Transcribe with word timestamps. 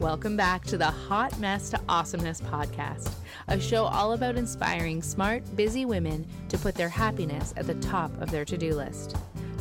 Welcome 0.00 0.36
back 0.36 0.64
to 0.66 0.78
the 0.78 0.92
Hot 0.92 1.36
Mess 1.40 1.70
to 1.70 1.80
Awesomeness 1.88 2.40
podcast, 2.40 3.10
a 3.48 3.58
show 3.58 3.82
all 3.82 4.12
about 4.12 4.36
inspiring 4.36 5.02
smart, 5.02 5.42
busy 5.56 5.86
women 5.86 6.24
to 6.50 6.56
put 6.56 6.76
their 6.76 6.88
happiness 6.88 7.52
at 7.56 7.66
the 7.66 7.74
top 7.74 8.12
of 8.22 8.30
their 8.30 8.44
to 8.44 8.56
do 8.56 8.76
list. 8.76 9.16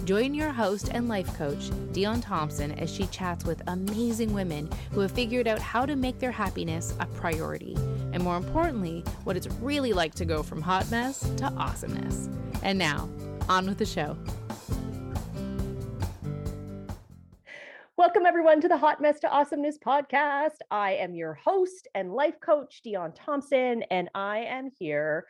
Join 0.06 0.36
your 0.36 0.52
host 0.52 0.90
and 0.94 1.10
life 1.10 1.36
coach, 1.36 1.72
Dion 1.92 2.22
Thompson, 2.22 2.74
as 2.74 2.94
she 2.94 3.08
chats 3.08 3.46
with 3.46 3.64
amazing 3.66 4.32
women 4.32 4.70
who 4.92 5.00
have 5.00 5.12
figured 5.12 5.48
out 5.48 5.58
how 5.58 5.88
to 5.88 5.96
make 5.96 6.20
their 6.20 6.30
happiness 6.30 6.94
a 7.00 7.08
priority, 7.08 7.76
and 8.14 8.22
more 8.22 8.38
importantly, 8.38 9.04
what 9.24 9.38
it's 9.38 9.48
really 9.60 9.92
like 9.92 10.14
to 10.14 10.26
go 10.26 10.44
from 10.44 10.62
hot 10.62 10.90
mess 10.92 11.22
to 11.38 11.46
awesomeness. 11.58 12.30
And 12.62 12.78
now, 12.78 13.10
on 13.50 13.66
with 13.66 13.80
the 13.80 13.88
show. 13.88 14.16
Welcome, 18.08 18.26
everyone, 18.26 18.62
to 18.62 18.70
the 18.70 18.78
Hot 18.78 19.02
Mess 19.02 19.20
to 19.20 19.30
Awesomeness 19.30 19.78
podcast. 19.80 20.60
I 20.72 20.94
am 20.94 21.14
your 21.14 21.34
host 21.34 21.90
and 21.94 22.14
life 22.14 22.40
coach, 22.40 22.80
Dion 22.82 23.12
Thompson, 23.12 23.84
and 23.92 24.10
I 24.16 24.46
am 24.46 24.70
here 24.80 25.26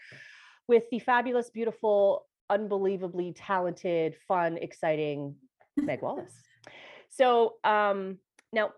with 0.68 0.84
the 0.92 1.00
fabulous, 1.00 1.50
beautiful, 1.50 2.28
unbelievably 2.52 3.34
talented, 3.36 4.16
fun, 4.28 4.60
exciting 4.60 5.34
Meg 5.76 6.04
Wallace. 6.04 6.36
So, 7.10 7.56
um, 7.64 8.20
now 8.54 8.70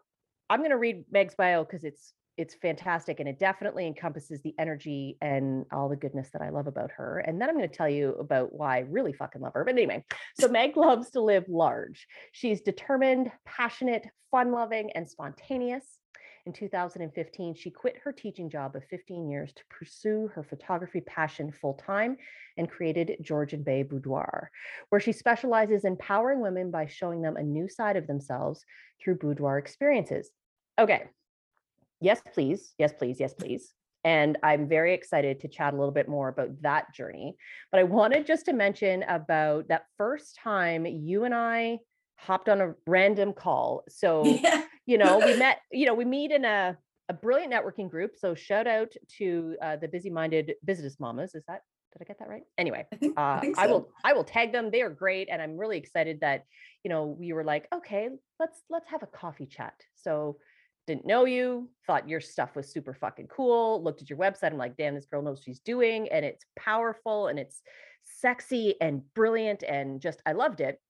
I'm 0.49 0.59
going 0.59 0.71
to 0.71 0.77
read 0.77 1.03
Meg's 1.11 1.35
bio 1.35 1.66
because 1.66 1.83
it's 1.83 2.13
it's 2.39 2.55
fantastic 2.55 3.20
and 3.20 3.27
it 3.27 3.38
definitely 3.38 3.85
encompasses 3.85 4.41
the 4.41 4.55
energy 4.57 5.17
and 5.21 5.66
all 5.73 5.89
the 5.89 5.97
goodness 5.97 6.30
that 6.31 6.41
I 6.41 6.49
love 6.49 6.67
about 6.67 6.89
her. 6.91 7.20
And 7.20 7.39
then 7.39 7.49
I'm 7.49 7.57
going 7.57 7.67
to 7.67 7.75
tell 7.75 7.89
you 7.89 8.16
about 8.17 8.53
why 8.53 8.77
I 8.77 8.80
really 8.80 9.11
fucking 9.11 9.41
love 9.41 9.53
her. 9.55 9.66
But 9.66 9.73
anyway, 9.73 10.05
so 10.39 10.47
Meg 10.47 10.77
loves 10.77 11.09
to 11.11 11.21
live 11.21 11.44
large. 11.49 12.07
She's 12.31 12.61
determined, 12.61 13.30
passionate, 13.45 14.07
fun 14.31 14.53
loving, 14.53 14.89
and 14.95 15.07
spontaneous. 15.07 15.83
In 16.45 16.53
2015, 16.53 17.55
she 17.55 17.70
quit 17.70 17.97
her 18.05 18.13
teaching 18.13 18.49
job 18.49 18.73
of 18.77 18.85
15 18.85 19.30
years 19.30 19.52
to 19.52 19.61
pursue 19.69 20.31
her 20.33 20.41
photography 20.41 21.02
passion 21.02 21.52
full 21.52 21.73
time 21.73 22.16
and 22.56 22.72
created 22.72 23.17
Georgian 23.22 23.63
Bay 23.63 23.83
Boudoir, 23.83 24.50
where 24.88 25.02
she 25.02 25.11
specializes 25.11 25.83
in 25.83 25.91
empowering 25.91 26.39
women 26.39 26.72
by 26.72 26.85
showing 26.85 27.22
them 27.22 27.35
a 27.35 27.44
new 27.44 27.67
side 27.67 27.97
of 27.97 28.08
themselves 28.08 28.63
through 29.03 29.17
boudoir 29.17 29.58
experiences. 29.58 30.31
Okay, 30.80 31.03
yes, 32.02 32.22
please. 32.33 32.73
Yes, 32.78 32.94
please. 32.94 33.19
Yes, 33.19 33.33
please. 33.33 33.73
And 34.03 34.38
I'm 34.44 34.67
very 34.67 34.94
excited 34.94 35.42
to 35.42 35.47
chat 35.47 35.73
a 35.73 35.78
little 35.78 35.94
bit 35.94 36.08
more 36.08 36.30
about 36.30 36.61
that 36.61 36.94
journey. 36.94 37.36
But 37.72 37.80
I 37.80 37.83
wanted 37.83 38.25
just 38.25 38.45
to 38.45 38.53
mention 38.53 39.03
about 39.03 39.67
that 39.67 39.83
first 39.97 40.38
time 40.41 40.86
you 40.86 41.25
and 41.25 41.36
I 41.36 41.80
hopped 42.17 42.50
on 42.50 42.61
a 42.61 42.73
random 42.88 43.33
call. 43.33 43.83
So, 43.89 44.25
yeah. 44.44 44.64
you 44.86 44.97
know, 44.97 45.19
we 45.19 45.36
met, 45.38 45.59
you 45.72 45.86
know, 45.86 45.94
we 45.94 46.06
meet 46.06 46.31
in 46.31 46.45
a, 46.45 46.78
a 47.09 47.14
brilliant 47.14 47.52
networking 47.52 47.89
group. 47.89 48.11
So 48.17 48.36
shout 48.36 48.67
out 48.67 48.94
to 49.17 49.56
uh, 49.61 49.75
the 49.78 49.88
busy 49.88 50.09
minded 50.09 50.53
business 50.63 51.00
mamas. 51.00 51.36
Is 51.36 51.44
that 51.47 51.61
did 51.94 52.03
I 52.03 52.06
get 52.06 52.19
that 52.19 52.30
right? 52.30 52.44
Anyway, 52.58 52.86
I, 52.91 52.95
think, 52.95 53.17
uh, 53.17 53.22
I, 53.41 53.52
so. 53.53 53.53
I, 53.58 53.67
will 53.67 53.89
I 54.06 54.13
will 54.13 54.23
tag 54.23 54.52
them. 54.52 54.69
They 54.69 54.81
are 54.81 54.91
great, 54.91 55.28
and 55.31 55.41
I'm 55.41 55.58
really 55.58 55.78
excited 55.78 56.19
that 56.22 56.45
you 56.84 56.89
know 56.89 57.17
we 57.19 57.34
were 57.34 57.44
like, 57.44 57.67
okay, 57.73 58.09
let's 58.39 58.61
let's 58.69 58.88
have 58.89 59.02
a 59.02 59.08
coffee 59.08 59.47
chat. 59.47 59.73
So 59.95 60.38
didn't 60.89 61.05
know 61.05 61.25
you, 61.25 61.69
thought 61.85 62.09
your 62.09 62.19
stuff 62.19 62.55
was 62.55 62.71
super 62.71 62.95
fucking 62.95 63.27
cool, 63.27 63.83
looked 63.83 64.01
at 64.01 64.09
your 64.09 64.17
website. 64.17 64.51
I'm 64.51 64.57
like, 64.57 64.75
damn, 64.75 64.95
this 64.95 65.05
girl 65.05 65.21
knows 65.21 65.39
she's 65.43 65.59
doing, 65.59 66.09
and 66.09 66.25
it's 66.25 66.43
powerful 66.57 67.27
and 67.27 67.37
it's 67.37 67.61
sexy 68.03 68.73
and 68.81 69.03
brilliant, 69.13 69.61
and 69.61 70.01
just 70.01 70.19
I 70.25 70.31
loved 70.31 70.61
it. 70.61 70.81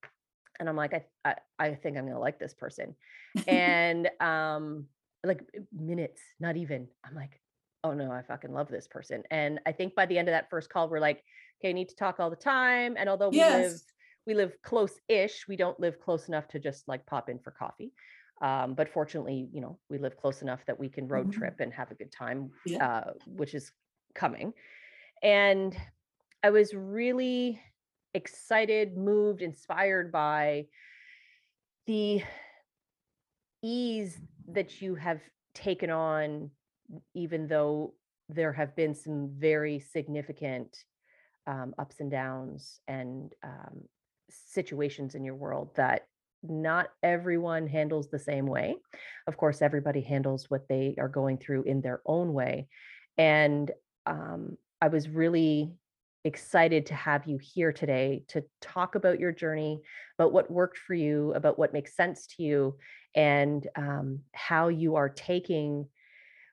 And 0.58 0.70
I'm 0.70 0.76
like, 0.76 0.94
I 0.94 1.04
I, 1.24 1.34
I 1.58 1.74
think 1.74 1.98
I'm 1.98 2.06
gonna 2.06 2.18
like 2.18 2.38
this 2.38 2.54
person. 2.54 2.96
and 3.46 4.08
um, 4.20 4.86
like 5.22 5.42
minutes, 5.70 6.22
not 6.40 6.56
even. 6.56 6.88
I'm 7.04 7.14
like, 7.14 7.38
oh 7.84 7.92
no, 7.92 8.10
I 8.10 8.22
fucking 8.22 8.52
love 8.52 8.68
this 8.68 8.88
person. 8.88 9.22
And 9.30 9.60
I 9.66 9.72
think 9.72 9.94
by 9.94 10.06
the 10.06 10.16
end 10.16 10.28
of 10.28 10.32
that 10.32 10.48
first 10.48 10.70
call, 10.70 10.88
we're 10.88 10.98
like, 10.98 11.22
okay, 11.60 11.68
I 11.68 11.72
need 11.72 11.90
to 11.90 11.96
talk 11.96 12.20
all 12.20 12.30
the 12.30 12.36
time. 12.36 12.94
And 12.96 13.06
although 13.06 13.28
we 13.28 13.36
yes. 13.36 13.70
live 13.70 13.80
we 14.26 14.34
live 14.34 14.56
close-ish, 14.62 15.46
we 15.46 15.56
don't 15.56 15.78
live 15.78 16.00
close 16.00 16.28
enough 16.28 16.48
to 16.48 16.58
just 16.58 16.88
like 16.88 17.04
pop 17.04 17.28
in 17.28 17.38
for 17.38 17.50
coffee. 17.50 17.92
Um, 18.40 18.74
but 18.74 18.88
fortunately, 18.88 19.48
you 19.52 19.60
know, 19.60 19.78
we 19.90 19.98
live 19.98 20.16
close 20.16 20.42
enough 20.42 20.64
that 20.66 20.78
we 20.78 20.88
can 20.88 21.06
road 21.06 21.28
mm-hmm. 21.28 21.40
trip 21.40 21.60
and 21.60 21.72
have 21.74 21.90
a 21.90 21.94
good 21.94 22.10
time, 22.10 22.50
yeah. 22.64 22.86
uh, 22.86 23.12
which 23.26 23.54
is 23.54 23.70
coming. 24.14 24.54
And 25.22 25.76
I 26.42 26.50
was 26.50 26.72
really 26.72 27.60
excited, 28.14 28.96
moved, 28.96 29.42
inspired 29.42 30.10
by 30.10 30.66
the 31.86 32.22
ease 33.62 34.18
that 34.48 34.80
you 34.80 34.94
have 34.94 35.20
taken 35.54 35.90
on, 35.90 36.50
even 37.14 37.46
though 37.46 37.94
there 38.28 38.52
have 38.52 38.74
been 38.74 38.94
some 38.94 39.30
very 39.36 39.78
significant 39.78 40.84
um, 41.46 41.74
ups 41.78 42.00
and 42.00 42.10
downs 42.10 42.80
and 42.88 43.34
um, 43.42 43.82
situations 44.30 45.14
in 45.14 45.24
your 45.24 45.34
world 45.34 45.70
that 45.76 46.06
not 46.42 46.88
everyone 47.02 47.66
handles 47.66 48.08
the 48.08 48.18
same 48.18 48.46
way. 48.46 48.76
Of 49.26 49.36
course, 49.36 49.62
everybody 49.62 50.00
handles 50.00 50.48
what 50.48 50.68
they 50.68 50.94
are 50.98 51.08
going 51.08 51.38
through 51.38 51.64
in 51.64 51.80
their 51.80 52.00
own 52.06 52.32
way. 52.32 52.68
And 53.18 53.70
um, 54.06 54.56
I 54.80 54.88
was 54.88 55.08
really 55.08 55.72
excited 56.24 56.86
to 56.86 56.94
have 56.94 57.26
you 57.26 57.38
here 57.38 57.72
today 57.72 58.24
to 58.28 58.44
talk 58.60 58.94
about 58.94 59.20
your 59.20 59.32
journey, 59.32 59.80
about 60.18 60.32
what 60.32 60.50
worked 60.50 60.78
for 60.78 60.94
you, 60.94 61.32
about 61.34 61.58
what 61.58 61.72
makes 61.72 61.96
sense 61.96 62.26
to 62.26 62.42
you, 62.42 62.76
and 63.14 63.66
um, 63.76 64.20
how 64.32 64.68
you 64.68 64.96
are 64.96 65.08
taking 65.08 65.86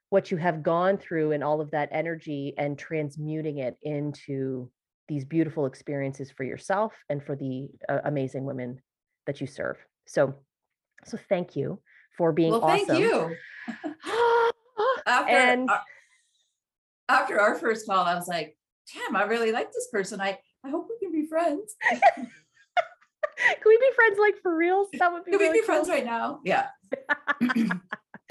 what 0.10 0.32
you 0.32 0.38
have 0.38 0.64
gone 0.64 0.98
through 0.98 1.34
and 1.34 1.44
all 1.44 1.60
of 1.60 1.72
that 1.72 1.90
energy 1.92 2.54
and 2.58 2.80
transmuting 2.80 3.58
it 3.58 3.78
into 3.82 4.70
these 5.10 5.26
beautiful 5.26 5.66
experiences 5.66 6.32
for 6.32 6.44
yourself 6.44 6.94
and 7.10 7.24
for 7.24 7.36
the 7.36 7.70
uh, 7.90 8.00
amazing 8.06 8.46
women 8.46 8.82
that 9.28 9.40
you 9.40 9.48
serve. 9.48 9.78
So, 10.08 10.34
so 11.06 11.18
thank 11.30 11.56
you 11.56 11.80
for 12.18 12.32
being 12.32 12.52
well, 12.52 12.64
awesome. 12.64 12.88
Thank 12.88 13.00
you. 13.00 13.36
after, 15.06 15.32
and 15.32 15.70
our, 15.70 15.82
after 17.10 17.40
our 17.40 17.56
first 17.56 17.86
call, 17.86 18.04
I 18.04 18.16
was 18.16 18.28
like, 18.28 18.58
damn, 18.94 19.16
I 19.16 19.24
really 19.24 19.52
like 19.52 19.72
this 19.72 19.88
person. 19.92 20.20
I, 20.20 20.40
I 20.66 20.70
hope 20.70 20.88
we 20.90 20.98
can 21.06 21.14
be 21.14 21.28
friends. 21.28 21.76
can 21.92 22.30
we 23.66 23.78
be 23.78 23.90
friends 23.96 24.18
like 24.20 24.42
for 24.42 24.56
real? 24.56 24.88
That 24.98 25.12
would 25.12 25.26
be 25.26 25.32
Can 25.32 25.40
really 25.40 25.52
we 25.52 25.62
be 25.62 25.66
cool. 25.66 25.76
friends 25.76 25.90
right 25.90 26.06
now? 26.06 26.40
Yeah. 26.44 26.68
and 27.42 27.82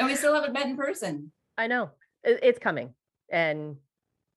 we 0.06 0.16
still 0.16 0.34
haven't 0.34 0.52
met 0.52 0.66
in 0.66 0.76
person. 0.76 1.32
I 1.56 1.66
know. 1.66 1.90
It's 2.24 2.58
coming. 2.58 2.94
And 3.30 3.76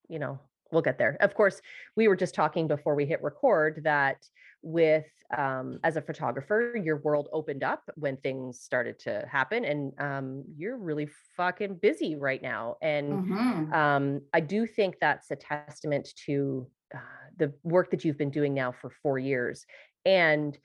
you 0.08 0.19
know, 0.19 0.40
we'll 0.72 0.81
get 0.81 0.98
there. 0.98 1.18
Of 1.19 1.34
course, 1.36 1.62
we 1.96 2.08
were 2.08 2.16
just 2.16 2.36
talking 2.36 2.68
before 2.68 2.96
we 2.96 3.06
hit 3.06 3.24
record 3.24 3.81
that 3.84 4.18
with 4.62 5.06
um, 5.38 5.80
as 5.84 5.96
a 5.96 6.02
photographer, 6.02 6.75
your 6.81 6.97
world 6.97 7.30
opened 7.31 7.64
up 7.64 7.90
when 7.96 8.18
things 8.18 8.59
started 8.59 9.00
to 9.00 9.25
happen, 9.31 9.66
and 9.66 9.94
um, 10.00 10.44
you're 10.56 10.78
really 10.78 11.08
fucking 11.38 11.75
busy 11.81 12.16
right 12.16 12.42
now. 12.42 12.75
And 12.81 13.25
mm-hmm. 13.25 13.74
um, 13.74 14.22
I 14.34 14.40
do 14.40 14.66
think 14.66 14.96
that's 15.00 15.30
a 15.31 15.36
testament 15.36 16.09
to 16.25 16.68
uh, 16.94 17.00
the 17.38 17.53
work 17.64 17.92
that 17.92 18.03
you've 18.03 18.18
been 18.18 18.31
doing 18.31 18.53
now 18.53 18.72
for 18.72 18.90
four 19.03 19.19
years, 19.19 19.66
and 20.06 20.58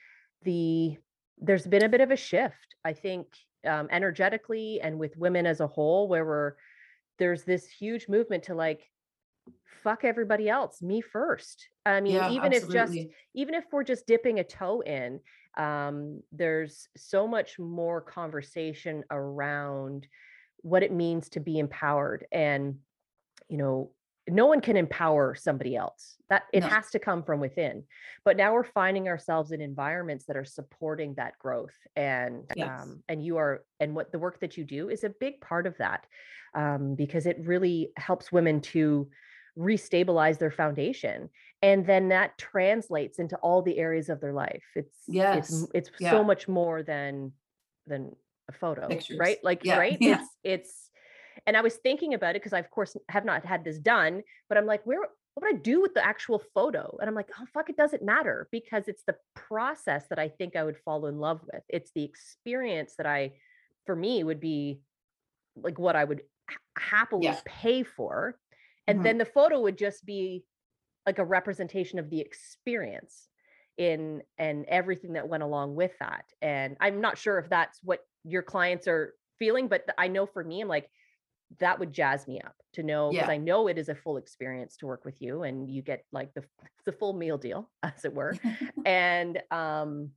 the 0.42 0.96
there's 1.38 1.66
been 1.66 1.84
a 1.84 1.88
bit 1.88 2.00
of 2.00 2.10
a 2.10 2.16
shift, 2.16 2.76
I 2.84 2.92
think, 2.92 3.26
um, 3.66 3.88
energetically 3.90 4.80
and 4.80 4.98
with 4.98 5.16
women 5.16 5.46
as 5.46 5.60
a 5.60 5.66
whole, 5.66 6.08
where 6.08 6.24
we're 6.24 6.52
there's 7.18 7.44
this 7.44 7.68
huge 7.68 8.08
movement 8.08 8.44
to 8.44 8.54
like 8.54 8.90
fuck 9.82 10.04
everybody 10.04 10.48
else 10.48 10.80
me 10.80 11.00
first 11.00 11.68
i 11.84 12.00
mean 12.00 12.14
yeah, 12.14 12.30
even 12.30 12.52
absolutely. 12.52 13.00
if 13.00 13.06
just 13.06 13.14
even 13.34 13.54
if 13.54 13.64
we're 13.70 13.84
just 13.84 14.06
dipping 14.06 14.40
a 14.40 14.44
toe 14.44 14.80
in 14.80 15.20
um, 15.56 16.20
there's 16.32 16.88
so 16.96 17.28
much 17.28 17.60
more 17.60 18.00
conversation 18.00 19.04
around 19.12 20.08
what 20.62 20.82
it 20.82 20.92
means 20.92 21.28
to 21.28 21.40
be 21.40 21.58
empowered 21.58 22.26
and 22.32 22.76
you 23.48 23.58
know 23.58 23.90
no 24.26 24.46
one 24.46 24.62
can 24.62 24.76
empower 24.78 25.34
somebody 25.34 25.76
else 25.76 26.16
that 26.30 26.44
it 26.52 26.60
no. 26.60 26.68
has 26.68 26.90
to 26.90 26.98
come 26.98 27.22
from 27.22 27.40
within 27.40 27.84
but 28.24 28.38
now 28.38 28.54
we're 28.54 28.64
finding 28.64 29.06
ourselves 29.06 29.52
in 29.52 29.60
environments 29.60 30.24
that 30.24 30.36
are 30.36 30.44
supporting 30.44 31.14
that 31.14 31.38
growth 31.38 31.76
and 31.94 32.50
yes. 32.56 32.82
um, 32.82 33.02
and 33.08 33.22
you 33.22 33.36
are 33.36 33.62
and 33.80 33.94
what 33.94 34.10
the 34.10 34.18
work 34.18 34.40
that 34.40 34.56
you 34.56 34.64
do 34.64 34.88
is 34.88 35.04
a 35.04 35.10
big 35.20 35.38
part 35.42 35.66
of 35.66 35.76
that 35.76 36.06
um, 36.54 36.94
because 36.94 37.26
it 37.26 37.36
really 37.40 37.90
helps 37.96 38.32
women 38.32 38.60
to 38.60 39.06
restabilize 39.58 40.38
their 40.38 40.50
foundation 40.50 41.28
and 41.62 41.86
then 41.86 42.08
that 42.08 42.36
translates 42.38 43.18
into 43.18 43.36
all 43.36 43.62
the 43.62 43.78
areas 43.78 44.08
of 44.08 44.20
their 44.20 44.32
life 44.32 44.64
it's 44.74 44.96
yes 45.06 45.48
it's 45.50 45.66
it's 45.74 45.90
yeah. 46.00 46.10
so 46.10 46.24
much 46.24 46.48
more 46.48 46.82
than 46.82 47.32
than 47.86 48.14
a 48.48 48.52
photo 48.52 48.88
Pictures. 48.88 49.18
right 49.18 49.38
like 49.44 49.64
yeah. 49.64 49.78
right 49.78 49.98
yeah. 50.00 50.14
it's 50.20 50.28
it's 50.42 50.90
and 51.46 51.56
i 51.56 51.60
was 51.60 51.76
thinking 51.76 52.14
about 52.14 52.30
it 52.30 52.42
because 52.42 52.52
i 52.52 52.58
of 52.58 52.70
course 52.70 52.96
have 53.08 53.24
not 53.24 53.44
had 53.44 53.64
this 53.64 53.78
done 53.78 54.22
but 54.48 54.58
i'm 54.58 54.66
like 54.66 54.84
where 54.84 55.00
what 55.34 55.46
would 55.46 55.54
I 55.56 55.58
do 55.58 55.82
with 55.82 55.94
the 55.94 56.04
actual 56.04 56.40
photo? 56.54 56.96
And 57.00 57.08
I'm 57.08 57.14
like, 57.14 57.28
oh, 57.40 57.44
fuck, 57.52 57.68
it 57.68 57.76
doesn't 57.76 58.04
matter 58.04 58.46
because 58.52 58.86
it's 58.86 59.02
the 59.04 59.16
process 59.34 60.06
that 60.08 60.18
I 60.18 60.28
think 60.28 60.54
I 60.54 60.62
would 60.62 60.78
fall 60.78 61.06
in 61.06 61.18
love 61.18 61.40
with. 61.52 61.62
It's 61.68 61.90
the 61.92 62.04
experience 62.04 62.94
that 62.98 63.06
I, 63.06 63.32
for 63.84 63.96
me, 63.96 64.22
would 64.22 64.38
be 64.38 64.80
like 65.56 65.78
what 65.78 65.96
I 65.96 66.04
would 66.04 66.22
happily 66.78 67.24
Yeah. 67.24 67.40
pay 67.44 67.82
for. 67.82 68.38
And 68.86 69.02
Mhm. 69.02 69.04
then 69.04 69.18
the 69.18 69.24
photo 69.24 69.60
would 69.60 69.78
just 69.78 70.04
be 70.04 70.44
like 71.06 71.18
a 71.18 71.24
representation 71.24 71.98
of 71.98 72.10
the 72.10 72.20
experience 72.20 73.28
in 73.76 74.22
and 74.38 74.64
everything 74.66 75.14
that 75.14 75.28
went 75.28 75.42
along 75.42 75.76
with 75.76 75.98
that. 76.00 76.26
And 76.42 76.76
I'm 76.80 77.00
not 77.00 77.18
sure 77.18 77.38
if 77.38 77.48
that's 77.48 77.80
what 77.82 78.00
your 78.24 78.42
clients 78.42 78.88
are 78.88 79.14
feeling, 79.38 79.68
but 79.68 79.84
I 79.98 80.08
know 80.08 80.26
for 80.26 80.44
me, 80.44 80.62
I'm 80.62 80.68
like, 80.68 80.90
that 81.60 81.78
would 81.78 81.92
jazz 81.92 82.26
me 82.26 82.40
up 82.40 82.56
to 82.72 82.82
know 82.82 83.12
because 83.14 83.28
Yeah. 83.28 83.30
I 83.30 83.36
know 83.36 83.68
it 83.68 83.78
is 83.78 83.88
a 83.88 83.94
full 83.94 84.16
experience 84.16 84.76
to 84.78 84.86
work 84.86 85.04
with 85.04 85.22
you 85.22 85.42
and 85.44 85.70
you 85.70 85.82
get 85.82 86.04
like 86.12 86.34
the 86.34 86.44
the 86.86 86.92
full 86.92 87.12
meal 87.14 87.38
deal, 87.38 87.70
as 87.82 88.04
it 88.04 88.14
were. 88.14 88.40
and 88.84 89.42
um 89.50 90.12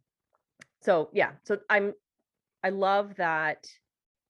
so 0.81 1.10
yeah, 1.13 1.34
so 1.46 1.60
I'm 1.70 1.94
I 2.63 2.70
love 2.70 3.16
that, 3.18 3.68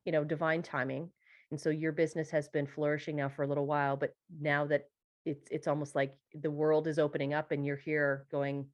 you 0.06 0.14
know, 0.14 0.24
divine 0.24 0.64
timing. 0.64 1.12
And 1.52 1.60
so 1.60 1.70
your 1.70 1.92
business 1.92 2.30
has 2.32 2.50
been 2.50 2.68
flourishing 2.68 3.16
now 3.16 3.30
for 3.30 3.44
a 3.44 3.48
little 3.48 3.66
while, 3.66 3.96
but 3.96 4.16
now 4.42 4.66
that 4.66 4.90
it's 5.26 5.48
it's 5.52 5.68
almost 5.68 5.96
like 5.96 6.16
the 6.34 6.52
world 6.52 6.88
is 6.88 7.00
opening 7.00 7.34
up 7.34 7.52
and 7.52 7.66
you're 7.66 7.76
here 7.76 8.26
going, 8.32 8.66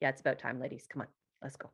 yeah, 0.00 0.08
it's 0.08 0.20
about 0.20 0.38
time, 0.38 0.60
ladies. 0.60 0.86
Come 0.88 1.02
on, 1.02 1.08
let's 1.42 1.56
go. 1.56 1.70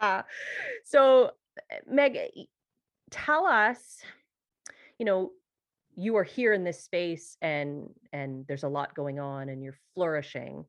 uh, 0.00 0.22
so, 0.84 1.32
uh, 1.70 1.76
Meg, 1.88 2.18
tell 3.10 3.46
us, 3.46 3.98
you 4.98 5.06
know, 5.06 5.30
you 5.94 6.16
are 6.16 6.24
here 6.24 6.52
in 6.52 6.64
this 6.64 6.82
space 6.82 7.36
and 7.42 7.88
and 8.12 8.46
there's 8.48 8.64
a 8.64 8.68
lot 8.68 8.94
going 8.94 9.20
on 9.20 9.48
and 9.48 9.62
you're 9.62 9.78
flourishing, 9.94 10.64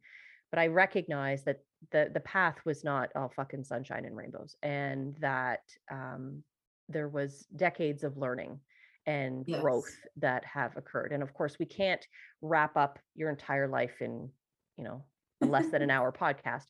but 0.52 0.60
I 0.60 0.68
recognize 0.68 1.44
that 1.44 1.60
the 1.92 2.10
the 2.14 2.20
path 2.22 2.58
was 2.66 2.84
not 2.84 3.10
all 3.16 3.32
fucking 3.36 3.64
sunshine 3.64 4.06
and 4.06 4.16
rainbows, 4.16 4.56
and 4.64 5.16
that 5.20 5.62
um, 5.92 6.44
there 6.90 7.10
was 7.10 7.48
decades 7.56 8.04
of 8.04 8.18
learning 8.18 8.60
and 9.06 9.46
growth 9.46 9.94
that 10.18 10.46
have 10.46 10.78
occurred. 10.78 11.12
And 11.12 11.22
of 11.22 11.34
course, 11.34 11.58
we 11.60 11.66
can't 11.66 12.06
wrap 12.42 12.78
up 12.78 13.00
your 13.16 13.30
entire 13.30 13.68
life 13.68 14.02
in 14.02 14.30
you 14.78 14.84
know 14.84 15.04
less 15.42 15.70
than 15.70 15.82
an 15.82 15.92
hour 15.96 16.12
podcast. 16.12 16.66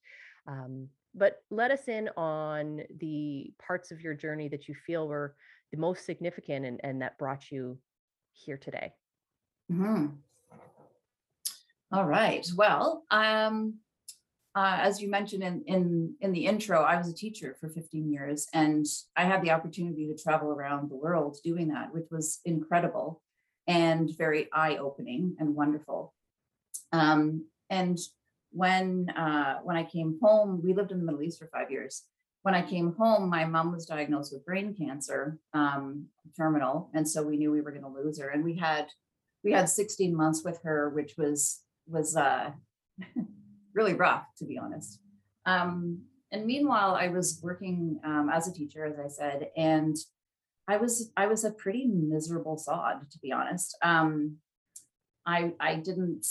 Um, 0.47 0.89
but 1.15 1.43
let 1.51 1.71
us 1.71 1.87
in 1.87 2.09
on 2.17 2.81
the 2.99 3.53
parts 3.65 3.91
of 3.91 4.01
your 4.01 4.15
journey 4.15 4.47
that 4.49 4.67
you 4.67 4.73
feel 4.73 5.07
were 5.07 5.35
the 5.71 5.77
most 5.77 6.05
significant 6.05 6.65
and, 6.65 6.79
and 6.83 7.01
that 7.01 7.17
brought 7.17 7.51
you 7.51 7.77
here 8.33 8.57
today. 8.57 8.93
Mhm. 9.71 10.17
All 11.91 12.05
right. 12.05 12.47
Well, 12.55 13.03
um, 13.11 13.75
uh, 14.55 14.77
as 14.81 15.01
you 15.01 15.09
mentioned 15.09 15.43
in, 15.43 15.63
in 15.65 16.15
in 16.21 16.31
the 16.31 16.45
intro, 16.45 16.81
I 16.81 16.97
was 16.97 17.09
a 17.09 17.13
teacher 17.13 17.55
for 17.59 17.69
15 17.69 18.11
years, 18.11 18.47
and 18.53 18.85
I 19.15 19.23
had 19.23 19.41
the 19.41 19.51
opportunity 19.51 20.07
to 20.07 20.21
travel 20.21 20.51
around 20.51 20.89
the 20.89 20.95
world 20.95 21.37
doing 21.43 21.69
that, 21.69 21.93
which 21.93 22.05
was 22.11 22.39
incredible 22.45 23.21
and 23.65 24.15
very 24.17 24.49
eye-opening 24.51 25.35
and 25.39 25.55
wonderful. 25.55 26.13
Um, 26.91 27.45
and 27.69 27.97
when 28.51 29.09
uh, 29.09 29.59
when 29.63 29.75
I 29.75 29.83
came 29.83 30.19
home, 30.21 30.61
we 30.63 30.73
lived 30.73 30.91
in 30.91 30.99
the 30.99 31.05
Middle 31.05 31.23
East 31.23 31.39
for 31.39 31.47
five 31.47 31.71
years. 31.71 32.03
When 32.43 32.53
I 32.53 32.61
came 32.61 32.93
home, 32.93 33.29
my 33.29 33.45
mom 33.45 33.71
was 33.71 33.85
diagnosed 33.87 34.33
with 34.33 34.45
brain 34.45 34.75
cancer, 34.75 35.39
um, 35.53 36.05
terminal, 36.37 36.91
and 36.93 37.09
so 37.09 37.23
we 37.23 37.37
knew 37.37 37.51
we 37.51 37.61
were 37.61 37.71
going 37.71 37.83
to 37.83 37.89
lose 37.89 38.19
her. 38.19 38.29
And 38.29 38.43
we 38.43 38.55
had 38.55 38.87
we 39.43 39.51
had 39.51 39.67
16 39.67 40.15
months 40.15 40.43
with 40.43 40.61
her, 40.63 40.89
which 40.89 41.15
was 41.17 41.61
was 41.87 42.15
uh, 42.15 42.51
really 43.73 43.93
rough, 43.93 44.25
to 44.37 44.45
be 44.45 44.57
honest. 44.57 44.99
Um, 45.45 46.03
and 46.31 46.45
meanwhile, 46.45 46.95
I 46.95 47.09
was 47.09 47.39
working 47.43 47.99
um, 48.03 48.29
as 48.33 48.47
a 48.47 48.53
teacher, 48.53 48.85
as 48.85 48.99
I 48.99 49.07
said, 49.07 49.49
and 49.55 49.95
I 50.67 50.77
was 50.77 51.11
I 51.17 51.27
was 51.27 51.43
a 51.43 51.51
pretty 51.51 51.85
miserable 51.85 52.57
sod, 52.57 53.11
to 53.11 53.19
be 53.19 53.31
honest. 53.31 53.77
Um, 53.83 54.37
I 55.25 55.53
I 55.59 55.75
didn't 55.75 56.25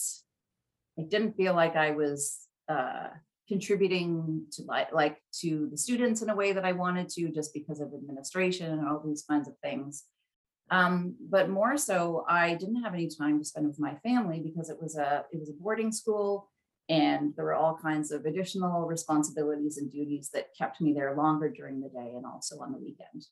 I 0.99 1.03
didn't 1.03 1.37
feel 1.37 1.55
like 1.55 1.77
I 1.77 1.93
was 1.93 2.39
uh, 2.69 3.09
contributing 3.49 4.47
to 4.53 4.63
like 4.63 4.93
like 4.93 5.19
to 5.41 5.69
the 5.71 5.79
students 5.79 6.23
in 6.23 6.31
a 6.31 6.35
way 6.35 6.53
that 6.53 6.65
I 6.65 6.73
wanted 6.73 7.09
to, 7.11 7.31
just 7.31 7.53
because 7.55 7.81
of 7.81 7.93
administration 7.95 8.73
and 8.73 8.89
all 8.89 9.03
these 9.05 9.25
kinds 9.29 9.49
of 9.49 9.55
things. 9.63 10.05
Um, 10.71 11.17
but 11.21 11.51
more 11.51 11.77
so, 11.77 12.25
I 12.29 12.55
didn't 12.55 12.83
have 12.83 12.95
any 12.95 13.09
time 13.09 13.39
to 13.39 13.45
spend 13.45 13.67
with 13.67 13.79
my 13.79 13.97
family 13.97 14.41
because 14.41 14.71
it 14.71 14.81
was 14.81 14.97
a 14.97 15.27
it 15.31 15.39
was 15.39 15.51
a 15.51 15.55
boarding 15.61 15.93
school, 15.93 16.51
and 16.89 17.35
there 17.37 17.45
were 17.45 17.55
all 17.55 17.79
kinds 17.81 18.11
of 18.11 18.27
additional 18.27 18.87
responsibilities 18.87 19.79
and 19.79 19.91
duties 19.91 20.31
that 20.35 20.57
kept 20.57 20.81
me 20.81 20.93
there 20.93 21.17
longer 21.17 21.49
during 21.49 21.81
the 21.81 21.89
day 21.89 22.13
and 22.17 22.27
also 22.27 22.61
on 22.61 22.73
the 22.73 22.79
weekend. 22.79 23.27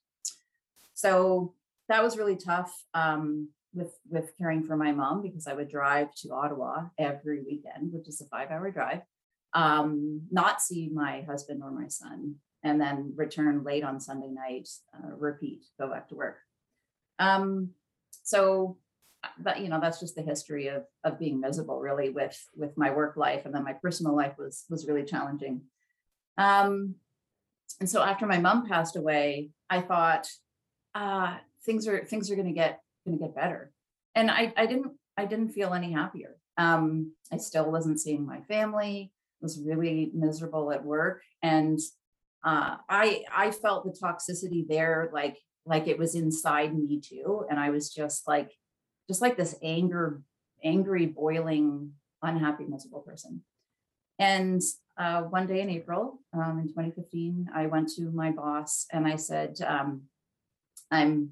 So 0.94 1.54
that 1.88 2.02
was 2.02 2.16
really 2.16 2.36
tough 2.36 2.72
um, 2.94 3.48
with 3.74 3.92
with 4.08 4.32
caring 4.38 4.64
for 4.64 4.76
my 4.76 4.92
mom 4.92 5.22
because 5.22 5.46
I 5.46 5.54
would 5.54 5.68
drive 5.68 6.14
to 6.16 6.32
Ottawa 6.32 6.86
every 6.98 7.42
weekend, 7.42 7.92
which 7.92 8.08
is 8.08 8.20
a 8.20 8.26
five 8.26 8.50
hour 8.50 8.70
drive, 8.70 9.02
um, 9.54 10.22
not 10.30 10.62
see 10.62 10.90
my 10.92 11.22
husband 11.22 11.62
or 11.62 11.70
my 11.70 11.88
son, 11.88 12.36
and 12.62 12.80
then 12.80 13.12
return 13.16 13.64
late 13.64 13.84
on 13.84 14.00
Sunday 14.00 14.28
night, 14.28 14.68
uh, 14.94 15.14
repeat, 15.16 15.64
go 15.78 15.90
back 15.90 16.08
to 16.08 16.14
work. 16.14 16.38
Um, 17.18 17.70
so 18.22 18.78
that 19.40 19.60
you 19.60 19.68
know 19.68 19.80
that's 19.80 20.00
just 20.00 20.14
the 20.14 20.22
history 20.22 20.68
of 20.68 20.84
of 21.04 21.18
being 21.18 21.40
miserable 21.40 21.80
really 21.80 22.10
with 22.10 22.38
with 22.56 22.76
my 22.76 22.90
work 22.90 23.16
life 23.16 23.44
and 23.44 23.54
then 23.54 23.64
my 23.64 23.74
personal 23.74 24.14
life 24.14 24.34
was 24.38 24.64
was 24.70 24.86
really 24.86 25.04
challenging. 25.04 25.62
Um 26.38 26.94
and 27.80 27.88
so 27.88 28.02
after 28.02 28.26
my 28.26 28.38
mom 28.38 28.68
passed 28.68 28.96
away 28.96 29.50
i 29.68 29.80
thought 29.80 30.28
uh 30.94 31.36
things 31.64 31.86
are 31.86 32.04
things 32.04 32.30
are 32.30 32.34
going 32.34 32.48
to 32.48 32.54
get 32.54 32.80
going 33.06 33.18
to 33.18 33.24
get 33.24 33.34
better. 33.34 33.72
And 34.14 34.30
i 34.30 34.52
i 34.56 34.66
didn't 34.66 34.92
i 35.16 35.24
didn't 35.24 35.50
feel 35.50 35.74
any 35.74 35.92
happier. 35.92 36.36
Um 36.56 37.12
i 37.32 37.36
still 37.36 37.70
wasn't 37.70 38.00
seeing 38.00 38.26
my 38.26 38.40
family 38.42 39.12
was 39.40 39.60
really 39.60 40.10
miserable 40.14 40.70
at 40.70 40.84
work 40.84 41.22
and 41.42 41.78
uh 42.44 42.76
i 42.88 43.24
i 43.34 43.50
felt 43.50 43.84
the 43.84 43.98
toxicity 44.06 44.66
there 44.68 45.10
like 45.12 45.38
like 45.66 45.88
it 45.88 45.98
was 45.98 46.14
inside 46.14 46.76
me 46.76 47.00
too 47.00 47.44
and 47.50 47.58
i 47.58 47.70
was 47.70 47.92
just 47.92 48.26
like 48.28 48.50
just 49.10 49.20
like 49.20 49.36
this 49.36 49.56
anger 49.60 50.22
angry 50.62 51.04
boiling 51.04 51.90
unhappy 52.22 52.64
miserable 52.64 53.00
person. 53.00 53.42
And 54.20 54.62
uh, 54.96 55.22
one 55.22 55.48
day 55.48 55.62
in 55.62 55.70
april 55.70 56.20
um, 56.32 56.60
in 56.60 56.68
2015 56.68 57.48
i 57.52 57.66
went 57.66 57.88
to 57.96 58.02
my 58.12 58.30
boss 58.30 58.86
and 58.92 59.04
i 59.08 59.16
said 59.16 59.56
um, 59.66 60.02
i'm 60.92 61.30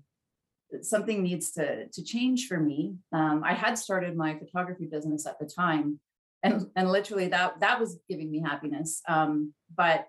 something 0.80 1.22
needs 1.22 1.52
to 1.52 1.86
to 1.88 2.02
change 2.02 2.48
for 2.48 2.58
me. 2.58 2.96
Um, 3.12 3.42
i 3.44 3.54
had 3.54 3.78
started 3.78 4.16
my 4.16 4.36
photography 4.40 4.86
business 4.86 5.24
at 5.24 5.38
the 5.38 5.46
time 5.46 6.00
and 6.42 6.66
and 6.74 6.90
literally 6.90 7.28
that 7.28 7.60
that 7.60 7.78
was 7.78 8.00
giving 8.08 8.28
me 8.32 8.40
happiness 8.40 9.02
um, 9.08 9.54
but 9.82 10.08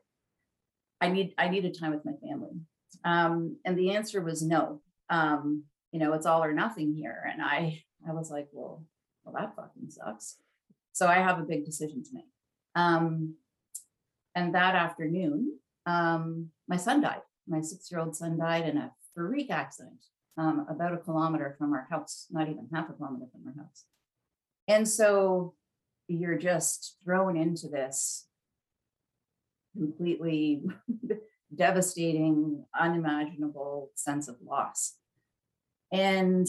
i 1.01 1.07
need 1.07 1.35
i 1.37 1.47
needed 1.49 1.77
time 1.79 1.91
with 1.91 2.05
my 2.09 2.15
family. 2.27 2.55
Um, 3.03 3.57
and 3.65 3.77
the 3.77 3.91
answer 3.91 4.19
was 4.21 4.41
no. 4.41 4.81
Um, 5.09 5.65
you 5.91 5.99
know 5.99 6.13
it's 6.13 6.25
all 6.25 6.43
or 6.43 6.53
nothing 6.53 6.93
here. 6.93 7.23
And 7.31 7.41
i 7.41 7.83
i 8.07 8.13
was 8.13 8.31
like 8.31 8.47
well 8.51 8.83
well 9.23 9.35
that 9.37 9.55
fucking 9.55 9.89
sucks. 9.89 10.37
So 10.93 11.07
i 11.07 11.15
have 11.15 11.39
a 11.39 11.43
big 11.43 11.65
decision 11.65 12.03
to 12.03 12.09
make. 12.13 12.25
Um, 12.75 13.35
and 14.35 14.53
that 14.55 14.75
afternoon 14.75 15.57
um, 15.85 16.49
my 16.67 16.77
son 16.77 17.01
died. 17.01 17.21
My 17.47 17.61
six 17.61 17.91
year 17.91 17.99
old 17.99 18.15
son 18.15 18.37
died 18.37 18.67
in 18.67 18.77
a 18.77 18.91
freak 19.15 19.49
accident 19.49 20.05
um, 20.37 20.65
about 20.69 20.93
a 20.93 20.97
kilometer 20.97 21.55
from 21.57 21.73
our 21.73 21.87
house 21.89 22.27
not 22.31 22.49
even 22.49 22.67
half 22.73 22.89
a 22.89 22.93
kilometer 22.93 23.25
from 23.31 23.47
our 23.47 23.63
house. 23.63 23.85
And 24.67 24.87
so 24.87 25.55
you're 26.07 26.37
just 26.37 26.97
thrown 27.03 27.35
into 27.35 27.67
this 27.67 28.27
completely 29.75 30.63
devastating 31.55 32.63
unimaginable 32.79 33.91
sense 33.95 34.27
of 34.27 34.35
loss 34.45 34.95
and 35.91 36.47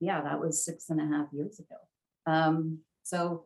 yeah, 0.00 0.20
that 0.22 0.40
was 0.40 0.64
six 0.64 0.90
and 0.90 1.00
a 1.00 1.06
half 1.06 1.28
years 1.32 1.58
ago. 1.58 1.76
Um, 2.26 2.80
so 3.02 3.44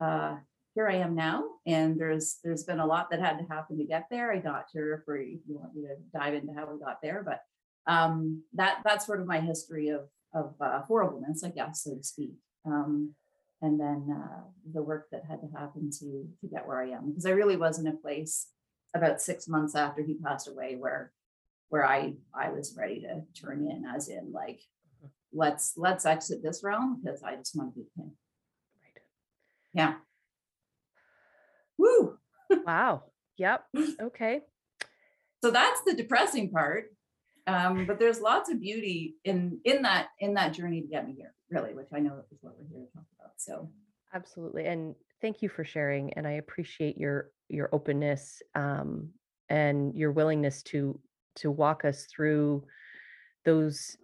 uh, 0.00 0.36
here 0.74 0.88
I 0.88 0.96
am 0.96 1.14
now, 1.14 1.44
and 1.66 1.98
there's 1.98 2.38
there's 2.44 2.64
been 2.64 2.80
a 2.80 2.86
lot 2.86 3.10
that 3.10 3.20
had 3.20 3.38
to 3.38 3.44
happen 3.44 3.78
to 3.78 3.84
get 3.84 4.06
there. 4.10 4.32
I 4.32 4.38
got 4.38 4.66
refer 4.74 5.16
if 5.16 5.40
you 5.46 5.58
want 5.58 5.74
me 5.74 5.82
to 5.82 5.96
dive 6.16 6.34
into 6.34 6.52
how 6.52 6.70
we 6.70 6.78
got 6.78 7.02
there, 7.02 7.24
but 7.24 7.40
um, 7.90 8.42
that 8.54 8.78
that's 8.84 9.06
sort 9.06 9.20
of 9.20 9.26
my 9.26 9.40
history 9.40 9.88
of 9.88 10.08
of 10.32 10.54
uh, 10.60 10.82
horribleness, 10.82 11.42
I 11.42 11.50
guess, 11.50 11.82
so 11.84 11.96
to 11.96 12.02
speak. 12.02 12.34
Um, 12.64 13.14
and 13.62 13.78
then 13.78 14.16
uh, 14.16 14.42
the 14.72 14.82
work 14.82 15.08
that 15.10 15.24
had 15.28 15.40
to 15.40 15.58
happen 15.58 15.90
to 15.98 16.28
to 16.40 16.46
get 16.50 16.66
where 16.66 16.80
I 16.80 16.90
am, 16.90 17.08
because 17.08 17.26
I 17.26 17.30
really 17.30 17.56
was 17.56 17.78
in 17.78 17.86
a 17.86 17.92
place 17.92 18.48
about 18.94 19.20
six 19.20 19.48
months 19.48 19.74
after 19.74 20.02
he 20.02 20.14
passed 20.14 20.48
away 20.48 20.76
where 20.76 21.12
where 21.70 21.86
I 21.86 22.14
I 22.34 22.50
was 22.50 22.76
ready 22.76 23.00
to 23.00 23.22
turn 23.40 23.66
in, 23.66 23.84
as 23.86 24.08
in 24.08 24.32
like 24.32 24.60
let's 25.32 25.72
let's 25.76 26.04
exit 26.04 26.42
this 26.42 26.62
realm 26.62 27.00
because 27.02 27.22
I 27.22 27.36
just 27.36 27.56
want 27.56 27.72
to 27.74 27.80
be 27.80 27.86
him. 27.96 28.12
Right. 28.82 29.02
Yeah. 29.72 29.94
Woo. 31.78 32.18
Wow. 32.66 33.04
Yep. 33.38 33.64
Okay. 34.02 34.40
so 35.42 35.50
that's 35.50 35.80
the 35.86 35.94
depressing 35.94 36.50
part. 36.50 36.86
Um, 37.46 37.86
but 37.86 37.98
there's 37.98 38.20
lots 38.20 38.50
of 38.50 38.60
beauty 38.60 39.16
in 39.24 39.60
in 39.64 39.82
that 39.82 40.08
in 40.18 40.34
that 40.34 40.52
journey 40.52 40.82
to 40.82 40.88
get 40.88 41.06
me 41.06 41.14
here, 41.16 41.32
really, 41.50 41.72
which 41.72 41.88
I 41.94 42.00
know 42.00 42.22
is 42.30 42.38
what 42.42 42.54
we're 42.58 42.68
here 42.68 42.86
to 42.86 42.92
talk 42.92 43.06
about. 43.18 43.32
So 43.36 43.70
absolutely, 44.12 44.66
and 44.66 44.94
thank 45.22 45.40
you 45.40 45.48
for 45.48 45.64
sharing, 45.64 46.12
and 46.14 46.26
I 46.26 46.32
appreciate 46.32 46.98
your 46.98 47.30
your 47.48 47.68
openness 47.72 48.42
um, 48.54 49.08
and 49.48 49.94
your 49.94 50.12
willingness 50.12 50.62
to 50.64 50.98
to 51.36 51.50
walk 51.50 51.84
us 51.84 52.06
through 52.06 52.64
those 53.44 53.96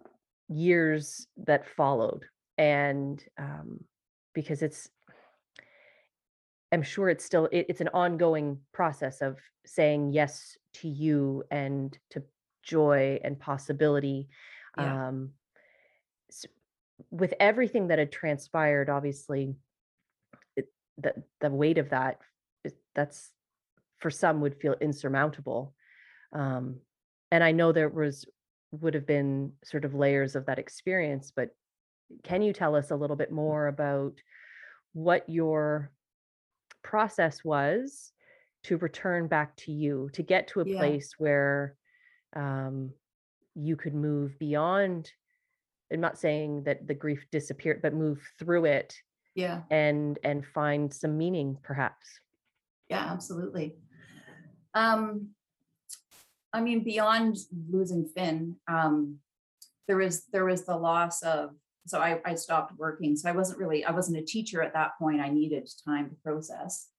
years 0.49 1.27
that 1.37 1.67
followed, 1.67 2.23
and 2.57 3.23
um, 3.37 3.83
because 4.33 4.61
it's 4.61 4.89
I'm 6.71 6.83
sure 6.83 7.09
it's 7.09 7.25
still 7.25 7.45
it, 7.51 7.67
it's 7.69 7.81
an 7.81 7.89
ongoing 7.93 8.59
process 8.73 9.21
of 9.21 9.37
saying 9.65 10.13
yes 10.13 10.57
to 10.75 10.87
you 10.87 11.43
and 11.51 11.97
to 12.11 12.23
joy 12.63 13.19
and 13.23 13.39
possibility. 13.39 14.27
Yeah. 14.77 15.07
Um, 15.07 15.31
so 16.29 16.47
with 17.11 17.33
everything 17.39 17.87
that 17.87 17.99
had 17.99 18.11
transpired, 18.11 18.89
obviously, 18.89 19.55
it, 20.55 20.67
the 20.97 21.23
the 21.39 21.49
weight 21.49 21.77
of 21.77 21.89
that 21.89 22.19
that's 22.93 23.31
for 23.99 24.11
some 24.11 24.41
would 24.41 24.55
feel 24.55 24.75
insurmountable. 24.81 25.73
Um, 26.33 26.77
and 27.31 27.43
I 27.43 27.51
know 27.51 27.71
there 27.71 27.89
was 27.89 28.25
would 28.71 28.93
have 28.93 29.07
been 29.07 29.53
sort 29.63 29.85
of 29.85 29.93
layers 29.93 30.35
of 30.35 30.45
that 30.45 30.59
experience, 30.59 31.31
but 31.35 31.49
can 32.23 32.41
you 32.41 32.53
tell 32.53 32.75
us 32.75 32.91
a 32.91 32.95
little 32.95 33.15
bit 33.15 33.31
more 33.31 33.67
about 33.67 34.13
what 34.93 35.27
your 35.29 35.91
process 36.83 37.43
was 37.43 38.11
to 38.63 38.77
return 38.77 39.27
back 39.27 39.55
to 39.57 39.71
you, 39.71 40.09
to 40.13 40.23
get 40.23 40.47
to 40.49 40.61
a 40.61 40.65
yeah. 40.65 40.77
place 40.77 41.13
where 41.17 41.75
um, 42.35 42.91
you 43.55 43.75
could 43.75 43.95
move 43.95 44.37
beyond. 44.39 45.11
I'm 45.91 46.01
not 46.01 46.17
saying 46.17 46.63
that 46.63 46.87
the 46.87 46.93
grief 46.93 47.25
disappeared, 47.31 47.81
but 47.81 47.93
move 47.93 48.21
through 48.39 48.65
it. 48.65 48.95
Yeah. 49.35 49.61
And 49.69 50.17
and 50.23 50.45
find 50.45 50.93
some 50.93 51.17
meaning, 51.17 51.57
perhaps. 51.61 52.19
Yeah, 52.89 53.05
absolutely. 53.11 53.75
Um, 54.73 55.29
I 56.57 56.61
mean, 56.61 56.83
beyond 56.83 57.37
losing 57.69 58.05
Fynn, 58.05 58.55
um, 58.67 59.17
there 59.87 59.97
was 59.97 60.25
there 60.33 60.45
was 60.45 60.65
the 60.65 60.75
loss 60.75 61.21
of 61.23 61.51
so 61.87 61.99
I, 61.99 62.19
I 62.25 62.35
stopped 62.35 62.77
working. 62.77 63.15
So 63.15 63.29
I 63.29 63.31
wasn't 63.31 63.59
really, 63.59 63.85
I 63.85 63.91
wasn't 63.91 64.17
a 64.17 64.25
teacher 64.25 64.61
at 64.61 64.73
that 64.73 64.97
point. 64.99 65.21
I 65.21 65.29
needed 65.29 65.69
time 65.85 66.09
to 66.09 66.15
process. 66.15 66.89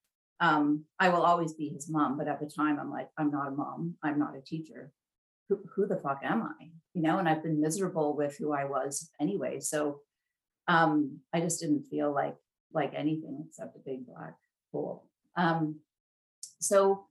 Um, 0.40 0.84
I 0.98 1.10
will 1.10 1.22
always 1.22 1.52
be 1.52 1.68
his 1.68 1.90
mom, 1.90 2.16
but 2.16 2.28
at 2.28 2.40
the 2.40 2.46
time 2.46 2.78
I'm 2.80 2.90
like, 2.90 3.08
I'm 3.18 3.30
not 3.30 3.48
a 3.48 3.50
mom. 3.50 3.96
I'm 4.02 4.18
not 4.18 4.36
a 4.36 4.40
teacher. 4.40 4.92
Who, 5.48 5.60
who 5.74 5.86
the 5.86 5.96
fuck 5.96 6.20
am 6.22 6.42
I? 6.42 6.70
You 6.94 7.02
know, 7.02 7.18
and 7.18 7.28
I've 7.28 7.42
been 7.42 7.60
miserable 7.60 8.16
with 8.16 8.36
who 8.38 8.52
I 8.52 8.64
was 8.64 9.10
anyway. 9.20 9.60
So 9.60 10.00
um, 10.68 11.18
I 11.34 11.40
just 11.40 11.60
didn't 11.60 11.84
feel 11.90 12.12
like 12.12 12.36
like 12.72 12.92
anything 12.94 13.44
except 13.46 13.76
a 13.76 13.80
big 13.80 14.06
black 14.06 14.34
hole. 14.72 15.06
Um, 15.36 15.80
so 16.60 17.07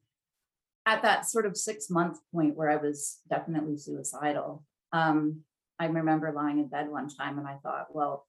at 0.87 1.01
that 1.01 1.25
sort 1.25 1.45
of 1.45 1.57
six 1.57 1.89
month 1.89 2.17
point 2.33 2.55
where 2.55 2.71
I 2.71 2.77
was 2.77 3.19
definitely 3.29 3.77
suicidal, 3.77 4.63
um, 4.93 5.41
I 5.77 5.85
remember 5.85 6.31
lying 6.31 6.59
in 6.59 6.69
bed 6.69 6.89
one 6.89 7.09
time 7.09 7.37
and 7.37 7.45
I 7.45 7.57
thought, 7.61 7.87
well, 7.93 8.25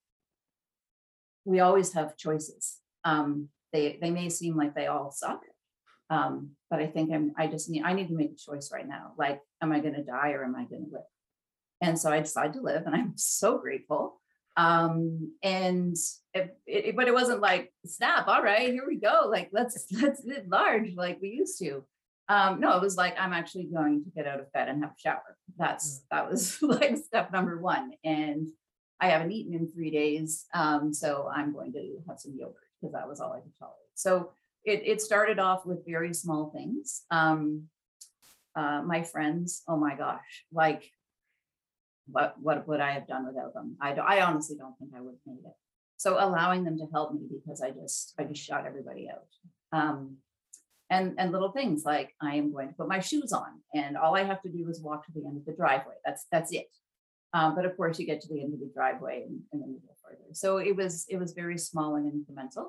we 1.44 1.60
always 1.60 1.92
have 1.92 2.16
choices. 2.16 2.78
Um, 3.04 3.48
they 3.72 3.98
they 4.02 4.10
may 4.10 4.28
seem 4.28 4.56
like 4.56 4.74
they 4.74 4.86
all 4.86 5.12
suck, 5.12 5.40
um, 6.10 6.50
but 6.68 6.80
I 6.80 6.86
think 6.88 7.12
I'm 7.12 7.32
I 7.38 7.46
just 7.46 7.70
need 7.70 7.84
I 7.84 7.92
need 7.92 8.08
to 8.08 8.14
make 8.14 8.32
a 8.32 8.50
choice 8.50 8.70
right 8.72 8.86
now. 8.86 9.12
Like, 9.16 9.40
am 9.62 9.72
I 9.72 9.78
going 9.78 9.94
to 9.94 10.02
die 10.02 10.32
or 10.32 10.44
am 10.44 10.56
I 10.56 10.64
going 10.64 10.86
to 10.86 10.92
live? 10.92 11.02
And 11.80 11.98
so 11.98 12.10
I 12.10 12.20
decided 12.20 12.54
to 12.54 12.60
live, 12.60 12.86
and 12.86 12.94
I'm 12.94 13.12
so 13.16 13.58
grateful. 13.58 14.20
Um, 14.56 15.32
and 15.44 15.96
it, 16.34 16.58
it, 16.66 16.96
but 16.96 17.06
it 17.06 17.14
wasn't 17.14 17.40
like 17.40 17.72
snap. 17.86 18.26
All 18.26 18.42
right, 18.42 18.72
here 18.72 18.84
we 18.86 18.96
go. 18.96 19.28
Like 19.30 19.50
let's 19.52 19.86
let's 20.02 20.24
live 20.24 20.48
large 20.48 20.94
like 20.96 21.18
we 21.22 21.28
used 21.28 21.58
to. 21.60 21.84
Um, 22.28 22.60
no, 22.60 22.76
it 22.76 22.82
was 22.82 22.96
like 22.96 23.16
I'm 23.18 23.32
actually 23.32 23.64
going 23.64 24.04
to 24.04 24.10
get 24.10 24.26
out 24.26 24.40
of 24.40 24.52
bed 24.52 24.68
and 24.68 24.82
have 24.82 24.92
a 24.92 25.00
shower. 25.00 25.36
That's 25.56 26.00
mm. 26.00 26.02
that 26.10 26.30
was 26.30 26.58
like 26.62 26.96
step 26.98 27.32
number 27.32 27.58
one. 27.58 27.92
And 28.04 28.48
I 29.00 29.08
haven't 29.08 29.32
eaten 29.32 29.54
in 29.54 29.70
three 29.70 29.90
days, 29.90 30.46
um, 30.54 30.92
so 30.92 31.30
I'm 31.34 31.52
going 31.52 31.72
to 31.72 31.98
have 32.08 32.18
some 32.18 32.34
yogurt 32.36 32.56
because 32.80 32.92
that 32.92 33.08
was 33.08 33.20
all 33.20 33.32
I 33.32 33.40
could 33.40 33.56
tolerate. 33.58 33.76
So 33.94 34.32
it, 34.64 34.82
it 34.84 35.00
started 35.00 35.38
off 35.38 35.64
with 35.64 35.86
very 35.86 36.12
small 36.12 36.50
things. 36.50 37.02
Um, 37.10 37.64
uh, 38.56 38.82
my 38.84 39.02
friends, 39.04 39.62
oh 39.68 39.76
my 39.76 39.94
gosh, 39.94 40.44
like 40.52 40.90
what 42.10 42.34
what 42.40 42.66
would 42.66 42.80
I 42.80 42.92
have 42.92 43.06
done 43.06 43.26
without 43.26 43.54
them? 43.54 43.76
I 43.80 43.92
I 43.92 44.22
honestly 44.22 44.56
don't 44.56 44.76
think 44.78 44.92
I 44.96 45.00
would 45.00 45.14
have 45.14 45.34
made 45.34 45.44
it. 45.46 45.54
So 45.96 46.16
allowing 46.18 46.64
them 46.64 46.78
to 46.78 46.86
help 46.92 47.12
me 47.12 47.22
because 47.30 47.60
I 47.60 47.70
just 47.70 48.14
I 48.18 48.24
just 48.24 48.42
shot 48.42 48.66
everybody 48.66 49.08
out. 49.10 49.78
Um, 49.78 50.16
and 50.90 51.14
and 51.18 51.32
little 51.32 51.52
things 51.52 51.84
like 51.84 52.14
I 52.20 52.36
am 52.36 52.52
going 52.52 52.68
to 52.68 52.74
put 52.74 52.88
my 52.88 53.00
shoes 53.00 53.32
on, 53.32 53.60
and 53.74 53.96
all 53.96 54.16
I 54.16 54.24
have 54.24 54.42
to 54.42 54.48
do 54.48 54.68
is 54.68 54.80
walk 54.82 55.06
to 55.06 55.12
the 55.12 55.26
end 55.26 55.36
of 55.36 55.44
the 55.44 55.52
driveway. 55.52 55.94
That's 56.04 56.26
that's 56.30 56.52
it. 56.52 56.68
Um, 57.34 57.54
but 57.54 57.66
of 57.66 57.76
course, 57.76 57.98
you 57.98 58.06
get 58.06 58.22
to 58.22 58.28
the 58.28 58.42
end 58.42 58.54
of 58.54 58.60
the 58.60 58.70
driveway, 58.74 59.24
and, 59.26 59.40
and 59.52 59.62
then 59.62 59.70
you 59.70 59.80
go 59.80 59.94
further. 60.02 60.32
So 60.32 60.58
it 60.58 60.74
was 60.74 61.06
it 61.08 61.18
was 61.18 61.32
very 61.32 61.58
small 61.58 61.96
and 61.96 62.10
incremental. 62.10 62.66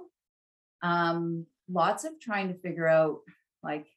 Um, 0.82 1.46
lots 1.72 2.04
of 2.04 2.20
trying 2.20 2.50
to 2.50 2.60
figure 2.60 2.88
out 2.88 3.20
like 3.64 3.88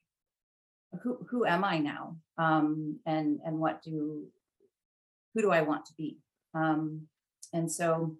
who 1.03 1.19
who 1.29 1.45
am 1.45 1.65
I 1.65 1.79
now, 1.79 2.17
um, 2.39 3.01
and 3.07 3.41
and 3.45 3.59
what 3.59 3.83
do 3.83 4.27
who 5.35 5.43
do 5.43 5.51
I 5.51 5.63
want 5.63 5.87
to 5.87 5.95
be, 5.95 6.19
um, 6.55 7.09
and 7.53 7.71
so 7.71 8.17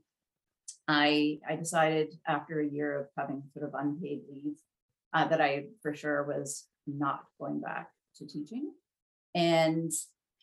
I 0.89 1.39
I 1.49 1.55
decided 1.55 2.15
after 2.27 2.61
a 2.61 2.67
year 2.67 2.99
of 2.99 3.07
having 3.17 3.45
sort 3.55 3.69
of 3.69 3.75
unpaid 3.75 4.23
leave 4.29 4.57
uh, 5.13 5.29
that 5.29 5.41
I 5.41 5.67
for 5.83 5.95
sure 5.95 6.25
was 6.25 6.67
not 6.87 7.25
going 7.41 7.61
back 7.61 7.89
to 8.17 8.27
teaching. 8.27 8.73
And 9.35 9.91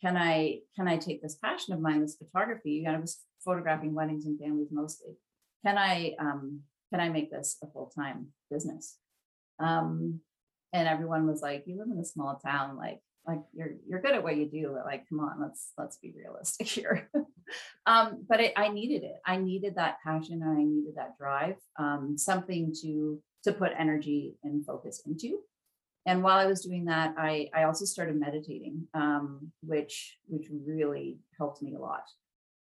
can 0.02 0.18
I 0.18 0.60
can 0.76 0.88
I 0.88 0.98
take 0.98 1.22
this 1.22 1.36
passion 1.36 1.74
of 1.74 1.82
mine, 1.82 2.02
this 2.02 2.16
photography? 2.16 2.86
I 2.88 2.98
was 2.98 3.20
photographing 3.44 3.94
weddings 3.94 4.26
and 4.26 4.40
families 4.40 4.70
mostly. 4.72 5.14
Can 5.66 5.78
I 5.78 6.16
um, 6.20 6.62
can 6.92 7.00
I 7.00 7.10
make 7.10 7.32
this 7.32 7.58
a 7.64 7.68
full 7.68 7.92
time 7.96 8.28
business? 8.50 8.98
Um, 9.60 10.22
and 10.72 10.88
everyone 10.88 11.28
was 11.28 11.42
like, 11.42 11.64
"You 11.66 11.78
live 11.78 11.90
in 11.92 12.00
a 12.00 12.06
small 12.06 12.40
town, 12.44 12.78
like 12.78 13.02
like 13.28 13.40
you're 13.54 13.74
you're 13.88 14.02
good 14.02 14.16
at 14.16 14.24
what 14.24 14.38
you 14.38 14.50
do. 14.50 14.74
But 14.76 14.86
like, 14.86 15.08
come 15.10 15.20
on, 15.20 15.42
let's 15.42 15.74
let's 15.78 15.98
be 15.98 16.14
realistic 16.18 16.68
here." 16.78 17.10
um, 17.86 18.26
but 18.28 18.40
it, 18.40 18.54
I 18.56 18.70
needed 18.70 19.04
it. 19.04 19.18
I 19.26 19.38
needed 19.38 19.76
that 19.76 19.98
passion 20.04 20.42
and 20.42 20.58
I 20.58 20.64
needed 20.64 20.96
that 20.96 21.18
drive. 21.18 21.56
Um, 21.78 22.18
something 22.18 22.74
to 22.82 23.22
to 23.44 23.54
put 23.54 23.72
energy 23.78 24.36
and 24.44 24.66
focus 24.66 25.04
into. 25.06 25.40
And 26.06 26.24
while 26.24 26.38
I 26.38 26.46
was 26.46 26.62
doing 26.62 26.86
that, 26.86 27.14
I, 27.18 27.50
I 27.54 27.64
also 27.64 27.86
started 27.86 28.20
meditating, 28.20 28.88
um, 28.94 29.52
which 29.62 30.18
which 30.28 30.48
really 30.50 31.20
helped 31.38 31.62
me 31.62 31.76
a 31.76 31.80
lot. 31.80 32.04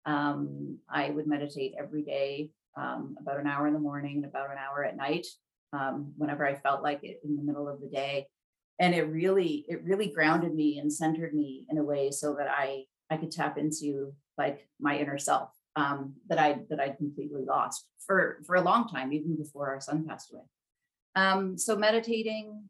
Um, 0.07 0.79
I 0.91 1.11
would 1.11 1.27
meditate 1.27 1.75
every 1.79 2.03
day, 2.03 2.51
um, 2.77 3.17
about 3.21 3.39
an 3.39 3.47
hour 3.47 3.67
in 3.67 3.75
the 3.75 3.79
morning 3.79 4.17
and 4.17 4.25
about 4.25 4.51
an 4.51 4.57
hour 4.59 4.85
at 4.85 4.97
night, 4.97 5.27
um, 5.73 6.13
whenever 6.17 6.47
I 6.47 6.55
felt 6.55 6.83
like 6.83 7.05
it 7.05 7.21
in 7.25 7.37
the 7.37 7.43
middle 7.43 7.69
of 7.69 7.81
the 7.81 7.89
day. 7.89 8.27
And 8.81 8.95
it 8.95 9.03
really 9.03 9.65
it 9.69 9.85
really 9.85 10.09
grounded 10.09 10.55
me 10.55 10.79
and 10.79 10.93
centered 10.93 11.35
me 11.35 11.67
in 11.69 11.79
a 11.79 11.85
way 11.85 12.11
so 12.11 12.35
that 12.39 12.49
I 12.49 12.85
I 13.11 13.17
could 13.19 13.31
tap 13.31 13.59
into 13.59 14.15
like 14.37 14.69
my 14.81 14.99
inner 14.99 15.19
self 15.19 15.51
um, 15.77 16.15
that 16.29 16.39
I 16.39 16.61
that 16.71 16.81
I 16.81 16.91
completely 16.91 17.45
lost 17.45 17.87
for 18.07 18.39
for 18.47 18.57
a 18.57 18.63
long 18.63 18.89
time, 18.89 19.13
even 19.13 19.37
before 19.37 19.69
our 19.69 19.81
son 19.81 20.07
passed 20.07 20.33
away. 20.33 20.43
Um, 21.19 21.59
so 21.59 21.75
meditating, 21.75 22.69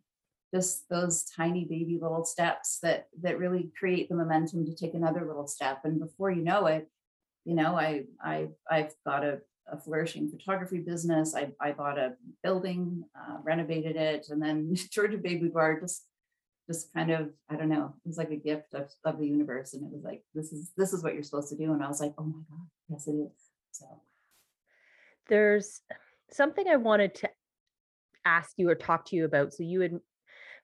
just 0.55 0.89
those 0.89 1.25
tiny 1.25 1.67
baby 1.67 1.99
little 2.01 2.25
steps 2.25 2.79
that 2.83 3.09
that 3.21 3.39
really 3.39 3.71
create 3.79 4.09
the 4.09 4.15
momentum 4.15 4.65
to 4.65 4.75
take 4.75 4.95
another 4.95 5.27
little 5.27 5.47
step. 5.47 5.81
And 5.85 6.01
before 6.01 6.31
you 6.31 6.43
know 6.43 6.65
it, 6.65 6.89
you 7.45 7.55
know, 7.55 7.77
I 7.77 8.05
I 8.23 8.49
I've 8.71 8.95
got 9.07 9.23
a, 9.23 9.41
a 9.71 9.79
flourishing 9.79 10.31
photography 10.31 10.79
business. 10.79 11.35
I 11.35 11.53
I 11.61 11.73
bought 11.73 11.99
a 11.99 12.15
building, 12.43 13.05
uh, 13.15 13.37
renovated 13.43 13.97
it, 13.97 14.29
and 14.31 14.41
then 14.41 14.75
Georgian 14.91 15.21
Bay 15.21 15.37
Boudoir 15.37 15.79
just 15.81 16.07
just 16.67 16.91
kind 16.95 17.11
of 17.11 17.29
I 17.51 17.57
don't 17.57 17.69
know. 17.69 17.93
It 18.03 18.09
was 18.09 18.17
like 18.17 18.31
a 18.31 18.37
gift 18.37 18.73
of, 18.73 18.89
of 19.05 19.19
the 19.19 19.27
universe, 19.27 19.75
and 19.75 19.83
it 19.83 19.93
was 19.93 20.05
like 20.05 20.23
this 20.35 20.55
is 20.55 20.73
this 20.75 20.95
is 20.95 21.03
what 21.03 21.13
you're 21.13 21.23
supposed 21.23 21.51
to 21.51 21.57
do. 21.57 21.75
And 21.75 21.85
I 21.85 21.89
was 21.89 22.01
like, 22.01 22.15
oh 22.17 22.25
my 22.25 22.41
god, 22.49 22.67
yes 22.89 23.07
it 23.09 23.13
is. 23.13 23.33
So 23.73 23.87
there's 25.29 25.83
something 26.31 26.67
I 26.67 26.77
wanted 26.77 27.15
to 27.17 27.31
ask 28.25 28.53
you 28.57 28.69
or 28.69 28.75
talk 28.75 29.05
to 29.07 29.17
you 29.17 29.25
about. 29.25 29.53
So 29.53 29.63
you 29.63 29.81
had 29.81 29.99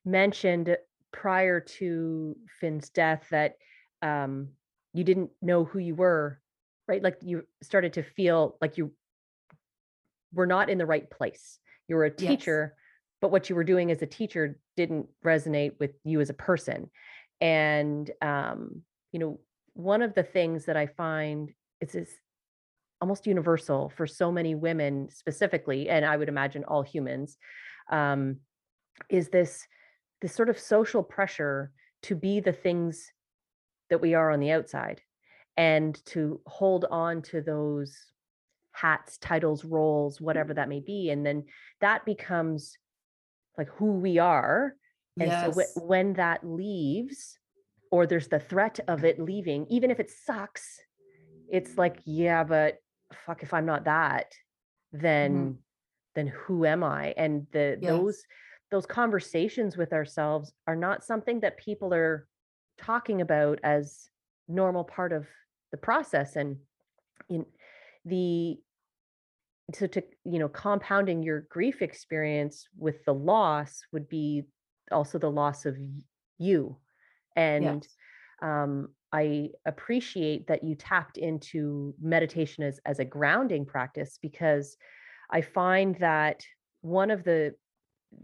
mentioned 0.04 0.76
prior 1.12 1.60
to 1.60 2.36
Fynn's 2.60 2.90
death 2.90 3.26
that 3.30 3.54
um, 4.02 4.48
you 4.92 5.04
didn't 5.04 5.30
know 5.40 5.64
who 5.64 5.78
you 5.78 5.94
were, 5.94 6.40
right? 6.88 7.02
Like 7.02 7.18
you 7.22 7.44
started 7.62 7.94
to 7.94 8.02
feel 8.02 8.56
like 8.60 8.76
you 8.76 8.92
were 10.32 10.46
not 10.46 10.68
in 10.68 10.78
the 10.78 10.86
right 10.86 11.08
place. 11.08 11.58
You 11.88 11.96
were 11.96 12.04
a 12.04 12.10
teacher, 12.10 12.74
yes. 12.74 13.18
but 13.20 13.30
what 13.30 13.48
you 13.48 13.56
were 13.56 13.64
doing 13.64 13.90
as 13.90 14.02
a 14.02 14.06
teacher 14.06 14.58
didn't 14.76 15.06
resonate 15.24 15.78
with 15.78 15.92
you 16.04 16.20
as 16.20 16.30
a 16.30 16.34
person. 16.34 16.90
And 17.40 18.10
um, 18.20 18.82
you 19.12 19.20
know, 19.20 19.40
one 19.74 20.02
of 20.02 20.14
the 20.14 20.22
things 20.22 20.66
that 20.66 20.76
I 20.76 20.86
find 20.86 21.52
is 21.80 21.94
is 21.94 22.08
almost 23.04 23.26
universal 23.26 23.92
for 23.94 24.06
so 24.06 24.32
many 24.32 24.54
women 24.54 25.10
specifically, 25.10 25.90
and 25.90 26.06
I 26.06 26.16
would 26.16 26.30
imagine 26.30 26.64
all 26.64 26.80
humans, 26.80 27.36
um, 27.90 28.38
is 29.10 29.28
this 29.28 29.68
this 30.22 30.34
sort 30.34 30.48
of 30.48 30.58
social 30.58 31.02
pressure 31.02 31.70
to 32.04 32.14
be 32.14 32.40
the 32.40 32.54
things 32.54 33.12
that 33.90 34.00
we 34.00 34.14
are 34.14 34.30
on 34.30 34.40
the 34.40 34.52
outside 34.52 35.02
and 35.58 36.02
to 36.06 36.40
hold 36.46 36.86
on 36.90 37.20
to 37.20 37.42
those 37.42 37.94
hats, 38.72 39.18
titles, 39.18 39.66
roles, 39.66 40.18
whatever 40.18 40.54
that 40.54 40.70
may 40.70 40.80
be. 40.80 41.10
And 41.10 41.26
then 41.26 41.44
that 41.82 42.06
becomes 42.06 42.78
like 43.58 43.68
who 43.76 43.98
we 43.98 44.16
are. 44.16 44.76
And 45.20 45.30
so 45.30 45.52
Yes. 45.52 45.74
wh- 45.76 45.90
when 45.90 46.14
that 46.14 46.40
leaves, 46.42 47.38
or 47.90 48.06
there's 48.06 48.28
the 48.28 48.40
threat 48.40 48.80
of 48.88 49.04
it 49.04 49.20
leaving, 49.20 49.66
even 49.68 49.90
if 49.90 50.00
it 50.00 50.10
sucks, 50.10 50.80
it's 51.50 51.76
like, 51.76 51.98
yeah, 52.06 52.44
but 52.44 52.78
fuck, 53.26 53.42
if 53.42 53.54
I'm 53.54 53.66
not 53.66 53.84
that, 53.84 54.34
then 54.92 55.58
then 56.14 56.26
who 56.28 56.64
am 56.64 56.84
I? 56.84 57.12
And 57.16 57.46
the 57.52 57.78
Yes. 57.80 57.90
those 57.90 58.24
those 58.70 58.86
conversations 58.86 59.76
with 59.76 59.92
ourselves 59.92 60.52
are 60.66 60.76
not 60.76 61.04
something 61.04 61.40
that 61.40 61.56
people 61.58 61.92
are 61.94 62.26
talking 62.78 63.20
about 63.20 63.60
as 63.62 64.08
normal 64.48 64.84
part 64.84 65.12
of 65.12 65.26
the 65.70 65.76
process 65.76 66.36
and 66.36 66.56
in 67.28 67.46
the 68.04 68.58
so 69.72 69.86
to 69.86 70.02
you 70.24 70.38
know 70.38 70.48
compounding 70.48 71.22
your 71.22 71.42
grief 71.50 71.82
experience 71.82 72.68
with 72.76 73.04
the 73.04 73.14
loss 73.14 73.82
would 73.92 74.08
be 74.08 74.42
also 74.92 75.18
the 75.18 75.30
loss 75.30 75.64
of 75.64 75.76
you 76.38 76.76
and 77.36 77.64
Yes. 77.64 77.96
um, 78.42 78.88
i 79.14 79.48
appreciate 79.66 80.46
that 80.46 80.64
you 80.64 80.74
tapped 80.74 81.18
into 81.18 81.94
meditation 82.00 82.64
as, 82.64 82.80
as 82.86 82.98
a 82.98 83.04
grounding 83.04 83.64
practice 83.64 84.18
because 84.20 84.76
i 85.30 85.40
find 85.40 85.96
that 85.96 86.44
one 86.82 87.10
of 87.10 87.24
the 87.24 87.54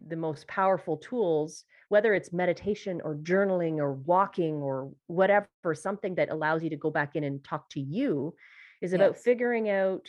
the 0.09 0.17
most 0.17 0.47
powerful 0.49 0.97
tools 0.99 1.65
whether 1.89 2.15
it's 2.15 2.33
meditation 2.33 3.01
or 3.05 3.17
journaling 3.17 3.79
or 3.79 3.95
walking 3.95 4.57
or 4.57 4.93
whatever 5.09 5.49
something 5.75 6.15
that 6.15 6.31
allows 6.31 6.63
you 6.63 6.71
to 6.71 6.77
go 6.77 6.91
back 6.91 7.17
in 7.17 7.25
and 7.25 7.43
talk 7.45 7.69
to 7.71 7.81
you 7.81 8.35
is 8.83 8.93
about 8.93 9.15
Yes. 9.15 9.23
figuring 9.25 9.69
out 9.71 10.07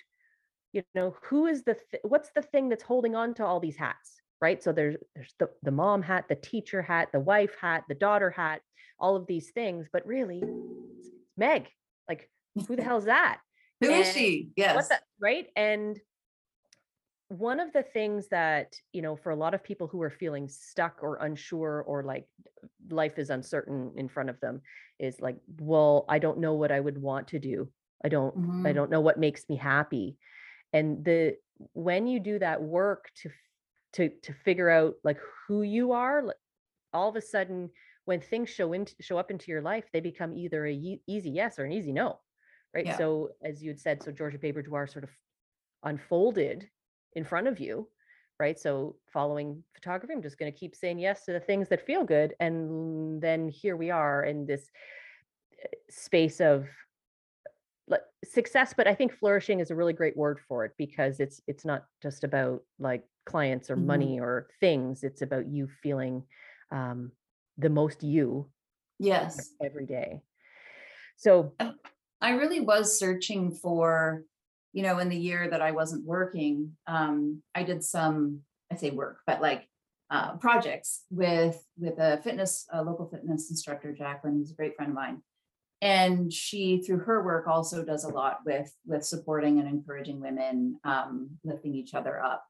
you 0.74 0.84
know 0.96 1.16
who 1.24 1.48
is 1.48 1.64
the 1.64 1.76
th- 1.92 2.04
what's 2.04 2.32
the 2.36 2.42
thing 2.42 2.70
that's 2.70 2.84
holding 2.84 3.16
on 3.16 3.34
to 3.34 3.46
all 3.46 3.60
these 3.60 3.78
hats 3.78 4.22
right 4.42 4.62
so 4.64 4.72
there's 4.72 4.96
there's 5.16 5.34
the, 5.40 5.50
the 5.64 5.72
mom 5.72 6.02
hat 6.02 6.26
the 6.30 6.36
teacher 6.36 6.82
hat 6.82 7.10
the 7.12 7.20
wife 7.20 7.56
hat 7.62 7.84
the 7.88 7.96
daughter 7.96 8.30
hat 8.30 8.62
all 9.00 9.16
of 9.16 9.28
these 9.28 9.52
things 9.52 9.88
but 9.92 10.06
really 10.06 10.42
it's 10.42 11.10
meg 11.38 11.70
like 12.10 12.30
who 12.68 12.76
the 12.76 12.84
hell 12.90 12.98
is 12.98 13.06
that 13.06 13.40
Who 13.82 13.90
is 13.92 14.08
and 14.08 14.16
she? 14.16 14.50
what 14.56 14.58
Yes. 14.58 14.90
the 14.90 15.00
right 15.20 15.48
and 15.56 16.00
one 17.30 17.62
of 17.62 17.72
the 17.72 17.84
things 17.84 18.28
that 18.28 18.76
you 18.92 19.02
know 19.02 19.16
for 19.16 19.30
a 19.30 19.36
lot 19.36 19.54
of 19.54 19.64
people 19.64 19.88
who 19.88 20.02
are 20.02 20.10
feeling 20.10 20.50
stuck 20.50 21.00
or 21.02 21.16
unsure 21.18 21.82
or 21.88 22.04
like 22.04 22.28
life 22.90 23.18
is 23.18 23.30
uncertain 23.30 23.94
in 23.96 24.10
front 24.10 24.30
of 24.30 24.40
them 24.42 24.62
is 25.00 25.22
like 25.22 25.38
well 25.60 26.04
i 26.10 26.20
don't 26.20 26.40
know 26.40 26.54
what 26.56 26.72
i 26.72 26.80
would 26.80 26.98
want 27.02 27.30
to 27.30 27.40
do 27.40 27.72
i 28.04 28.10
don't 28.10 28.36
i 28.66 28.72
Mhm. 28.72 28.76
don't 28.76 28.92
know 28.92 29.00
what 29.02 29.18
makes 29.18 29.48
me 29.48 29.56
happy 29.56 30.18
and 30.74 31.06
the 31.06 31.38
when 31.74 32.06
you 32.08 32.20
do 32.20 32.38
that 32.40 32.62
work 32.62 33.10
to 33.16 33.30
to 33.94 34.10
to 34.24 34.34
figure 34.34 34.70
out 34.70 34.96
like 35.04 35.18
who 35.48 35.62
you 35.64 35.92
are 35.92 36.34
all 36.94 37.10
of 37.10 37.16
a 37.16 37.22
sudden 37.22 37.70
when 38.06 38.20
things 38.20 38.50
show 38.50 38.74
into 38.74 38.94
show 39.02 39.18
up 39.18 39.32
into 39.32 39.52
your 39.52 39.62
life 39.62 39.86
they 39.94 40.00
become 40.00 40.34
either 40.34 40.66
a 40.66 41.00
easy 41.08 41.30
yes 41.30 41.60
or 41.60 41.66
an 41.66 41.72
easy 41.72 41.92
no 41.92 42.20
right 42.74 42.86
Yeah. 42.86 42.98
so 42.98 43.30
as 43.44 43.62
you 43.64 43.70
had 43.70 43.80
said 43.80 44.04
so 44.04 44.12
Georgian 44.12 44.40
Bay 44.40 44.52
Boudoir 44.52 44.88
sort 44.88 45.04
of 45.04 45.10
unfolded 45.84 46.70
in 47.14 47.24
front 47.24 47.48
of 47.48 47.60
you 47.60 47.88
right 48.40 48.58
so 48.60 48.96
following 49.12 49.64
photography 49.74 50.14
i'm 50.14 50.22
just 50.22 50.38
going 50.38 50.52
to 50.52 50.58
keep 50.58 50.76
saying 50.76 51.00
yes 51.00 51.26
to 51.26 51.34
the 51.34 51.40
things 51.40 51.70
that 51.70 51.86
feel 51.86 52.04
good 52.04 52.34
and 52.40 53.22
then 53.22 53.50
here 53.50 53.76
we 53.76 53.90
are 53.92 54.24
in 54.24 54.46
this 54.46 54.70
uh, 55.64 55.68
space 55.90 56.40
of 56.40 56.68
like 57.88 58.02
success 58.24 58.74
but 58.76 58.88
i 58.88 58.94
think 58.94 59.12
flourishing 59.12 59.60
is 59.60 59.72
a 59.72 59.76
really 59.76 59.94
great 59.94 60.16
word 60.16 60.40
for 60.48 60.66
it 60.66 60.72
because 60.78 61.20
it's 61.20 61.42
it's 61.48 61.66
not 61.66 61.86
just 62.02 62.24
about 62.24 62.62
like 62.80 63.04
clients 63.26 63.70
or 63.70 63.76
Mhm. 63.76 63.86
money 63.86 64.20
or 64.20 64.48
things 64.60 65.04
it's 65.04 65.22
about 65.22 65.48
you 65.48 65.68
feeling 65.82 66.24
um 66.72 67.12
the 67.58 67.70
most 67.70 68.04
you 68.04 68.50
Yes. 69.00 69.52
every 69.62 69.86
day 69.86 70.22
so 71.18 71.54
I 72.22 72.32
really 72.32 72.60
was 72.60 72.98
searching 72.98 73.52
for, 73.52 74.24
you 74.74 74.84
know, 74.84 75.00
in 75.00 75.10
the 75.10 75.18
year 75.18 75.50
that 75.50 75.62
I 75.62 75.72
wasn't 75.72 76.06
working, 76.06 76.76
um, 76.88 77.42
I 77.54 77.64
did 77.64 77.84
some, 77.84 78.42
I 78.72 78.76
say 78.76 78.92
work, 78.92 79.20
but 79.26 79.42
like 79.42 79.68
uh, 80.10 80.38
projects 80.38 81.04
with 81.10 81.64
with 81.78 82.00
a 82.00 82.22
fitness, 82.24 82.68
a 82.72 82.84
local 82.84 83.08
fitness 83.08 83.50
instructor, 83.50 83.94
Jacqueline, 83.94 84.38
who's 84.38 84.52
a 84.52 84.56
great 84.56 84.76
friend 84.76 84.92
of 84.92 84.96
mine. 84.96 85.22
And 85.82 86.32
she, 86.32 86.84
through 86.84 87.00
her 87.00 87.24
work, 87.24 87.48
also 87.48 87.84
does 87.84 88.04
a 88.04 88.10
lot 88.10 88.40
with 88.46 88.72
with 88.86 89.04
supporting 89.04 89.60
and 89.60 89.68
encouraging 89.68 90.22
women, 90.22 90.80
um, 90.84 91.32
lifting 91.44 91.74
each 91.74 91.96
other 91.96 92.22
up. 92.24 92.46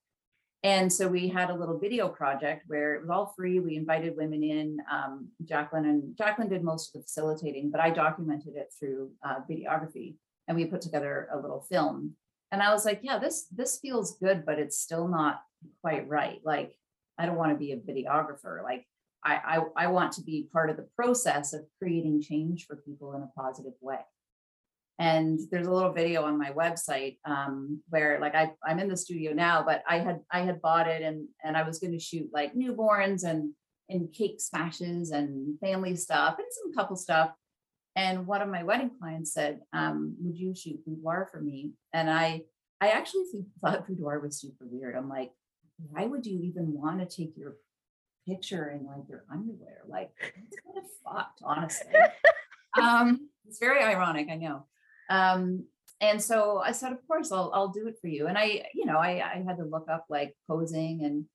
And 0.64 0.92
so 0.94 1.08
we 1.08 1.28
had 1.28 1.50
a 1.50 1.56
little 1.56 1.80
video 1.80 2.08
project 2.08 2.66
where 2.68 2.94
it 2.94 3.02
was 3.02 3.10
all 3.10 3.34
free. 3.36 3.60
We 3.60 3.76
invited 3.78 4.16
women 4.16 4.44
in. 4.44 4.78
Um, 4.92 5.30
Jacqueline 5.46 5.86
and 5.86 6.16
Jacqueline 6.18 6.50
did 6.50 6.64
most 6.64 6.94
of 6.94 7.02
the 7.02 7.06
facilitating, 7.06 7.72
but 7.72 7.82
I 7.82 7.90
documented 7.90 8.56
it 8.56 8.72
through 8.78 9.12
uh, 9.26 9.40
videography, 9.50 10.16
and 10.48 10.58
we 10.58 10.66
put 10.66 10.82
together 10.82 11.30
a 11.34 11.40
little 11.40 11.62
film. 11.62 12.16
And 12.52 12.62
I 12.62 12.74
was 12.74 12.86
like, 12.86 13.00
yeah, 13.02 13.18
this 13.18 13.46
this 13.46 13.80
feels 13.80 14.20
good, 14.20 14.46
but 14.46 14.60
it's 14.60 14.78
still 14.78 15.08
not 15.08 15.42
quite 15.82 16.08
right. 16.08 16.42
Like, 16.44 16.76
I 17.18 17.26
don't 17.26 17.38
want 17.38 17.54
to 17.54 17.58
be 17.58 17.72
a 17.72 17.78
videographer. 17.78 18.62
Like, 18.62 18.86
I 19.24 19.60
I, 19.78 19.86
I 19.86 19.88
want 19.88 20.14
to 20.14 20.22
be 20.22 20.48
part 20.52 20.70
of 20.70 20.78
the 20.78 20.88
process 20.96 21.54
of 21.54 21.62
creating 21.80 22.22
change 22.22 22.66
for 22.66 22.76
people 22.78 23.14
in 23.14 23.22
a 23.22 23.32
positive 23.40 23.74
way. 23.82 24.00
And 25.00 25.40
there's 25.50 25.68
a 25.68 25.72
little 25.72 25.94
video 25.94 26.24
on 26.24 26.38
my 26.38 26.52
website 26.52 27.18
um, 27.26 27.82
where 27.90 28.20
like 28.20 28.36
I, 28.36 28.52
I'm 28.64 28.80
in 28.80 28.88
the 28.88 28.98
studio 28.98 29.34
now, 29.34 29.64
but 29.64 29.84
I 29.90 30.00
had 30.00 30.20
I 30.32 30.42
had 30.42 30.62
bought 30.62 30.88
it 30.88 31.02
and 31.02 31.28
and 31.44 31.58
I 31.58 31.64
was 31.64 31.80
going 31.80 31.94
to 31.94 32.00
shoot 32.00 32.30
like 32.34 32.54
newborns 32.54 33.24
and 33.24 33.54
and 33.90 34.14
cake 34.14 34.40
smashes 34.40 35.12
and 35.12 35.60
family 35.60 35.96
stuff 35.96 36.36
and 36.38 36.48
some 36.52 36.74
couple 36.74 36.96
stuff. 36.96 37.32
And 37.96 38.26
one 38.26 38.42
of 38.42 38.48
my 38.48 38.64
wedding 38.64 38.92
clients 39.00 39.34
said, 39.34 39.60
um, 39.74 40.16
"Would 40.22 40.38
you 40.38 40.56
shoot 40.56 40.86
boudoir 40.86 41.28
for 41.32 41.42
me?" 41.42 41.72
And 41.94 42.10
I 42.10 42.44
I 42.80 42.90
actually 42.90 43.26
thought 43.62 43.88
boudoir 43.88 44.20
was 44.20 44.40
super 44.40 44.66
weird. 44.70 44.96
I'm 44.96 45.10
like, 45.10 45.32
why 45.90 46.06
would 46.06 46.26
you 46.26 46.40
even 46.42 46.74
want 46.74 47.00
to 47.00 47.06
take 47.06 47.38
your 47.38 47.56
picture 48.32 48.70
in 48.70 48.86
like 48.86 49.08
your 49.10 49.24
underwear? 49.32 49.82
Like 49.88 50.12
it's 50.20 50.58
kind 50.62 50.78
of 50.78 50.84
fucked, 51.04 51.42
honestly. 51.44 51.94
um, 52.82 53.30
it's 53.48 53.60
very 53.60 53.84
ironic, 53.84 54.28
I 54.30 54.36
know. 54.36 54.66
Um, 55.10 55.66
and 56.00 56.22
so 56.22 56.58
I 56.58 56.72
said, 56.72 56.92
of 56.92 57.06
course, 57.08 57.32
I'll 57.32 57.52
I'll 57.54 57.70
do 57.70 57.88
it 57.88 57.98
for 58.02 58.08
you. 58.08 58.28
And 58.28 58.38
I, 58.38 58.66
you 58.74 58.86
know, 58.86 58.98
I 58.98 59.22
I 59.36 59.44
had 59.46 59.58
to 59.58 59.66
look 59.66 59.88
up 59.90 60.06
like 60.10 60.36
posing 60.48 61.04
and 61.04 61.26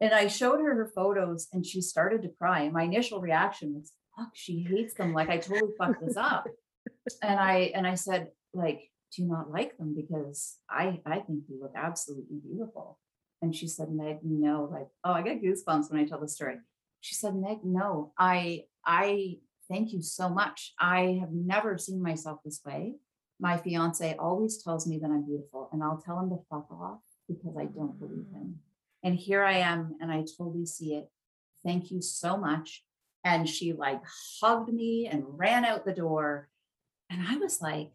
and 0.00 0.12
I 0.12 0.26
showed 0.26 0.60
her 0.60 0.74
her 0.74 0.90
photos 0.94 1.48
and 1.52 1.64
she 1.64 1.80
started 1.80 2.22
to 2.22 2.28
cry. 2.28 2.62
And 2.62 2.72
my 2.72 2.82
initial 2.82 3.20
reaction 3.20 3.74
was, 3.74 3.92
fuck, 4.16 4.30
she 4.34 4.66
hates 4.68 4.94
them. 4.94 5.14
Like 5.14 5.30
I 5.30 5.38
totally 5.38 5.72
fucked 5.78 6.04
this 6.04 6.16
up. 6.16 6.46
And 7.22 7.38
I 7.38 7.72
and 7.74 7.86
I 7.86 7.94
said, 7.94 8.28
like, 8.52 8.90
do 9.14 9.22
you 9.22 9.28
not 9.28 9.50
like 9.50 9.78
them? 9.78 9.94
Because 9.94 10.56
I 10.68 11.00
I 11.06 11.20
think 11.20 11.44
you 11.48 11.60
look 11.60 11.72
absolutely 11.76 12.38
beautiful. 12.44 12.98
And 13.42 13.54
she 13.54 13.66
said, 13.66 13.90
Meg, 13.90 14.20
no, 14.22 14.68
like, 14.72 14.86
oh, 15.04 15.12
I 15.12 15.22
get 15.22 15.42
goosebumps 15.42 15.90
when 15.90 16.00
I 16.00 16.06
tell 16.06 16.20
the 16.20 16.28
story. 16.28 16.56
She 17.00 17.16
said, 17.16 17.34
Meg, 17.34 17.58
no, 17.64 18.12
I 18.16 18.64
I 18.86 19.38
thank 19.68 19.92
you 19.92 20.00
so 20.00 20.28
much. 20.28 20.72
I 20.78 21.18
have 21.20 21.32
never 21.32 21.76
seen 21.76 22.00
myself 22.00 22.38
this 22.44 22.60
way. 22.64 22.94
My 23.40 23.56
fiance 23.56 24.16
always 24.16 24.62
tells 24.62 24.86
me 24.86 24.98
that 24.98 25.10
I'm 25.10 25.26
beautiful, 25.26 25.68
and 25.72 25.82
I'll 25.82 26.00
tell 26.00 26.20
him 26.20 26.30
to 26.30 26.38
fuck 26.48 26.70
off 26.70 27.00
because 27.28 27.56
I 27.58 27.64
don't 27.64 27.98
believe 27.98 28.26
him. 28.32 28.60
And 29.02 29.16
here 29.16 29.42
I 29.42 29.54
am, 29.54 29.96
and 30.00 30.12
I 30.12 30.24
totally 30.38 30.64
see 30.64 30.94
it. 30.94 31.10
Thank 31.64 31.90
you 31.90 32.00
so 32.00 32.36
much. 32.36 32.84
And 33.24 33.48
she 33.48 33.72
like 33.72 34.00
hugged 34.40 34.72
me 34.72 35.08
and 35.10 35.24
ran 35.26 35.64
out 35.64 35.84
the 35.84 35.92
door. 35.92 36.48
And 37.10 37.26
I 37.26 37.36
was 37.36 37.60
like, 37.60 37.90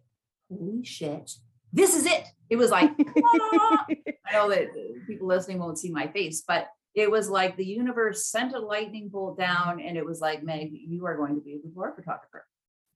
holy 0.50 0.84
shit, 0.84 1.32
this 1.72 1.96
is 1.96 2.06
it. 2.06 2.26
It 2.50 2.56
was 2.56 2.72
like, 2.72 2.92
"Ah." 3.24 3.86
I 4.30 4.34
know 4.34 4.50
that 4.50 4.72
people 5.08 5.28
listening 5.28 5.60
won't 5.60 5.80
see 5.80 5.92
my 5.92 6.08
face, 6.08 6.44
but 6.48 6.68
it 6.96 7.10
was 7.10 7.30
like 7.30 7.56
the 7.56 7.66
universe 7.66 8.26
sent 8.26 8.56
a 8.56 8.60
lightning 8.60 9.08
bolt 9.08 9.38
down 9.38 9.80
and 9.80 9.98
it 9.98 10.06
was 10.06 10.20
like, 10.20 10.44
Meg, 10.44 10.72
you 10.72 11.06
are 11.06 11.16
going 11.16 11.36
to 11.36 11.42
be 11.42 11.54
a 11.54 11.60
boudoir 11.60 11.94
photographer. 11.96 12.46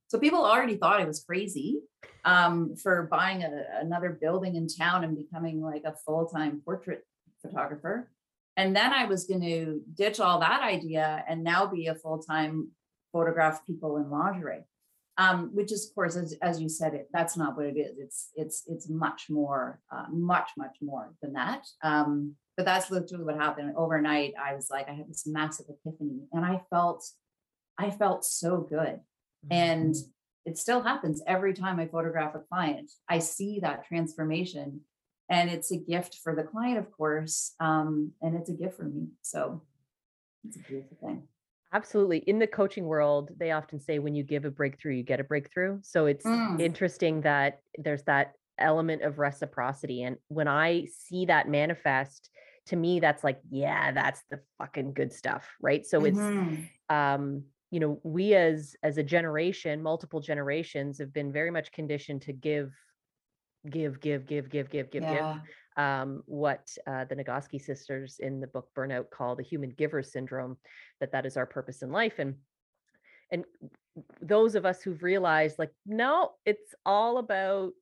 So 0.07 0.19
people 0.19 0.43
already 0.43 0.75
thought 0.75 0.99
I 0.99 1.05
was 1.05 1.23
crazy 1.23 1.79
um, 2.25 2.75
for 2.75 3.03
buying 3.03 3.43
a, 3.43 3.63
another 3.79 4.09
building 4.09 4.55
in 4.55 4.67
town 4.67 5.03
and 5.03 5.15
becoming 5.15 5.61
like 5.61 5.83
a 5.85 5.93
full-time 5.93 6.61
portrait 6.65 7.05
photographer. 7.41 8.09
And 8.57 8.75
then 8.75 8.91
I 8.91 9.05
was 9.05 9.25
going 9.25 9.41
to 9.41 9.81
ditch 9.93 10.19
all 10.19 10.39
that 10.39 10.61
idea 10.63 11.23
and 11.29 11.43
now 11.43 11.67
be 11.67 11.87
a 11.87 11.95
full-time 11.95 12.69
photograph 13.13 13.65
people 13.65 13.97
in 13.97 14.09
lingerie 14.09 14.63
um, 15.17 15.49
which 15.53 15.71
is 15.71 15.87
of 15.87 15.95
course 15.95 16.15
as, 16.15 16.35
as 16.41 16.61
you 16.61 16.69
said 16.69 16.93
it 16.93 17.09
that's 17.11 17.37
not 17.37 17.55
what 17.55 17.65
it 17.65 17.77
is. 17.77 17.97
It's 17.97 18.29
it's 18.35 18.63
it's 18.67 18.89
much 18.89 19.27
more 19.29 19.79
uh, 19.91 20.05
much 20.11 20.51
much 20.57 20.77
more 20.81 21.13
than 21.21 21.33
that. 21.33 21.65
Um, 21.83 22.35
but 22.57 22.65
that's 22.65 22.91
literally 22.91 23.23
what 23.23 23.35
happened. 23.37 23.73
Overnight 23.75 24.33
i 24.41 24.53
was 24.53 24.69
like 24.69 24.87
i 24.89 24.93
had 24.93 25.09
this 25.09 25.27
massive 25.27 25.67
epiphany 25.69 26.21
and 26.31 26.45
i 26.45 26.61
felt 26.69 27.05
i 27.77 27.89
felt 27.89 28.25
so 28.25 28.57
good. 28.57 28.99
And 29.49 29.95
it 30.45 30.57
still 30.57 30.81
happens 30.81 31.21
every 31.27 31.53
time 31.53 31.79
i 31.79 31.87
photograph 31.87 32.35
a 32.35 32.39
client. 32.39 32.91
I 33.09 33.19
see 33.19 33.59
that 33.61 33.87
transformation 33.87 34.81
and 35.29 35.49
it's 35.49 35.71
a 35.71 35.77
gift 35.77 36.19
for 36.23 36.35
the 36.35 36.43
client 36.43 36.77
of 36.77 36.91
course 36.91 37.53
um, 37.59 38.11
and 38.21 38.35
it's 38.35 38.49
a 38.49 38.53
gift 38.53 38.77
for 38.77 38.83
me. 38.83 39.07
So 39.21 39.61
it's 40.45 40.55
a 40.55 40.59
beautiful 40.59 40.97
thing 41.01 41.23
Absolutely. 41.73 42.17
In 42.19 42.39
the 42.39 42.47
coaching 42.47 42.85
world, 42.85 43.31
they 43.37 43.51
often 43.51 43.79
say 43.79 43.99
when 43.99 44.13
you 44.15 44.23
give 44.23 44.43
a 44.45 44.51
breakthrough, 44.51 44.93
you 44.95 45.03
get 45.03 45.21
a 45.21 45.23
breakthrough. 45.23 45.79
So 45.83 46.05
it's 46.05 46.25
Mm. 46.25 46.57
interesting 46.57 47.21
that 47.21 47.61
there's 47.77 48.03
that 48.03 48.33
element 48.57 49.03
of 49.03 49.19
reciprocity. 49.19 50.03
And 50.03 50.17
when 50.27 50.47
I 50.47 50.85
see 50.85 51.25
that 51.25 51.47
manifest, 51.47 52.29
to 52.67 52.75
me, 52.75 52.99
that's 52.99 53.23
like, 53.23 53.39
yeah, 53.49 53.91
that's 53.93 54.23
the 54.29 54.41
fucking 54.57 54.93
good 54.93 55.13
stuff. 55.13 55.55
Right. 55.61 55.85
So 55.85 56.03
it's 56.03 56.31
Mhm. 56.31 56.71
um, 56.89 57.45
you 57.71 57.79
know, 57.79 58.01
we 58.03 58.35
as 58.35 58.75
as 58.83 58.97
a 58.97 59.03
generation, 59.03 59.81
multiple 59.83 60.21
generations 60.21 60.99
have 60.99 61.13
been 61.13 61.31
very 61.31 61.51
much 61.51 61.71
conditioned 61.71 62.21
to 62.23 62.33
give, 62.33 62.73
give, 63.69 63.99
give, 64.01 64.25
give, 64.25 64.49
give, 64.49 64.69
give, 64.69 64.89
give, 64.91 65.07
give 65.07 65.27
yeah 65.29 65.39
um, 65.77 66.23
what 66.25 66.69
uh, 66.87 67.05
the 67.05 67.15
Nagoski 67.15 67.61
sisters 67.61 68.17
in 68.19 68.39
the 68.39 68.47
book 68.47 68.69
Burnout 68.75 69.09
call 69.09 69.35
the 69.35 69.43
human 69.43 69.71
giver 69.71 70.03
syndrome, 70.03 70.57
that 70.99 71.11
that 71.11 71.25
is 71.25 71.37
our 71.37 71.45
purpose 71.45 71.81
in 71.81 71.91
life. 71.91 72.19
And 72.19 72.35
and 73.31 73.45
those 74.21 74.55
of 74.55 74.65
us 74.65 74.81
who've 74.81 75.03
realized 75.03 75.57
like, 75.57 75.71
no, 75.85 76.31
it's 76.45 76.75
all 76.85 77.17
about 77.17 77.73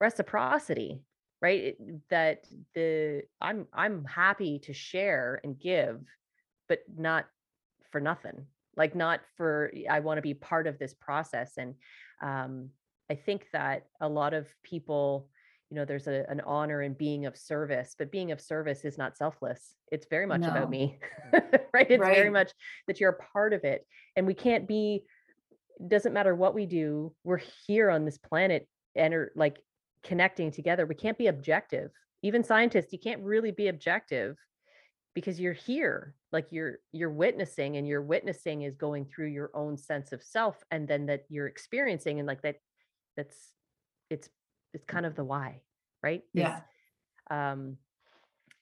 reciprocity, 0.00 1.02
right? 1.40 1.60
It- 1.62 2.08
that 2.10 2.46
the 2.74 3.22
I'm 3.40 3.66
I'm 3.72 4.04
happy 4.04 4.58
to 4.60 4.72
share 4.72 5.40
and 5.44 5.58
give, 5.58 6.00
but 6.68 6.80
not 6.96 7.26
for 7.90 8.00
nothing. 8.00 8.46
Like 8.76 8.94
not 8.94 9.20
for 9.36 9.72
I 9.88 10.00
want 10.00 10.18
to 10.18 10.22
be 10.22 10.34
part 10.34 10.66
of 10.66 10.78
this 10.78 10.94
process. 10.94 11.56
And 11.56 11.74
um, 12.22 12.70
I 13.10 13.14
think 13.14 13.46
that 13.52 13.86
a 14.00 14.08
lot 14.08 14.34
of 14.34 14.46
people 14.62 15.28
you 15.70 15.76
know 15.76 15.84
there's 15.84 16.06
a, 16.06 16.24
an 16.30 16.40
honor 16.46 16.82
in 16.82 16.94
being 16.94 17.26
of 17.26 17.36
service 17.36 17.94
but 17.98 18.10
being 18.10 18.32
of 18.32 18.40
service 18.40 18.84
is 18.84 18.98
not 18.98 19.16
selfless. 19.16 19.74
It's 19.92 20.06
very 20.08 20.26
much 20.26 20.40
No. 20.40 20.48
about 20.48 20.70
me 20.70 20.98
mm. 21.32 21.60
right? 21.74 21.90
It's 21.90 22.04
very 22.04 22.30
much 22.30 22.52
that 22.86 23.00
you're 23.00 23.10
a 23.10 23.32
part 23.32 23.52
of 23.52 23.64
it 23.64 23.86
and 24.16 24.26
we 24.26 24.34
can't 24.34 24.66
be 24.66 25.04
doesn't 25.86 26.12
matter 26.12 26.34
what 26.34 26.54
we 26.54 26.66
do 26.66 27.14
we're 27.22 27.40
here 27.66 27.88
on 27.90 28.04
this 28.04 28.18
planet 28.18 28.66
and 28.96 29.14
are 29.14 29.32
like 29.36 29.58
connecting 30.02 30.50
together. 30.50 30.86
We 30.86 30.94
can't 30.94 31.18
be 31.18 31.26
objective. 31.26 31.90
Even 32.22 32.42
scientists 32.42 32.92
you 32.92 32.98
can't 32.98 33.22
really 33.22 33.50
be 33.50 33.68
objective 33.68 34.36
because 35.14 35.40
you're 35.40 35.52
here. 35.52 36.14
Like 36.32 36.46
you're 36.50 36.78
you're 36.92 37.10
witnessing 37.10 37.76
and 37.76 37.86
your 37.86 38.02
witnessing 38.02 38.62
is 38.62 38.76
going 38.76 39.06
through 39.06 39.28
your 39.28 39.50
own 39.54 39.76
sense 39.76 40.12
of 40.12 40.22
self 40.22 40.62
and 40.70 40.86
then 40.86 41.06
that 41.06 41.24
you're 41.28 41.46
experiencing 41.46 42.18
and 42.18 42.26
like 42.26 42.42
that 42.42 42.56
that's 43.16 43.52
it's 44.10 44.28
it's 44.74 44.84
kind 44.84 45.06
of 45.06 45.14
the 45.16 45.24
why 45.24 45.62
right 46.02 46.24
Yeah. 46.32 46.62
um 47.30 47.78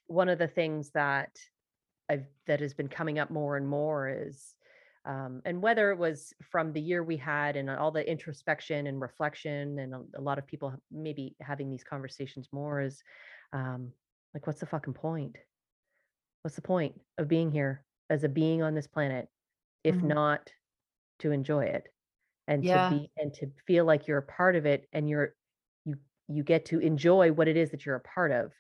one 0.07 0.29
of 0.29 0.39
the 0.39 0.49
things 0.49 0.91
that 0.93 1.39
i've 2.11 2.27
that 2.47 2.61
has 2.61 2.75
been 2.75 2.89
coming 2.89 3.19
up 3.21 3.31
more 3.31 3.57
and 3.57 3.69
more 3.69 4.09
is 4.09 4.57
um, 5.07 5.43
and 5.45 5.63
whether 5.63 5.93
it 5.93 5.99
was 5.99 6.35
from 6.43 6.73
the 6.73 6.81
year 6.81 7.03
we 7.05 7.17
had 7.17 7.57
and 7.57 7.71
all 7.71 7.93
the 7.93 8.09
introspection 8.11 8.87
and 8.89 9.01
reflection 9.01 9.79
and 9.79 9.95
a, 9.95 10.03
a 10.17 10.21
lot 10.21 10.39
of 10.39 10.47
people 10.47 10.75
maybe 10.91 11.37
having 11.41 11.71
these 11.71 11.85
conversations 11.85 12.49
more 12.53 12.81
is 12.81 13.03
um, 13.53 13.93
like 14.35 14.47
what's 14.47 14.61
the 14.61 14.67
fucking 14.67 14.95
point 14.95 15.37
what's 16.43 16.57
the 16.57 16.63
point 16.63 17.01
of 17.19 17.29
being 17.29 17.51
here 17.51 17.85
as 18.11 18.25
a 18.25 18.29
being 18.29 18.63
on 18.63 18.75
this 18.75 18.87
planet 18.87 19.29
if 19.85 20.03
Mhm. 20.03 20.03
not 20.03 20.53
to 21.21 21.33
enjoy 21.33 21.65
it 21.65 21.89
and 22.49 22.67
Yeah. 22.67 22.69
to 22.69 22.81
be 22.81 23.11
and 23.19 23.35
to 23.35 23.51
feel 23.67 23.85
like 23.85 24.07
you're 24.09 24.19
a 24.19 24.23
part 24.23 24.57
of 24.57 24.67
it 24.67 24.89
and 24.93 25.09
you're 25.09 25.37
you 26.29 26.43
get 26.43 26.65
to 26.67 26.79
enjoy 26.81 27.31
what 27.33 27.49
it 27.49 27.57
is 27.57 27.71
that 27.71 27.85
you're 27.87 27.97
a 27.97 28.01
part 28.01 28.33
of 28.33 28.53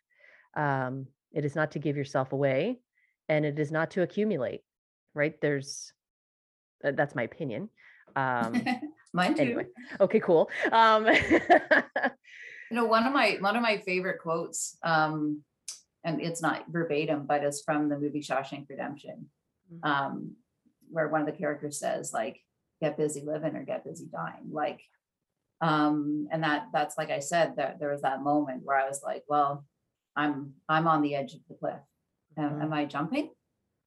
um 0.57 1.07
it 1.33 1.44
is 1.44 1.55
not 1.55 1.72
to 1.72 1.79
give 1.79 1.96
yourself 1.96 2.33
away 2.33 2.81
and 3.29 3.44
it 3.44 3.59
is 3.59 3.70
not 3.72 3.90
to 3.90 4.02
accumulate 4.02 4.62
right 5.14 5.40
there's 5.40 5.92
uh, 6.85 6.92
that's 6.92 7.14
my 7.14 7.22
opinion 7.24 7.68
um 8.14 8.64
Mine 9.12 9.35
too. 9.35 9.42
anyway 9.42 9.66
okay 10.00 10.20
cool 10.20 10.50
um 10.72 11.07
You 12.68 12.74
know, 12.79 12.87
one 12.87 13.07
of 13.07 13.12
my 13.12 13.37
one 13.38 13.55
of 13.55 13.62
my 13.62 13.79
favorite 13.79 14.18
quotes, 14.20 14.76
um, 14.83 15.44
and 16.02 16.20
it's 16.20 16.42
not 16.42 16.64
verbatim, 16.68 17.24
but 17.24 17.44
it's 17.44 17.62
from 17.62 17.88
the 17.88 17.96
movie 17.96 18.20
Shawshank 18.20 18.68
Redemption, 18.68 19.31
Mhm. 19.72 19.88
um, 19.88 20.37
where 20.90 21.07
one 21.07 21.20
of 21.20 21.29
the 21.29 21.33
characters 21.33 21.79
says, 21.79 22.12
like, 22.12 22.40
"Get 22.81 22.96
busy 22.96 23.20
living 23.20 23.55
or 23.55 23.62
get 23.64 23.85
busy 23.85 24.09
dying." 24.11 24.50
Like, 24.50 24.81
um, 25.60 26.28
and 26.30 26.42
that 26.42 26.66
that's 26.72 26.98
like 26.98 27.10
I 27.10 27.20
said, 27.20 27.56
that 27.56 27.78
there 27.80 27.90
was 27.92 28.02
that 28.02 28.22
moment 28.22 28.62
where 28.64 28.76
I 28.78 28.88
was 28.88 29.02
like, 29.02 29.24
"Well, 29.28 29.64
I'm 30.14 30.54
I'm 30.68 30.86
on 30.86 31.02
the 31.02 31.14
edge 31.14 31.34
of 31.34 31.40
the 31.48 31.54
cliff. 31.54 31.80
Am, 32.36 32.50
Mhm. 32.50 32.62
am 32.62 32.72
I 32.72 32.84
jumping, 32.84 33.30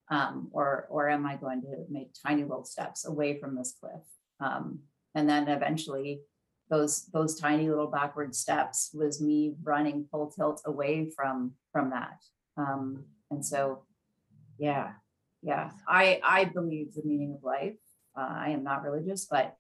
um, 0.10 0.50
or 0.52 0.88
or 0.90 1.10
am 1.10 1.26
I 1.26 1.36
going 1.38 1.62
to 1.62 1.86
make 1.90 2.14
tiny 2.26 2.44
little 2.44 2.66
steps 2.66 3.06
away 3.06 3.40
from 3.40 3.56
this 3.56 3.76
cliff?" 3.80 4.02
Um, 4.40 4.84
and 5.16 5.28
then 5.30 5.48
eventually 5.48 6.22
those 6.70 7.06
those 7.08 7.40
tiny 7.40 7.68
little 7.70 7.88
backward 7.88 8.36
steps 8.36 8.92
was 8.94 9.22
me 9.22 9.56
running 9.64 10.06
full 10.12 10.32
tilt 10.32 10.62
away 10.66 11.10
from 11.16 11.54
from 11.72 11.90
that 11.90 12.22
um 12.58 13.04
and 13.32 13.44
so 13.46 13.84
yeah 14.58 14.94
yeah 15.42 15.72
i 15.88 16.22
i 16.24 16.46
believe 16.46 16.94
the 16.94 17.02
meaning 17.04 17.34
of 17.34 17.44
life 17.44 17.78
uh, 18.18 18.30
i 18.46 18.50
am 18.50 18.64
not 18.64 18.84
religious 18.84 19.26
but 19.26 19.56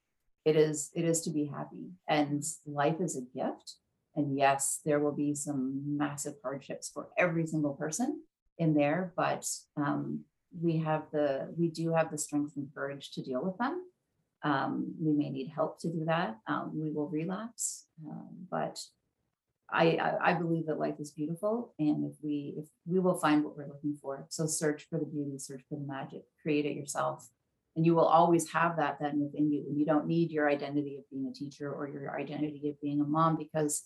it 0.45 0.55
is 0.55 0.91
it 0.93 1.05
is 1.05 1.21
to 1.21 1.29
be 1.29 1.45
happy. 1.45 1.91
And 2.07 2.43
life 2.65 2.99
is 2.99 3.15
a 3.15 3.21
gift. 3.37 3.75
And 4.15 4.37
yes 4.37 4.81
there 4.85 4.99
will 4.99 5.11
be 5.11 5.35
some 5.35 5.83
massive 5.97 6.35
hardships 6.43 6.89
for 6.89 7.09
every 7.17 7.45
single 7.45 7.73
person 7.73 8.21
in 8.57 8.73
there 8.73 9.13
but 9.15 9.45
um 9.77 10.25
we 10.57 10.77
have 10.77 11.03
the 11.11 11.53
we 11.57 11.69
do 11.69 11.93
have 11.93 12.11
the 12.11 12.17
strength 12.17 12.53
and 12.55 12.73
courage 12.73 13.11
to 13.11 13.21
deal 13.21 13.43
with 13.43 13.57
them. 13.57 13.83
Um, 14.41 14.95
we 14.99 15.11
may 15.11 15.29
need 15.29 15.49
help 15.53 15.79
to 15.81 15.89
do 15.89 16.05
that. 16.05 16.37
Um, 16.47 16.71
we 16.73 16.91
will 16.91 17.09
relapse, 17.09 17.85
um, 18.07 18.29
but 18.49 18.79
I, 19.69 19.97
I 19.97 20.29
I 20.29 20.33
believe 20.33 20.65
that 20.67 20.79
life 20.79 20.99
is 20.99 21.11
beautiful, 21.11 21.73
and 21.77 22.05
if 22.09 22.17
we 22.23 22.55
if 22.57 22.65
we 22.85 22.99
will 22.99 23.19
find 23.19 23.43
what 23.43 23.57
we're 23.57 23.67
looking 23.67 23.97
for. 24.01 24.25
So 24.29 24.47
search 24.47 24.87
for 24.89 24.97
the 24.97 25.05
beauty, 25.05 25.37
search 25.37 25.61
for 25.69 25.75
the 25.75 25.85
magic, 25.85 26.23
create 26.41 26.65
it 26.65 26.75
yourself, 26.75 27.29
and 27.79 27.85
you 27.85 27.95
will 27.95 28.03
always 28.03 28.51
have 28.51 28.75
that 28.75 28.97
then 28.99 29.21
within 29.21 29.49
you. 29.49 29.63
And 29.65 29.79
you 29.79 29.85
don't 29.85 30.05
need 30.05 30.31
your 30.31 30.49
identity 30.49 30.97
of 30.97 31.09
being 31.09 31.27
a 31.27 31.33
teacher 31.33 31.71
or 31.71 31.87
your 31.87 32.19
identity 32.19 32.67
of 32.67 32.81
being 32.81 32.99
a 32.99 33.05
mom 33.05 33.37
because 33.37 33.83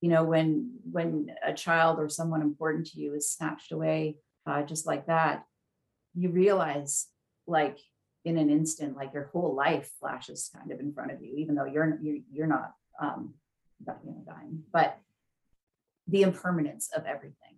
you 0.00 0.08
know 0.08 0.22
when 0.22 0.70
when 0.88 1.26
a 1.44 1.52
child 1.52 1.98
or 1.98 2.08
someone 2.08 2.42
important 2.42 2.86
to 2.86 3.00
you 3.00 3.14
is 3.14 3.28
snatched 3.28 3.72
away 3.72 4.18
uh, 4.46 4.62
just 4.62 4.86
like 4.86 5.08
that, 5.08 5.42
you 6.14 6.30
realize 6.30 7.08
like 7.48 7.78
in 8.24 8.38
an 8.38 8.50
instant, 8.50 8.96
like 8.96 9.12
your 9.12 9.30
whole 9.32 9.52
life 9.52 9.90
flashes 9.98 10.48
kind 10.56 10.70
of 10.70 10.78
in 10.78 10.92
front 10.92 11.10
of 11.10 11.20
you, 11.20 11.34
even 11.38 11.56
though 11.56 11.64
you're 11.64 11.98
you're, 12.00 12.18
you're 12.30 12.46
not 12.46 12.70
um, 13.02 13.34
you 13.80 14.12
know, 14.12 14.22
dying, 14.24 14.62
but 14.72 14.96
the 16.06 16.22
impermanence 16.22 16.88
of 16.96 17.04
everything. 17.04 17.56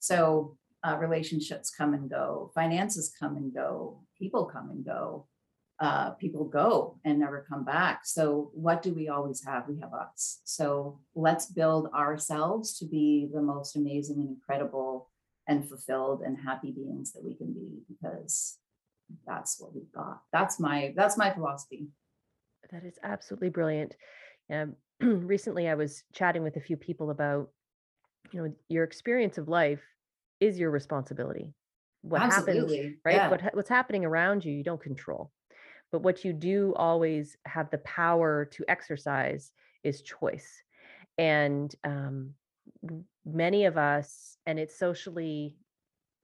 So 0.00 0.56
uh, 0.86 0.96
relationships 0.98 1.70
come 1.70 1.94
and 1.94 2.10
go, 2.10 2.50
finances 2.54 3.14
come 3.18 3.36
and 3.36 3.54
go, 3.54 4.02
people 4.18 4.44
come 4.44 4.70
and 4.70 4.84
go, 4.84 5.26
uh, 5.80 6.10
people 6.10 6.44
go 6.44 6.98
and 7.04 7.18
never 7.18 7.44
come 7.48 7.64
back. 7.64 8.02
So 8.04 8.50
what 8.54 8.82
do 8.82 8.94
we 8.94 9.08
always 9.08 9.44
have? 9.44 9.68
We 9.68 9.80
have 9.80 9.92
us. 9.92 10.40
So 10.44 11.00
let's 11.14 11.46
build 11.46 11.88
ourselves 11.94 12.78
to 12.78 12.86
be 12.86 13.28
the 13.32 13.42
most 13.42 13.76
amazing 13.76 14.20
and 14.20 14.28
incredible 14.28 15.10
and 15.48 15.68
fulfilled 15.68 16.22
and 16.24 16.38
happy 16.38 16.70
beings 16.70 17.12
that 17.12 17.24
we 17.24 17.34
can 17.34 17.52
be 17.52 17.80
because 17.88 18.58
that's 19.26 19.60
what 19.60 19.74
we've 19.74 19.92
got. 19.92 20.20
That's 20.32 20.60
my 20.60 20.94
that's 20.96 21.18
my 21.18 21.30
philosophy. 21.30 21.88
That 22.70 22.84
is 22.84 22.98
absolutely 23.02 23.50
brilliant. 23.50 23.94
Um, 24.50 24.76
recently, 25.00 25.68
I 25.68 25.74
was 25.74 26.04
chatting 26.14 26.42
with 26.42 26.56
a 26.56 26.60
few 26.60 26.76
people 26.76 27.10
about, 27.10 27.50
you 28.32 28.42
know, 28.42 28.54
your 28.68 28.84
experience 28.84 29.38
of 29.38 29.48
life 29.48 29.82
is 30.44 30.58
your 30.58 30.70
responsibility. 30.70 31.54
What 32.02 32.20
happens, 32.20 32.70
right? 33.04 33.16
Yeah. 33.16 33.30
What 33.30 33.54
what's 33.54 33.68
happening 33.68 34.04
around 34.04 34.44
you, 34.44 34.52
you 34.52 34.62
don't 34.62 34.82
control. 34.82 35.30
But 35.90 36.02
what 36.02 36.24
you 36.24 36.32
do 36.32 36.74
always 36.76 37.36
have 37.46 37.70
the 37.70 37.78
power 37.78 38.44
to 38.52 38.64
exercise 38.68 39.52
is 39.82 40.02
choice. 40.02 40.62
And 41.18 41.74
um, 41.84 42.34
many 43.24 43.64
of 43.64 43.78
us, 43.78 44.36
and 44.46 44.58
it's 44.58 44.78
socially 44.78 45.56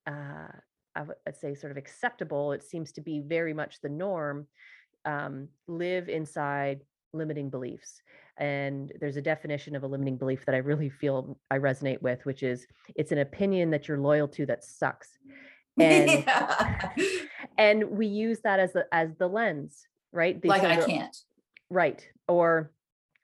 uh, 0.07 0.53
I 0.95 1.03
would 1.03 1.17
I'd 1.27 1.37
say 1.37 1.55
sort 1.55 1.71
of 1.71 1.77
acceptable, 1.77 2.53
it 2.53 2.63
seems 2.63 2.93
to 2.93 3.01
be 3.01 3.21
very 3.21 3.55
much 3.55 3.81
the 3.81 3.89
norm, 3.89 4.47
um, 5.05 5.49
live 5.69 6.09
inside 6.09 6.81
limiting 7.13 7.51
beliefs. 7.51 8.03
And 8.39 8.93
there's 9.01 9.17
a 9.17 9.23
definition 9.23 9.77
of 9.77 9.83
a 9.83 9.87
limiting 9.87 10.17
belief 10.17 10.47
that 10.47 10.55
I 10.55 10.59
really 10.59 10.89
feel 10.89 11.39
I 11.51 11.59
resonate 11.59 12.01
with, 12.03 12.25
which 12.25 12.43
is 12.43 12.67
it's 12.95 13.13
an 13.13 13.19
opinion 13.19 13.71
that 13.71 13.89
you're 13.89 13.99
loyal 13.99 14.29
to 14.29 14.47
that 14.47 14.65
sucks. 14.65 15.09
And 15.79 16.11
Yeah. 16.11 16.91
and 17.57 17.91
we 17.91 18.07
use 18.07 18.41
that 18.41 18.59
as 18.61 18.73
the 18.73 18.85
as 18.93 19.15
the 19.19 19.29
lens, 19.29 19.87
right? 20.13 20.41
These 20.41 20.49
like 20.51 20.65
I 20.65 20.77
can't. 20.85 21.17
Right. 21.71 22.07
Or 22.29 22.73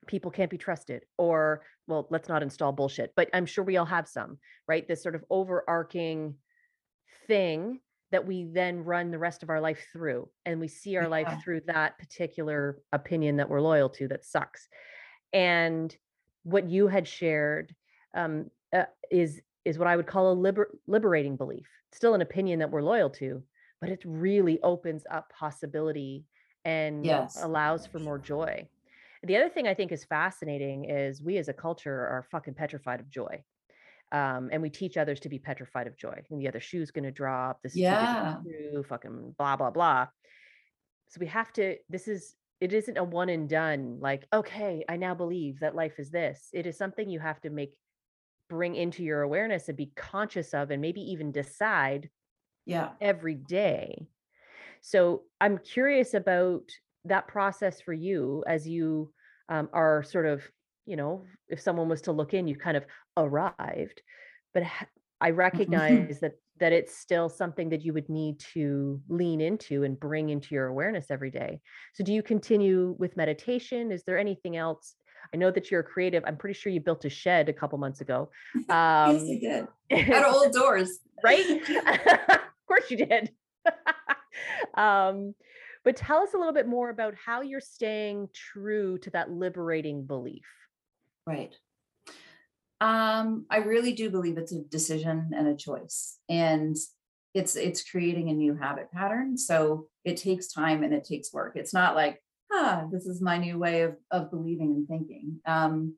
people 0.07 0.31
can't 0.31 0.51
be 0.51 0.57
trusted. 0.57 1.03
Or, 1.18 1.62
well, 1.87 2.07
let's 2.09 2.29
not 2.29 2.42
install 2.42 2.72
bullshit, 2.72 3.12
but 3.16 3.29
I'm 3.35 3.44
sure 3.46 3.64
we 3.64 3.77
all 3.77 3.85
have 3.85 4.09
some, 4.09 4.38
right? 4.68 4.87
This 4.87 5.03
sort 5.03 5.16
of 5.16 5.25
overarching 5.29 6.37
thing 7.27 7.81
that 8.12 8.27
we 8.27 8.45
then 8.45 8.85
run 8.85 9.11
the 9.11 9.19
rest 9.19 9.42
of 9.42 9.51
our 9.51 9.61
life 9.61 9.87
through. 9.92 10.29
And 10.45 10.61
we 10.61 10.69
see 10.69 10.97
our 10.97 11.09
life 11.09 11.29
through 11.42 11.62
that 11.66 11.99
particular 11.99 12.81
opinion 12.92 13.37
that 13.37 13.49
we're 13.49 13.61
loyal 13.61 13.88
to 13.90 14.09
that 14.09 14.25
sucks. 14.25 14.69
And 15.33 15.95
what 16.45 16.69
you 16.69 16.87
had 16.87 17.09
shared 17.09 17.75
um, 18.14 18.51
uh, 18.73 18.85
is 19.11 19.42
is 19.64 19.79
what 19.79 19.88
I 19.88 19.97
would 19.97 20.07
call 20.07 20.31
a 20.31 20.35
liber- 20.35 20.79
liberating 20.87 21.37
belief. 21.37 21.66
Still 21.92 22.14
an 22.14 22.21
opinion 22.23 22.61
that 22.61 22.71
we're 22.71 22.83
loyal 22.83 23.11
to, 23.11 23.42
but 23.81 23.90
it 23.90 24.01
really 24.05 24.61
opens 24.62 25.05
up 25.11 25.33
possibility 25.37 26.25
and 26.64 27.05
Yes. 27.05 27.42
allows 27.42 27.85
for 27.85 27.99
more 27.99 28.19
joy. 28.19 28.69
The 29.25 29.37
other 29.37 29.49
thing 29.49 29.66
I 29.66 29.75
think 29.75 29.90
is 29.90 30.05
fascinating 30.05 30.85
is 30.88 31.21
we 31.21 31.37
as 31.38 31.49
a 31.49 31.53
culture 31.53 31.92
are 31.92 32.25
fucking 32.31 32.55
petrified 32.55 33.01
of 33.01 33.11
joy. 33.11 33.42
Um, 34.12 34.51
and 34.53 34.62
we 34.62 34.71
teach 34.71 34.97
others 34.97 35.21
to 35.21 35.29
be 35.29 35.38
petrified 35.38 35.87
of 35.87 35.97
joy. 35.97 36.23
And 36.31 36.40
the 36.40 36.49
other 36.49 36.61
shoe's 36.61 36.90
going 36.92 37.05
to 37.05 37.11
drop. 37.11 37.61
This 37.62 37.75
is 37.77 37.83
too 37.83 37.97
good 37.97 38.11
to 38.11 38.16
Yeah. 38.16 38.37
be 38.42 38.51
true, 38.73 38.85
fucking 38.85 39.35
blah, 39.37 39.57
blah, 39.57 39.71
blah. 39.71 40.07
So 41.09 41.19
we 41.21 41.27
have 41.27 41.53
to, 41.55 41.77
this 41.88 42.09
is, 42.09 42.37
it 42.61 42.73
isn't 42.73 42.97
a 42.97 43.05
one 43.05 43.29
and 43.29 43.49
done, 43.49 43.99
like, 44.01 44.27
okay, 44.33 44.85
I 44.88 44.97
now 44.97 45.14
believe 45.14 45.61
that 45.61 45.75
life 45.75 45.99
is 45.99 46.11
this. 46.11 46.49
It 46.53 46.66
is 46.66 46.79
something 46.79 47.09
you 47.09 47.21
have 47.21 47.40
to 47.42 47.51
make, 47.51 47.75
bring 48.49 48.77
into 48.77 49.03
your 49.03 49.23
awareness 49.23 49.69
and 49.69 49.77
be 49.77 49.92
conscious 49.97 50.55
of, 50.55 50.71
and 50.71 50.81
maybe 50.81 51.01
even 51.01 51.33
decide 51.33 52.11
Yeah. 52.64 52.92
every 53.01 53.35
day. 53.35 54.09
So 54.81 55.25
I'm 55.40 55.59
curious 55.59 56.14
about 56.14 56.62
that 57.05 57.29
process 57.29 57.81
for 57.81 57.92
you 57.92 58.45
as 58.47 58.69
you 58.69 59.12
um, 59.49 59.69
are 59.73 60.03
sort 60.03 60.27
of, 60.27 60.42
you 60.87 60.96
know, 60.96 61.25
if 61.49 61.61
someone 61.61 61.88
was 61.88 62.03
to 62.03 62.12
look 62.12 62.33
in, 62.35 62.46
you 62.49 62.57
kind 62.57 62.77
of 62.77 62.85
arrived, 63.16 64.01
but 64.55 64.62
I 65.20 65.31
recognize 65.31 66.20
that 66.20 66.33
that 66.59 66.72
it's 66.72 66.96
still 66.96 67.29
something 67.29 67.68
that 67.68 67.85
you 67.85 67.92
would 67.92 68.09
need 68.09 68.40
to 68.55 68.99
lean 69.11 69.42
into 69.42 69.83
and 69.85 70.01
bring 70.01 70.31
into 70.31 70.55
your 70.55 70.68
awareness 70.68 71.11
every 71.11 71.31
day. 71.31 71.61
So 71.92 72.03
do 72.03 72.14
you 72.14 72.22
continue 72.22 72.96
with 72.99 73.14
meditation? 73.14 73.92
Is 73.92 74.05
there 74.05 74.16
anything 74.18 74.57
else? 74.57 74.94
I 75.35 75.37
know 75.37 75.51
that 75.51 75.70
you're 75.70 75.83
creative. 75.83 76.22
I'm 76.27 76.38
pretty 76.38 76.59
sure 76.59 76.72
you 76.72 76.81
built 76.81 77.05
a 77.05 77.11
shed 77.11 77.51
a 77.51 77.53
couple 77.53 77.77
months 77.77 78.01
ago. 78.01 78.31
yes, 78.55 78.64
I 78.70 79.05
Um, 79.11 79.27
did. 79.27 79.66
Out 80.14 80.25
of 80.25 80.35
old 80.35 80.53
doors. 80.55 80.99
right? 81.22 81.44
of 82.31 82.38
course 82.66 82.90
you 82.90 82.96
did. 83.05 83.33
um, 84.75 85.35
but 85.85 85.96
tell 85.96 86.18
us 86.22 86.33
a 86.35 86.38
little 86.38 86.55
bit 86.55 86.66
more 86.66 86.90
about 86.90 87.14
how 87.22 87.42
you're 87.42 87.61
staying 87.61 88.29
true 88.33 88.99
to 88.99 89.11
that 89.11 89.31
liberating 89.31 90.05
belief. 90.07 90.46
Right. 91.27 91.55
Um, 92.81 93.47
I 93.51 93.59
really 93.59 93.93
do 93.93 94.11
believe 94.11 94.39
it's 94.39 94.53
a 94.53 94.62
decision 94.62 95.31
and 95.35 95.49
a 95.49 95.57
choice. 95.57 96.19
And 96.29 96.77
it's 97.35 97.57
it's 97.57 97.89
creating 97.89 98.31
a 98.31 98.35
new 98.35 98.55
habit 98.55 98.91
pattern. 98.93 99.37
So 99.37 99.89
it 100.05 100.17
takes 100.17 100.49
time 100.49 100.83
and 100.83 100.95
it 100.95 101.05
takes 101.05 101.33
work. 101.33 101.57
It's 101.57 101.75
not 101.75 101.95
like, 101.95 102.23
ah, 102.53 102.85
this 102.91 103.07
is 103.07 103.21
my 103.21 103.37
new 103.39 103.59
way 103.59 103.83
of 103.83 103.97
of 104.11 104.31
believing 104.31 104.71
and 104.73 104.89
thinking. 104.89 105.41
Um, 105.47 105.97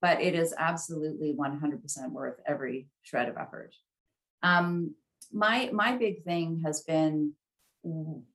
but 0.00 0.20
it 0.20 0.34
is 0.34 0.52
absolutely 0.58 1.32
100% 1.38 2.10
worth 2.10 2.40
every 2.44 2.88
shred 3.04 3.28
of 3.28 3.36
effort. 3.36 3.74
Um, 4.42 4.96
my 5.32 5.70
my 5.72 5.96
big 5.96 6.24
thing 6.24 6.62
has 6.64 6.82
been 6.82 7.34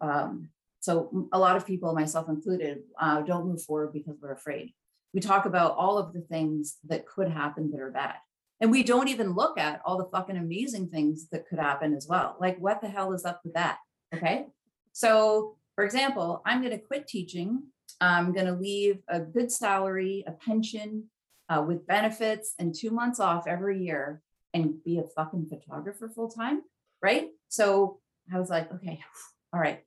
um, 0.02 0.50
so 0.80 1.28
a 1.34 1.40
lot 1.40 1.58
of 1.58 1.66
people, 1.66 1.94
myself 1.94 2.30
included, 2.30 2.80
uh, 3.00 3.22
don't 3.22 3.48
move 3.48 3.62
forward 3.62 3.92
because 3.92 4.16
we're 4.22 4.32
afraid 4.32 4.74
we 5.18 5.22
talk 5.22 5.48
about 5.48 5.76
all 5.76 5.98
of 5.98 6.14
the 6.14 6.22
things 6.22 6.78
that 6.88 7.08
could 7.08 7.28
happen 7.28 7.72
that 7.72 7.80
are 7.80 7.90
bad. 7.90 8.14
And 8.62 8.70
we 8.70 8.84
don't 8.84 9.08
even 9.08 9.34
look 9.34 9.58
at 9.58 9.82
all 9.84 9.98
the 9.98 10.12
fucking 10.12 10.38
amazing 10.38 10.90
things 10.90 11.28
that 11.30 11.48
could 11.48 11.58
happen 11.58 11.96
as 11.96 12.06
well. 12.08 12.38
Like, 12.40 12.60
what 12.60 12.82
the 12.82 12.88
hell 12.88 13.14
is 13.14 13.26
up 13.26 13.42
with 13.44 13.56
that? 13.56 13.80
Okay. 14.14 14.46
So, 14.94 15.58
for 15.74 15.84
example, 15.84 16.44
I'm 16.46 16.62
going 16.62 16.74
to 16.74 16.86
quit 16.86 17.08
teaching. 17.08 17.64
I'm 18.00 18.32
going 18.32 18.46
to 18.46 18.54
leave 18.54 19.00
a 19.08 19.20
good 19.20 19.52
salary, 19.52 20.24
a 20.28 20.34
pension 20.34 21.06
uh, 21.50 21.64
with 21.68 21.88
benefits, 21.88 22.54
and 22.60 22.76
two 22.76 22.92
months 22.92 23.20
off 23.20 23.48
every 23.48 23.84
year 23.84 24.22
and 24.54 24.84
be 24.84 25.00
a 25.00 25.04
fucking 25.16 25.48
photographer 25.50 26.12
full 26.14 26.30
time. 26.30 26.62
Right. 27.02 27.30
So 27.50 28.02
I 28.32 28.38
was 28.38 28.52
like, 28.52 28.72
okay, 28.72 29.00
all 29.52 29.60
right. 29.60 29.80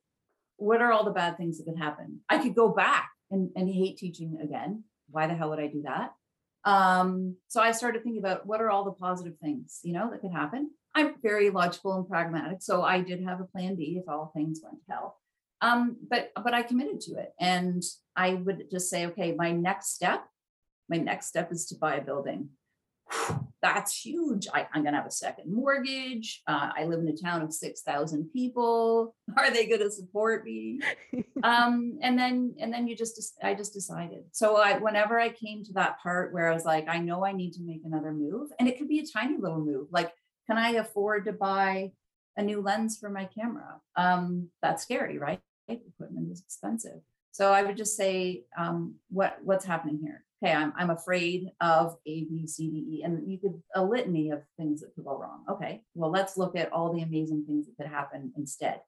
What 0.57 0.81
are 0.81 0.91
all 0.91 1.05
the 1.05 1.11
bad 1.11 1.37
things 1.37 1.57
that 1.57 1.71
could 1.71 1.81
happen? 1.81 2.19
I 2.27 2.39
could 2.39 2.53
go 2.53 2.67
back 2.67 3.11
and, 3.31 3.49
and 3.55 3.69
hate 3.69 3.97
teaching 3.97 4.37
again 4.43 4.83
why 5.11 5.27
the 5.27 5.35
hell 5.35 5.49
would 5.49 5.59
I 5.59 5.67
do 5.67 5.83
that? 5.83 6.11
Um, 6.63 7.37
so 7.47 7.61
I 7.61 7.71
started 7.71 8.03
thinking 8.03 8.21
about 8.21 8.45
what 8.45 8.61
are 8.61 8.69
all 8.69 8.83
the 8.83 8.91
positive 8.91 9.37
things, 9.41 9.79
you 9.83 9.93
know, 9.93 10.09
that 10.11 10.21
could 10.21 10.31
happen. 10.31 10.71
I'm 10.93 11.15
very 11.21 11.49
logical 11.49 11.93
and 11.93 12.07
pragmatic, 12.07 12.61
so 12.61 12.83
I 12.83 13.01
did 13.01 13.23
have 13.23 13.39
a 13.39 13.45
plan 13.45 13.75
B 13.75 13.97
if 14.01 14.09
all 14.09 14.31
things 14.35 14.61
went 14.63 14.77
to 14.85 14.91
hell. 14.91 15.17
Um, 15.61 15.97
but 16.09 16.31
but 16.43 16.53
I 16.53 16.63
committed 16.63 17.01
to 17.01 17.15
it, 17.15 17.33
and 17.39 17.83
I 18.15 18.33
would 18.33 18.69
just 18.71 18.89
say, 18.89 19.05
okay, 19.07 19.33
my 19.33 19.51
next 19.51 19.93
step, 19.93 20.25
my 20.89 20.97
next 20.97 21.27
step 21.27 21.51
is 21.51 21.67
to 21.67 21.75
buy 21.75 21.95
a 21.95 22.01
building. 22.01 22.49
That's 23.61 23.95
huge. 24.03 24.47
I, 24.53 24.67
I'm 24.73 24.83
gonna 24.83 24.97
have 24.97 25.05
a 25.05 25.11
second 25.11 25.53
mortgage. 25.53 26.41
Uh, 26.47 26.71
I 26.75 26.85
live 26.85 26.99
in 26.99 27.07
a 27.07 27.15
town 27.15 27.41
of 27.41 27.53
six 27.53 27.81
thousand 27.81 28.31
people. 28.33 29.15
Are 29.37 29.51
they 29.51 29.67
gonna 29.67 29.91
support 29.91 30.45
me? 30.45 30.79
um 31.43 31.97
and 32.01 32.17
then 32.17 32.53
and 32.59 32.71
then 32.73 32.87
you 32.87 32.95
just 32.95 33.33
i 33.43 33.53
just 33.53 33.73
decided 33.73 34.23
so 34.31 34.57
i 34.57 34.77
whenever 34.77 35.19
i 35.19 35.29
came 35.29 35.63
to 35.63 35.73
that 35.73 35.99
part 36.01 36.33
where 36.33 36.49
i 36.49 36.53
was 36.53 36.65
like 36.65 36.87
i 36.87 36.97
know 36.97 37.25
i 37.25 37.31
need 37.31 37.51
to 37.51 37.61
make 37.63 37.81
another 37.83 38.11
move 38.11 38.49
and 38.59 38.67
it 38.67 38.77
could 38.77 38.87
be 38.87 38.99
a 38.99 39.05
tiny 39.05 39.37
little 39.37 39.59
move 39.59 39.87
like 39.91 40.11
can 40.47 40.57
i 40.57 40.71
afford 40.71 41.25
to 41.25 41.33
buy 41.33 41.91
a 42.37 42.43
new 42.43 42.61
lens 42.61 42.97
for 42.99 43.09
my 43.09 43.25
camera 43.25 43.79
um 43.95 44.47
that's 44.61 44.83
scary 44.83 45.17
right 45.17 45.41
equipment 45.67 46.31
is 46.31 46.41
expensive 46.41 46.99
so 47.31 47.51
i 47.51 47.63
would 47.63 47.77
just 47.77 47.95
say 47.95 48.43
um 48.57 48.95
what 49.09 49.37
what's 49.43 49.65
happening 49.65 49.99
here 50.01 50.23
okay 50.41 50.53
i'm, 50.53 50.73
I'm 50.77 50.89
afraid 50.89 51.49
of 51.61 51.97
a 52.05 52.25
b 52.25 52.47
c 52.47 52.69
d 52.69 52.97
e 52.97 53.03
and 53.03 53.29
you 53.29 53.37
could 53.37 53.61
a 53.75 53.83
litany 53.83 54.31
of 54.31 54.41
things 54.57 54.81
that 54.81 54.93
could 54.95 55.05
go 55.05 55.17
wrong 55.17 55.43
okay 55.49 55.81
well 55.95 56.11
let's 56.11 56.37
look 56.37 56.55
at 56.55 56.71
all 56.71 56.93
the 56.93 57.01
amazing 57.01 57.45
things 57.45 57.65
that 57.65 57.77
could 57.77 57.91
happen 57.91 58.31
instead 58.37 58.81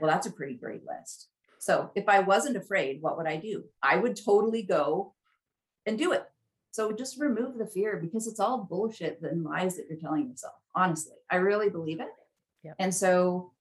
well 0.00 0.10
that's 0.10 0.26
a 0.26 0.32
pretty 0.32 0.54
great 0.54 0.82
list 0.86 1.28
so 1.64 1.90
if 1.94 2.10
I 2.10 2.20
wasn't 2.20 2.58
afraid, 2.58 3.00
what 3.00 3.16
would 3.16 3.26
I 3.26 3.36
do? 3.36 3.64
I 3.82 3.96
would 3.96 4.22
totally 4.22 4.62
go 4.62 5.14
and 5.86 5.96
do 5.96 6.12
it. 6.12 6.22
So 6.72 6.92
just 6.92 7.18
remove 7.18 7.56
the 7.56 7.66
fear 7.66 7.96
because 7.96 8.26
it's 8.26 8.38
all 8.38 8.68
bullshit 8.68 9.18
and 9.22 9.44
lies 9.44 9.76
that 9.76 9.86
you're 9.88 9.98
telling 9.98 10.28
yourself. 10.28 10.52
Honestly, 10.74 11.16
I 11.30 11.36
really 11.36 11.70
believe 11.70 12.00
it. 12.00 12.08
Yep. 12.64 12.76
And 12.78 12.94
so 12.94 13.52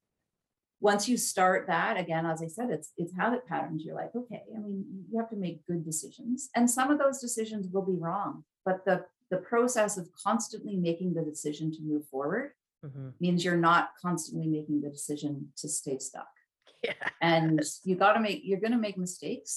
once 0.83 1.07
you 1.07 1.15
start 1.17 1.65
that, 1.67 1.95
again, 1.97 2.25
as 2.25 2.41
I 2.43 2.47
said, 2.47 2.69
it's 2.69 2.91
it's 2.97 3.13
habit 3.15 3.45
patterns. 3.47 3.83
You're 3.85 3.95
like, 4.03 4.13
okay, 4.15 4.43
I 4.55 4.59
mean, 4.59 5.05
you 5.09 5.17
have 5.19 5.29
to 5.29 5.35
make 5.45 5.65
good 5.65 5.83
decisions. 5.85 6.49
And 6.55 6.69
some 6.69 6.91
of 6.91 6.99
those 6.99 7.19
decisions 7.19 7.67
will 7.73 7.85
be 7.93 7.97
wrong. 8.05 8.43
But 8.65 8.83
the 8.85 9.05
the 9.31 9.37
process 9.37 9.97
of 9.97 10.05
constantly 10.27 10.75
making 10.75 11.13
the 11.13 11.23
decision 11.23 11.71
to 11.75 11.81
move 11.81 12.05
forward 12.13 12.51
Mhm. 12.85 13.13
means 13.21 13.45
you're 13.45 13.65
not 13.71 13.83
constantly 14.05 14.47
making 14.57 14.81
the 14.81 14.89
decision 14.89 15.53
to 15.61 15.69
stay 15.69 15.97
stuck 15.99 16.33
Yeah. 16.83 17.09
and 17.21 17.61
you 17.87 17.95
got 17.95 18.13
to 18.13 18.19
make 18.19 18.41
you're 18.43 18.59
going 18.65 18.73
to 18.79 18.83
make 18.87 18.97
mistakes 18.97 19.51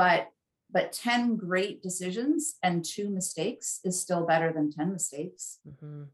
but 0.00 0.22
but 0.76 0.86
10 0.92 1.36
great 1.36 1.76
decisions 1.88 2.56
and 2.64 2.84
two 2.84 3.08
mistakes 3.08 3.66
is 3.88 3.94
still 4.04 4.26
better 4.32 4.52
than 4.52 4.66
10 4.72 4.92
mistakes 4.92 5.60
Mhm. 5.70 6.08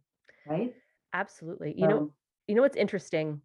right 0.46 0.74
Absolutely. 1.14 1.70
You 1.80 1.88
know, 1.88 2.12
you 2.48 2.54
know 2.54 2.62
what's 2.66 2.76
interesting? 2.86 3.40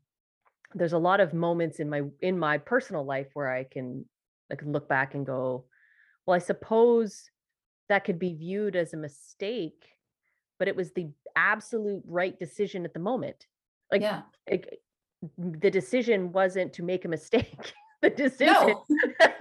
There's 0.77 0.93
a 0.93 0.97
lot 0.97 1.19
of 1.19 1.33
moments 1.33 1.79
in 1.79 1.89
my 1.89 2.03
in 2.21 2.37
my 2.37 2.57
personal 2.57 3.03
life 3.05 3.27
where 3.33 3.49
I 3.49 3.63
can 3.63 4.05
I 4.51 4.55
can 4.55 4.71
look 4.71 4.87
back 4.87 5.13
and 5.15 5.25
go, 5.25 5.65
well, 6.25 6.35
I 6.35 6.39
suppose 6.39 7.29
that 7.89 8.03
could 8.05 8.19
be 8.19 8.33
viewed 8.33 8.75
as 8.75 8.93
a 8.93 8.97
mistake, 8.97 9.83
but 10.59 10.67
it 10.67 10.75
was 10.75 10.91
the 10.91 11.09
absolute 11.35 12.03
right 12.05 12.37
decision 12.37 12.85
at 12.85 12.93
the 12.93 12.99
moment. 12.99 13.47
Like 13.91 14.01
yeah 14.01 14.21
it- 14.45 14.81
the 15.37 15.71
decision 15.71 16.31
wasn't 16.31 16.73
to 16.73 16.83
make 16.83 17.03
a 17.03 17.07
mistake. 17.07 17.73
the 18.03 18.09
decision 18.11 18.53
no 18.53 18.85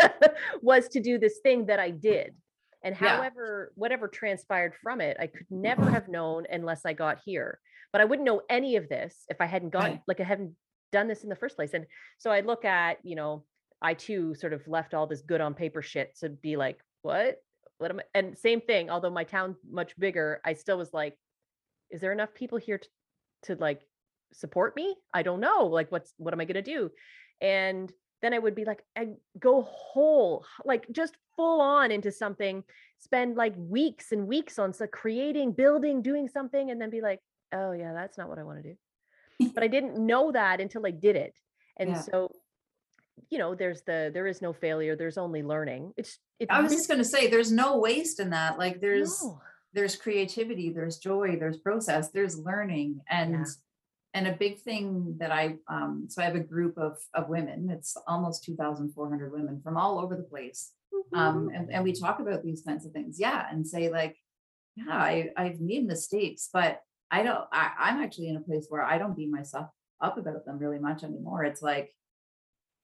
was 0.63 0.89
to 0.89 1.01
do 1.01 1.19
this 1.19 1.39
thing 1.43 1.67
that 1.67 1.79
I 1.79 1.91
did. 1.91 2.35
And 2.83 2.97
Yeah. 2.99 3.17
however, 3.19 3.73
whatever 3.75 4.09
transpired 4.09 4.75
from 4.83 5.01
it, 5.03 5.19
I 5.21 5.27
could 5.27 5.47
never 5.51 5.91
have 5.91 6.09
known 6.09 6.47
unless 6.51 6.87
I 6.87 6.95
got 6.95 7.19
here. 7.25 7.61
But 7.93 8.01
I 8.01 8.05
wouldn't 8.07 8.25
know 8.25 8.41
any 8.49 8.77
of 8.77 8.89
this 8.89 9.25
if 9.29 9.39
I 9.41 9.45
hadn't 9.47 9.71
gotten, 9.71 9.93
Right. 9.93 10.03
like, 10.07 10.21
I 10.21 10.25
hadn't 10.25 10.55
done 10.97 11.09
this 11.09 11.25
in 11.25 11.29
the 11.29 11.43
first 11.43 11.57
place 11.57 11.75
and 11.75 11.87
so 12.17 12.31
i 12.31 12.41
look 12.41 12.65
at 12.65 12.99
you 13.03 13.17
know 13.21 13.45
i 13.83 13.93
too 13.93 14.35
sort 14.35 14.55
of 14.55 14.67
left 14.67 14.95
all 14.95 15.07
this 15.07 15.21
good 15.21 15.43
on 15.43 15.53
paper 15.53 15.83
shit 15.83 16.17
to 16.19 16.31
be 16.31 16.57
like 16.57 16.79
what? 17.03 17.37
What 17.79 17.91
am 17.91 18.01
I? 18.01 18.05
and 18.19 18.39
same 18.39 18.63
thing 18.63 18.89
although 18.89 19.11
my 19.11 19.25
town 19.25 19.57
much 19.71 19.93
bigger 19.99 20.41
i 20.43 20.55
still 20.55 20.79
was 20.79 20.95
like 20.95 21.15
is 21.91 22.01
there 22.01 22.13
enough 22.13 22.33
people 22.35 22.59
here 22.59 22.79
to, 22.79 22.89
to 23.43 23.55
like 23.61 23.83
support 24.33 24.75
me? 24.75 24.97
I 25.13 25.23
don't 25.23 25.41
know 25.41 25.67
like 25.67 25.93
what's 25.93 26.15
what 26.17 26.33
am 26.33 26.41
i 26.41 26.47
going 26.47 26.65
to 26.65 26.73
do? 26.77 26.91
And 27.41 27.93
then 28.23 28.33
i 28.33 28.39
would 28.39 28.55
be 28.55 28.65
like 28.65 28.83
i 28.97 29.09
go 29.39 29.63
whole 29.63 30.45
like 30.65 30.87
just 30.91 31.15
full 31.37 31.61
on 31.61 31.91
into 31.91 32.11
something 32.11 32.65
spend 32.99 33.37
like 33.37 33.55
weeks 33.57 34.13
and 34.13 34.27
weeks 34.27 34.59
on 34.59 34.73
so 34.73 34.87
creating 34.87 35.53
building 35.53 36.03
doing 36.03 36.27
something 36.27 36.71
and 36.71 36.81
then 36.81 36.91
be 36.91 37.03
like 37.03 37.21
oh 37.53 37.73
yeah 37.73 37.93
that's 37.93 38.17
not 38.17 38.29
what 38.29 38.39
i 38.39 38.43
want 38.43 38.59
to 38.63 38.71
do 38.71 38.77
but 39.55 39.63
i 39.63 39.67
didn't 39.69 39.99
know 39.99 40.33
that 40.33 40.61
until 40.61 40.87
i 40.87 40.91
did 40.91 41.17
it 41.17 41.39
and 41.79 41.91
Yeah. 41.91 42.01
so 42.01 42.31
you 43.31 43.39
know 43.39 43.55
there's 43.55 43.83
the 43.83 44.11
there 44.13 44.27
is 44.27 44.41
no 44.43 44.53
failure 44.53 44.95
there's 44.97 45.19
only 45.19 45.43
learning 45.43 45.93
it's 45.97 46.19
it's 46.39 46.51
I 46.51 46.61
was 46.61 46.71
just 46.71 46.87
going 46.87 46.99
to 46.99 47.05
say, 47.05 47.29
there's 47.29 47.51
no 47.51 47.79
waste 47.79 48.21
in 48.21 48.29
that. 48.31 48.59
Like 48.59 48.79
there's 48.79 49.23
No. 49.23 49.41
there's 49.73 49.97
creativity, 49.97 50.69
there's 50.71 50.99
joy, 50.99 51.37
there's 51.39 51.57
process, 51.57 52.11
there's 52.11 52.39
learning, 52.39 53.01
and 53.09 53.47
and 54.13 54.27
a 54.27 54.33
big 54.33 54.61
thing 54.61 55.17
that 55.19 55.33
I 55.33 55.57
um 55.69 56.09
so 56.11 56.21
I 56.21 56.27
have 56.27 56.35
a 56.37 56.41
group 56.41 56.77
of 56.77 56.99
of 57.15 57.31
women. 57.31 57.71
It's 57.71 57.97
almost 58.07 58.45
two 58.45 58.55
thousand 58.55 58.93
four 58.93 59.09
hundred 59.09 59.33
women 59.33 59.63
from 59.65 59.79
all 59.79 59.99
over 59.99 60.15
the 60.15 60.25
place, 60.35 60.73
um, 61.15 61.51
and 61.55 61.73
and 61.73 61.83
we 61.83 61.93
talk 61.95 62.21
about 62.21 62.43
these 62.43 62.61
kinds 62.61 62.85
of 62.85 62.93
things, 62.93 63.19
yeah, 63.19 63.47
and 63.51 63.67
say 63.67 63.89
like, 63.89 64.19
yeah, 64.77 64.93
I 64.93 65.31
I've 65.39 65.61
made 65.61 65.87
mistakes, 65.87 66.51
but 66.53 66.83
I 67.11 67.23
don't. 67.23 67.45
I, 67.53 67.71
I'm 67.79 68.03
actually 68.03 68.29
in 68.29 68.37
a 68.37 68.41
place 68.41 68.67
where 68.69 68.83
I 68.83 68.99
don't 68.99 69.17
beat 69.17 69.31
myself 69.31 69.69
up 70.01 70.19
about 70.19 70.45
them 70.45 70.59
really 70.59 70.79
much 70.79 71.05
anymore. 71.05 71.45
It's 71.45 71.63
like 71.63 71.95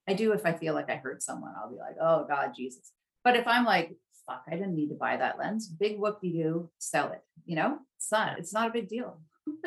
I 0.09 0.15
do 0.15 0.33
if 0.33 0.45
I 0.47 0.53
feel 0.53 0.75
like 0.75 0.91
I 0.91 0.97
hurt 0.97 1.23
someone, 1.23 1.53
I'll 1.57 1.71
be 1.71 1.79
like, 1.79 1.97
oh 2.01 2.25
God, 2.29 2.53
Jesus. 2.57 2.93
But 3.25 3.37
if 3.37 3.47
I'm 3.47 3.65
like, 3.65 3.95
fuck, 4.27 4.43
I 4.49 4.53
didn't 4.53 4.75
need 4.75 4.89
to 4.89 4.95
buy 4.97 5.17
that 5.17 5.39
lens, 5.39 5.69
big 5.69 5.99
whoop 5.99 6.21
de 6.21 6.33
doo, 6.33 6.71
sell 6.79 7.13
it. 7.13 7.21
You 7.45 7.57
know, 7.57 7.79
it's 7.97 8.11
not, 8.11 8.39
it's 8.39 8.53
not 8.53 8.69
a 8.69 8.73
big 8.73 8.89
deal. 8.89 9.21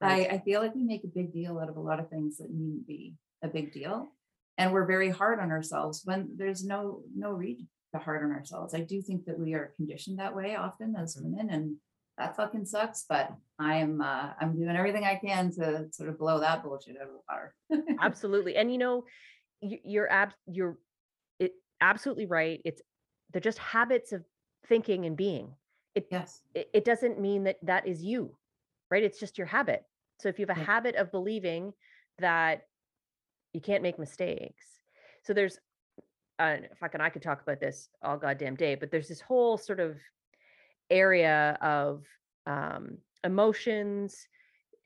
Right. 0.00 0.30
I, 0.30 0.34
I 0.36 0.38
feel 0.38 0.60
like 0.60 0.76
we 0.76 0.84
make 0.84 1.02
a 1.02 1.08
big 1.08 1.32
deal 1.32 1.58
out 1.58 1.68
of 1.68 1.76
a 1.76 1.80
lot 1.80 1.98
of 1.98 2.08
things 2.08 2.36
that 2.36 2.52
needn't 2.52 2.86
be 2.86 3.16
a 3.42 3.48
big 3.48 3.72
deal. 3.72 4.08
And 4.56 4.72
we're 4.72 4.86
very 4.86 5.10
hard 5.10 5.40
on 5.40 5.50
ourselves 5.50 6.02
when 6.04 6.36
there's 6.36 6.64
no 6.64 7.02
no 7.16 7.32
reason 7.32 7.68
to 7.92 8.00
hard 8.00 8.22
on 8.22 8.30
ourselves. 8.30 8.74
I 8.74 8.80
do 8.82 9.02
think 9.02 9.24
that 9.24 9.38
we 9.40 9.54
are 9.54 9.72
conditioned 9.76 10.20
that 10.20 10.36
way 10.36 10.54
often 10.54 10.94
as 10.96 11.16
Mm-hmm. 11.16 11.32
women, 11.32 11.50
and 11.50 11.76
that 12.18 12.36
fucking 12.36 12.64
sucks. 12.66 13.04
But 13.08 13.32
I'm 13.58 14.00
uh, 14.00 14.30
I'm 14.40 14.56
doing 14.56 14.76
everything 14.76 15.04
I 15.04 15.16
can 15.16 15.50
to 15.52 15.86
sort 15.92 16.08
of 16.08 16.18
blow 16.18 16.40
that 16.40 16.62
bullshit 16.62 16.96
out 16.96 17.08
of 17.08 17.14
the 17.14 17.20
water. 17.28 17.54
absolutely 18.00 18.56
and 18.56 18.70
you 18.72 18.78
know 18.78 19.04
you, 19.60 19.78
you're 19.84 20.10
ab 20.10 20.30
you're 20.46 20.78
it 21.38 21.52
absolutely 21.80 22.26
right 22.26 22.60
it's 22.64 22.80
they're 23.32 23.40
just 23.40 23.58
habits 23.58 24.12
of 24.12 24.24
thinking 24.66 25.04
and 25.06 25.16
being 25.16 25.52
yes. 26.10 26.40
it, 26.54 26.68
it 26.72 26.84
doesn't 26.84 27.20
mean 27.20 27.44
that 27.44 27.56
that 27.62 27.86
is 27.86 28.02
you 28.02 28.36
right 28.90 29.02
it's 29.02 29.18
just 29.18 29.36
your 29.38 29.46
habit 29.46 29.82
so 30.20 30.28
if 30.28 30.38
you 30.38 30.46
have 30.46 30.56
a 30.56 30.60
Yeah. 30.60 30.66
habit 30.66 30.94
of 30.96 31.10
believing 31.10 31.72
that 32.18 32.62
you 33.52 33.60
can't 33.60 33.82
make 33.82 33.98
mistakes 33.98 34.64
so 35.24 35.32
there's 35.32 35.58
uh 36.38 36.56
fucking 36.78 37.00
i 37.00 37.08
could 37.08 37.22
talk 37.22 37.42
about 37.42 37.60
this 37.60 37.88
all 38.02 38.16
goddamn 38.16 38.54
day 38.56 38.74
but 38.76 38.90
there's 38.90 39.08
this 39.08 39.20
whole 39.20 39.58
sort 39.58 39.80
of 39.80 39.96
area 40.90 41.58
of 41.60 42.04
um 42.46 42.98
emotions 43.24 44.26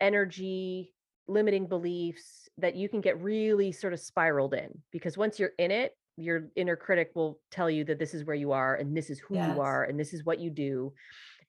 energy 0.01 0.93
limiting 1.29 1.67
beliefs 1.67 2.49
that 2.59 2.75
you 2.75 2.89
can 2.89 3.01
get 3.01 3.21
really 3.23 3.71
sort 3.73 3.93
of 3.93 4.01
spiraled 4.01 4.55
in 4.55 4.71
because 4.91 5.17
once 5.17 5.39
you're 5.39 5.53
in 5.59 5.71
it 5.71 5.97
your 6.17 6.49
inner 6.57 6.77
critic 6.77 7.11
will 7.15 7.39
tell 7.51 7.71
you 7.71 7.85
that 7.85 7.99
this 7.99 8.13
is 8.13 8.25
where 8.25 8.37
you 8.37 8.53
are 8.53 8.75
and 8.75 8.97
this 8.97 9.09
is 9.09 9.19
who 9.21 9.35
Yes. 9.37 9.55
you 9.55 9.61
are 9.61 9.85
and 9.85 9.99
this 9.99 10.13
is 10.13 10.25
what 10.25 10.41
you 10.41 10.51
do 10.51 10.93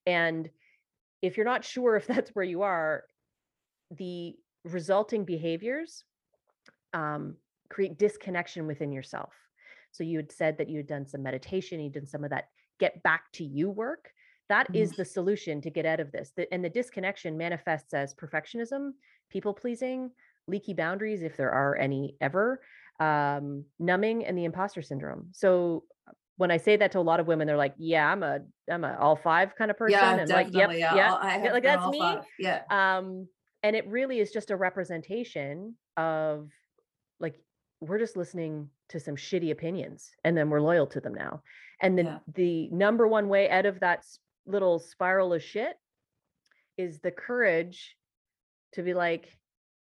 and 0.05 0.49
if 1.21 1.35
you're 1.37 1.45
not 1.45 1.65
sure 1.65 1.95
if 1.95 2.05
that's 2.13 2.29
where 2.31 2.45
you 2.45 2.61
are 2.61 3.03
the 3.97 4.35
resulting 4.65 5.25
behaviors 5.25 6.03
um, 6.93 7.35
create 7.69 7.97
disconnection 7.97 8.67
within 8.67 8.91
yourself 8.91 9.33
so 9.91 10.03
you 10.03 10.17
had 10.17 10.31
said 10.31 10.57
that 10.57 10.69
you 10.69 10.77
had 10.77 10.87
done 10.87 11.07
some 11.07 11.23
meditation 11.23 11.79
you'd 11.79 11.93
done 11.93 12.05
some 12.05 12.23
of 12.23 12.29
that 12.29 12.49
get 12.79 13.01
back 13.03 13.31
to 13.33 13.43
you 13.43 13.69
work 13.69 14.11
That 14.53 14.67
is 14.75 14.91
the 14.91 15.03
solution 15.05 15.61
to 15.61 15.69
get 15.71 15.85
out 15.87 15.99
of 15.99 16.11
this 16.11 16.31
and 16.51 16.63
the 16.63 16.69
disconnection 16.69 17.35
manifests 17.37 17.91
as 17.93 18.13
perfectionism 18.13 18.91
people 19.31 19.51
pleasing 19.51 20.11
leaky 20.47 20.73
boundaries 20.75 21.23
if 21.23 21.35
there 21.37 21.49
are 21.51 21.75
any 21.75 22.15
ever 22.21 22.61
um, 22.99 23.65
numbing 23.79 24.25
and 24.25 24.37
the 24.37 24.45
imposter 24.45 24.83
syndrome 24.83 25.29
so 25.31 25.83
when 26.37 26.51
i 26.51 26.57
say 26.57 26.75
that 26.77 26.91
to 26.91 26.99
a 26.99 27.07
lot 27.11 27.19
of 27.19 27.25
women 27.25 27.47
they're 27.47 27.57
like 27.57 27.73
yeah 27.77 28.05
i'm 28.11 28.21
a 28.21 28.39
i'm 28.71 28.83
a 28.83 28.95
all 28.99 29.15
five 29.15 29.55
kind 29.55 29.71
of 29.71 29.77
person 29.77 29.93
Yeah, 29.93 30.17
and 30.19 30.29
like 30.29 30.51
definitely. 30.51 30.79
yep 30.81 30.91
yeah, 30.91 30.95
yeah 31.01 31.11
all- 31.13 31.19
I 31.29 31.31
have 31.39 31.51
like, 31.53 31.63
that's 31.63 31.87
me. 31.87 31.99
five, 31.99 32.23
Yeah. 32.37 32.61
um 32.69 33.27
and 33.63 33.75
it 33.75 33.87
really 33.87 34.19
is 34.19 34.31
just 34.31 34.51
a 34.51 34.55
representation 34.55 35.75
of 35.97 36.49
like 37.19 37.35
we're 37.81 37.99
just 37.99 38.15
listening 38.17 38.69
to 38.89 38.99
some 38.99 39.15
shitty 39.15 39.49
opinions 39.51 40.11
and 40.23 40.37
then 40.37 40.49
we're 40.51 40.61
loyal 40.61 40.85
to 40.87 40.99
them 41.01 41.15
now 41.15 41.41
and 41.81 41.97
the 41.97 42.03
Yeah. 42.03 42.17
the 42.35 42.69
number 42.69 43.07
one 43.07 43.27
way 43.29 43.49
out 43.49 43.65
of 43.65 43.79
that 43.79 44.05
little 44.45 44.79
spiral 44.79 45.33
of 45.33 45.41
shit 45.43 45.75
is 46.77 46.99
the 46.99 47.11
courage 47.11 47.95
to 48.73 48.81
be 48.81 48.93
like 48.93 49.37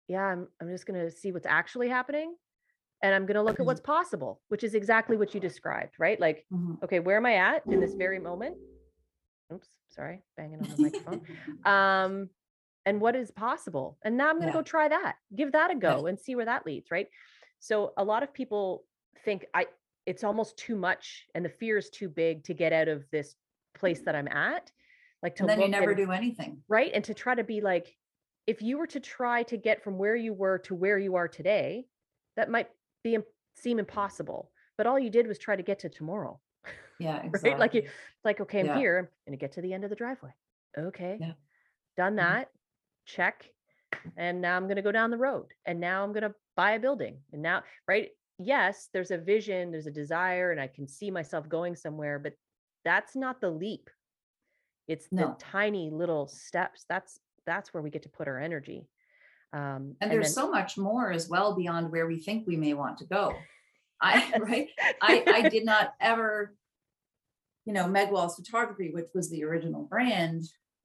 yeah 0.09 0.23
i'm, 0.25 0.47
I'm 0.61 0.69
just 0.69 0.87
going 0.87 1.01
to 1.01 1.11
see 1.11 1.33
what's 1.33 1.47
actually 1.47 1.89
happening 1.89 2.35
and 3.03 3.15
i'm 3.15 3.27
going 3.27 3.37
to 3.37 3.43
look 3.43 3.59
at 3.59 3.63
Mhm. 3.63 3.67
what's 3.67 3.81
possible 3.81 4.41
which 4.49 4.63
is 4.65 4.75
exactly 4.75 5.17
what 5.17 5.35
you 5.35 5.41
described 5.41 5.95
right? 5.99 6.21
Like 6.21 6.47
Mhm. 6.53 6.83
okay 6.85 7.01
where 7.01 7.17
am 7.17 7.27
i 7.27 7.35
at 7.35 7.65
in 7.71 7.81
this 7.81 7.95
very 7.95 8.19
moment? 8.19 8.57
Oops 9.53 9.69
sorry 9.89 10.23
banging 10.37 10.61
on 10.61 10.69
the 10.69 10.77
microphone. 10.77 11.21
Um 11.65 12.31
and 12.85 13.01
what 13.01 13.17
is 13.17 13.33
possible? 13.33 13.99
And 14.05 14.17
now 14.17 14.29
i'm 14.29 14.37
going 14.37 14.47
to 14.47 14.57
Yeah. 14.57 14.61
go 14.61 14.63
try 14.63 14.87
that. 14.89 15.17
Give 15.35 15.51
that 15.53 15.73
a 15.73 15.75
go 15.75 16.07
and 16.07 16.19
see 16.21 16.37
where 16.37 16.45
that 16.45 16.65
leads 16.67 16.91
right? 16.91 17.09
So 17.59 17.93
a 17.97 18.05
lot 18.05 18.23
of 18.23 18.33
people 18.33 18.85
think 19.25 19.47
i 19.55 19.67
it's 20.05 20.23
almost 20.23 20.57
too 20.57 20.77
much 20.77 21.27
and 21.35 21.45
the 21.45 21.49
fear 21.49 21.77
is 21.79 21.91
too 21.91 22.09
big 22.09 22.45
to 22.45 22.55
get 22.55 22.73
out 22.73 22.87
of 22.87 23.05
this 23.11 23.35
place 23.77 24.01
that 24.05 24.15
i'm 24.17 24.29
at 24.29 24.71
like 25.23 25.37
to 25.37 25.43
And 25.43 25.51
then 25.51 25.61
you 25.61 25.69
never 25.69 25.91
and- 25.91 25.97
do 25.97 26.11
anything. 26.11 26.62
right 26.69 26.91
and 26.93 27.05
to 27.05 27.15
try 27.15 27.35
to 27.35 27.45
be 27.45 27.61
like 27.61 27.95
if 28.47 28.62
you 28.62 28.79
were 28.79 28.87
to 28.89 29.01
try 29.01 29.43
to 29.45 29.57
get 29.57 29.83
from 29.83 29.99
where 29.99 30.17
you 30.17 30.33
were 30.33 30.59
to 30.61 30.75
where 30.75 30.99
you 30.99 31.17
are 31.17 31.29
today 31.29 31.87
that 32.37 32.51
might 32.51 32.69
be 33.05 33.19
seem 33.55 33.79
impossible 33.79 34.51
but 34.77 34.87
all 34.87 34.99
you 34.99 35.11
did 35.11 35.27
was 35.27 35.39
try 35.39 35.57
to 35.57 35.62
get 35.62 35.79
to 35.81 35.89
tomorrow 35.89 36.39
Yeah, 36.99 37.23
exactly. 37.23 37.51
right 37.51 37.59
like 37.61 37.75
you 37.75 37.81
it's 37.83 38.25
like 38.25 38.41
okay 38.41 38.61
i'm 38.61 38.67
Yeah. 38.67 38.79
here 38.79 38.99
i'm 38.99 39.09
gonna 39.27 39.37
get 39.37 39.53
to 39.53 39.61
the 39.62 39.73
end 39.73 39.85
of 39.85 39.91
the 39.91 39.97
driveway 39.97 40.33
okay 40.79 41.19
Yeah. 41.21 41.33
done 41.97 42.15
Mhm. 42.15 42.17
that 42.17 42.49
check 43.05 43.49
and 44.17 44.41
now 44.41 44.57
i'm 44.57 44.69
gonna 44.69 44.83
go 44.83 44.93
down 44.93 45.11
the 45.11 45.17
road 45.19 45.47
and 45.65 45.81
now 45.81 46.03
i'm 46.05 46.12
gonna 46.12 46.35
buy 46.57 46.73
a 46.73 46.79
building 46.81 47.19
and 47.33 47.43
now 47.43 47.62
right 47.89 48.11
yes 48.39 48.89
there's 48.93 49.11
a 49.11 49.19
vision 49.19 49.71
there's 49.71 49.87
a 49.87 49.91
desire 49.91 50.51
and 50.53 50.61
i 50.61 50.67
can 50.67 50.87
see 50.87 51.11
myself 51.11 51.49
going 51.49 51.75
somewhere 51.75 52.19
but 52.19 52.33
that's 52.87 53.14
not 53.14 53.40
the 53.42 53.51
leap 53.51 53.90
it's 54.88 55.09
the 55.09 55.35
tiny 55.38 55.90
little 55.90 56.27
steps 56.29 56.87
that's 56.88 57.18
that's 57.44 57.75
where 57.75 57.83
we 57.83 57.90
get 57.90 58.03
to 58.03 58.09
put 58.09 58.29
our 58.29 58.38
energy 58.38 58.88
um 59.53 59.94
and 60.01 60.11
there's 60.11 60.35
then- 60.35 60.44
so 60.44 60.51
much 60.51 60.79
more 60.79 61.11
as 61.12 61.29
well 61.29 61.55
beyond 61.55 61.90
where 61.90 62.07
we 62.07 62.18
think 62.18 62.46
we 62.46 62.57
may 62.57 62.75
want 62.75 62.99
to 62.99 63.05
go. 63.05 63.35
I 64.01 64.33
right. 64.40 64.68
I, 65.01 65.25
I 65.27 65.49
did 65.55 65.64
not 65.64 65.94
ever, 66.01 66.55
you 67.64 67.72
know, 67.72 67.88
Meg 67.88 68.11
Wallace 68.11 68.37
photography, 68.37 68.90
which 68.92 69.07
was 69.14 69.31
the 69.31 69.44
original 69.44 69.85
brand, 69.85 70.44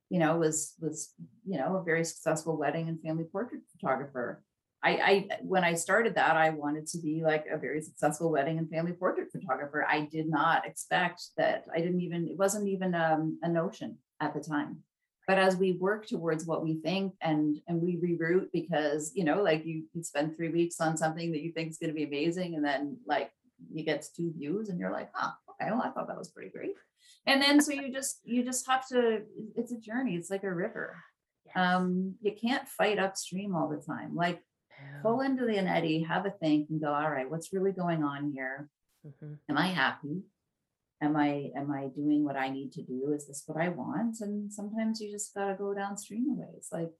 you 0.10 0.20
know, 0.20 0.38
was 0.38 0.74
was, 0.80 1.14
you 1.46 1.58
know, 1.58 1.78
a 1.78 1.84
very 1.84 2.06
successful 2.06 2.58
wedding 2.58 2.88
and 2.88 3.02
family 3.02 3.26
portrait 3.26 3.62
photographer. 3.72 4.44
I, 4.84 4.90
I 4.90 5.28
when 5.42 5.64
I 5.64 5.76
started 5.76 6.16
that, 6.16 6.36
I 6.36 6.50
wanted 6.50 6.88
to 6.88 7.00
be 7.00 7.22
like 7.24 7.46
a 7.52 7.58
very 7.58 7.82
successful 7.82 8.32
wedding 8.32 8.58
and 8.58 8.70
family 8.70 8.94
portrait 8.94 9.32
photographer. 9.32 9.86
I 9.88 10.02
did 10.02 10.28
not 10.28 10.66
expect 10.66 11.22
that. 11.38 11.66
I 11.74 11.80
didn't 11.80 12.02
even, 12.02 12.28
it 12.28 12.38
wasn't 12.38 12.68
even 12.68 12.96
um, 12.96 13.38
a 13.44 13.50
notion 13.50 13.98
at 14.20 14.34
the 14.34 14.40
time. 14.40 14.78
But 15.28 15.38
as 15.38 15.56
we 15.56 15.74
work 15.74 16.08
towards 16.08 16.46
what 16.46 16.64
we 16.64 16.82
think 16.82 17.14
and 17.22 17.58
and 17.68 17.82
we 17.82 17.98
reroute 17.98 18.50
because 18.52 19.12
you 19.16 19.24
know, 19.24 19.42
like 19.44 19.66
you 19.66 19.84
you 19.94 20.04
spend 20.04 20.36
three 20.36 20.50
weeks 20.50 20.82
on 20.82 20.98
something 20.98 21.32
that 21.32 21.42
you 21.42 21.52
think 21.52 21.70
is 21.70 21.78
going 21.78 21.92
to 21.92 21.96
be 21.96 22.04
amazing, 22.04 22.56
and 22.56 22.66
then 22.66 22.98
like 23.06 23.32
you 23.72 23.84
get 23.84 24.08
two 24.16 24.32
views 24.36 24.70
and 24.70 24.80
you're 24.80 24.92
like, 24.92 25.10
huh, 25.14 25.32
okay, 25.52 25.70
well, 25.72 25.84
I 25.84 25.92
thought 25.92 26.08
that 26.08 26.18
was 26.18 26.32
pretty 26.32 26.50
great. 26.50 26.74
And 27.28 27.42
then 27.42 27.62
so 27.62 27.72
you 27.72 27.94
just 27.94 28.20
you 28.24 28.44
just 28.44 28.68
have 28.68 28.88
to, 28.88 29.22
it's 29.56 29.72
a 29.72 29.80
journey, 29.80 30.16
it's 30.16 30.32
like 30.32 30.44
a 30.44 30.54
river. 30.54 30.98
Yes. 31.46 31.56
Um, 31.56 32.16
you 32.22 32.34
can't 32.40 32.68
fight 32.68 33.00
upstream 33.00 33.56
all 33.56 33.70
the 33.70 33.78
time. 33.78 34.16
Like 34.16 34.42
Yeah. 34.82 35.02
pull 35.02 35.22
into 35.22 35.46
the 35.46 35.58
eddy, 35.58 36.04
have 36.04 36.26
a 36.26 36.32
think, 36.32 36.70
and 36.70 36.82
go, 36.82 36.94
all 36.94 37.10
right, 37.10 37.30
what's 37.30 37.54
really 37.54 37.72
going 37.72 38.04
on 38.04 38.32
here? 38.32 38.70
Mhm. 39.06 39.40
Am 39.50 39.58
I 39.58 39.68
happy? 39.68 40.24
Am 41.02 41.16
I 41.16 41.52
am 41.56 41.72
I 41.72 41.88
doing 41.88 42.24
what 42.24 42.36
I 42.36 42.50
need 42.50 42.72
to 42.74 42.84
do? 42.84 43.12
Is 43.14 43.28
this 43.28 43.44
what 43.48 43.62
I 43.62 43.70
want? 43.70 44.18
And 44.22 44.54
sometimes 44.54 45.02
you 45.02 45.12
just 45.12 45.34
gotta 45.34 45.56
go 45.56 45.74
downstream 45.74 46.30
a 46.30 46.34
ways. 46.34 46.70
Like 46.72 46.92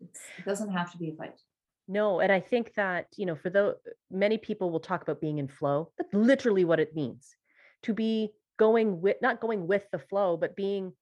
it 0.00 0.44
doesn't 0.44 0.70
have 0.70 0.92
to 0.92 0.98
be 0.98 1.10
a 1.10 1.14
fight. 1.14 1.40
No, 1.88 2.20
and 2.20 2.30
I 2.30 2.40
think 2.40 2.74
that, 2.74 3.06
you 3.16 3.24
know, 3.24 3.34
for 3.34 3.48
the 3.48 3.78
many 4.10 4.36
people 4.36 4.70
will 4.70 4.80
talk 4.80 5.02
about 5.02 5.22
being 5.22 5.38
in 5.38 5.48
flow. 5.48 5.90
That's 5.96 6.12
literally 6.12 6.66
what 6.66 6.80
it 6.80 6.94
means. 6.94 7.34
To 7.84 7.94
be 7.94 8.30
going 8.58 9.00
with 9.00 9.16
not 9.22 9.40
going 9.40 9.66
with 9.66 9.84
the 9.90 9.98
flow, 9.98 10.36
but 10.36 10.54
being 10.54 10.92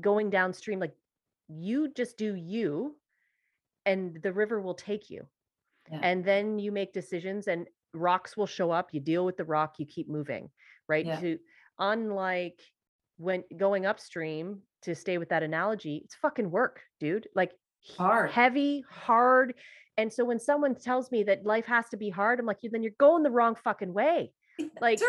going 0.00 0.30
downstream 0.30 0.80
like 0.80 0.94
you 1.48 1.92
just 1.92 2.16
do 2.16 2.34
you 2.34 2.96
and 3.84 4.22
the 4.22 4.32
river 4.32 4.60
will 4.62 4.74
take 4.74 5.10
you. 5.10 5.28
Yeah. 5.90 6.00
And 6.02 6.24
then 6.24 6.58
you 6.58 6.72
make 6.72 6.92
decisions 6.92 7.46
and 7.48 7.66
rocks 7.92 8.36
will 8.36 8.46
show 8.46 8.70
up, 8.70 8.92
you 8.92 9.00
deal 9.00 9.24
with 9.24 9.36
the 9.36 9.44
rock, 9.44 9.74
you 9.78 9.86
keep 9.86 10.08
moving, 10.08 10.50
right? 10.88 11.06
Yeah. 11.06 11.20
To 11.20 11.38
unlike 11.78 12.60
when 13.18 13.44
going 13.56 13.86
upstream 13.86 14.60
to 14.82 14.94
stay 14.94 15.18
with 15.18 15.28
that 15.28 15.42
analogy, 15.42 16.02
it's 16.04 16.14
fucking 16.16 16.50
work, 16.50 16.80
dude. 17.00 17.28
Like 17.34 17.52
Hard. 17.96 18.30
heavy, 18.30 18.84
hard. 18.90 19.54
And 19.96 20.12
so 20.12 20.24
when 20.24 20.40
someone 20.40 20.74
tells 20.74 21.12
me 21.12 21.22
that 21.24 21.44
life 21.46 21.66
has 21.66 21.88
to 21.90 21.96
be 21.96 22.10
hard, 22.10 22.40
I'm 22.40 22.46
like, 22.46 22.58
"You- 22.62 22.70
then 22.70 22.82
you're 22.82 22.92
going 22.98 23.22
the 23.22 23.30
wrong 23.30 23.54
fucking 23.54 23.92
way. 23.92 24.32
Like 24.80 24.98
Turn 25.00 25.08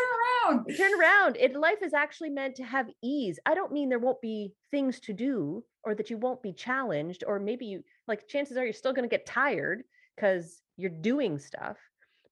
around. 0.50 0.76
turn 0.76 1.00
around. 1.00 1.38
It 1.38 1.56
life 1.56 1.82
is 1.84 1.94
actually 1.94 2.32
meant 2.32 2.56
to 2.56 2.64
have 2.64 2.88
ease. 3.04 3.40
I 3.46 3.54
don't 3.56 3.72
mean 3.72 3.90
there 3.90 4.00
won't 4.00 4.20
be 4.22 4.54
things 4.72 5.00
to 5.02 5.14
do 5.14 5.64
or 5.84 5.94
that 5.96 6.10
you 6.10 6.18
won't 6.18 6.42
be 6.42 6.52
challenged 6.54 7.24
or 7.28 7.40
maybe 7.40 7.66
you 7.68 7.84
like 8.08 8.28
chances 8.28 8.58
are 8.58 8.64
you're 8.64 8.74
still 8.74 8.94
going 8.94 9.08
to 9.08 9.16
get 9.16 9.26
tired 9.28 9.84
because 10.16 10.62
you're 10.78 10.90
doing 10.90 11.40
stuff, 11.40 11.78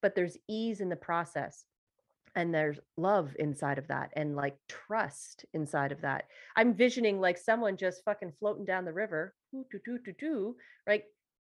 but 0.01 0.15
there's 0.15 0.37
ease 0.49 0.81
in 0.81 0.89
the 0.89 0.95
process. 0.95 1.65
And 2.35 2.51
there's 2.51 2.79
love 2.97 3.35
inside 3.37 3.77
of 3.77 3.87
that 3.89 4.09
and 4.15 4.35
like 4.35 4.55
trust 4.67 5.45
inside 5.53 5.91
of 5.91 6.01
that. 6.01 6.25
I'm 6.55 6.73
visioning 6.73 7.21
like 7.21 7.37
someone 7.37 7.77
just 7.77 8.03
fucking 8.05 8.33
floating 8.39 8.65
down 8.65 8.85
the 8.85 8.93
river, 8.93 9.35
doo, 9.51 9.63
doo, 9.71 9.79
doo, 9.85 9.99
doo, 10.03 10.13
doo, 10.17 10.55
right? 10.87 11.03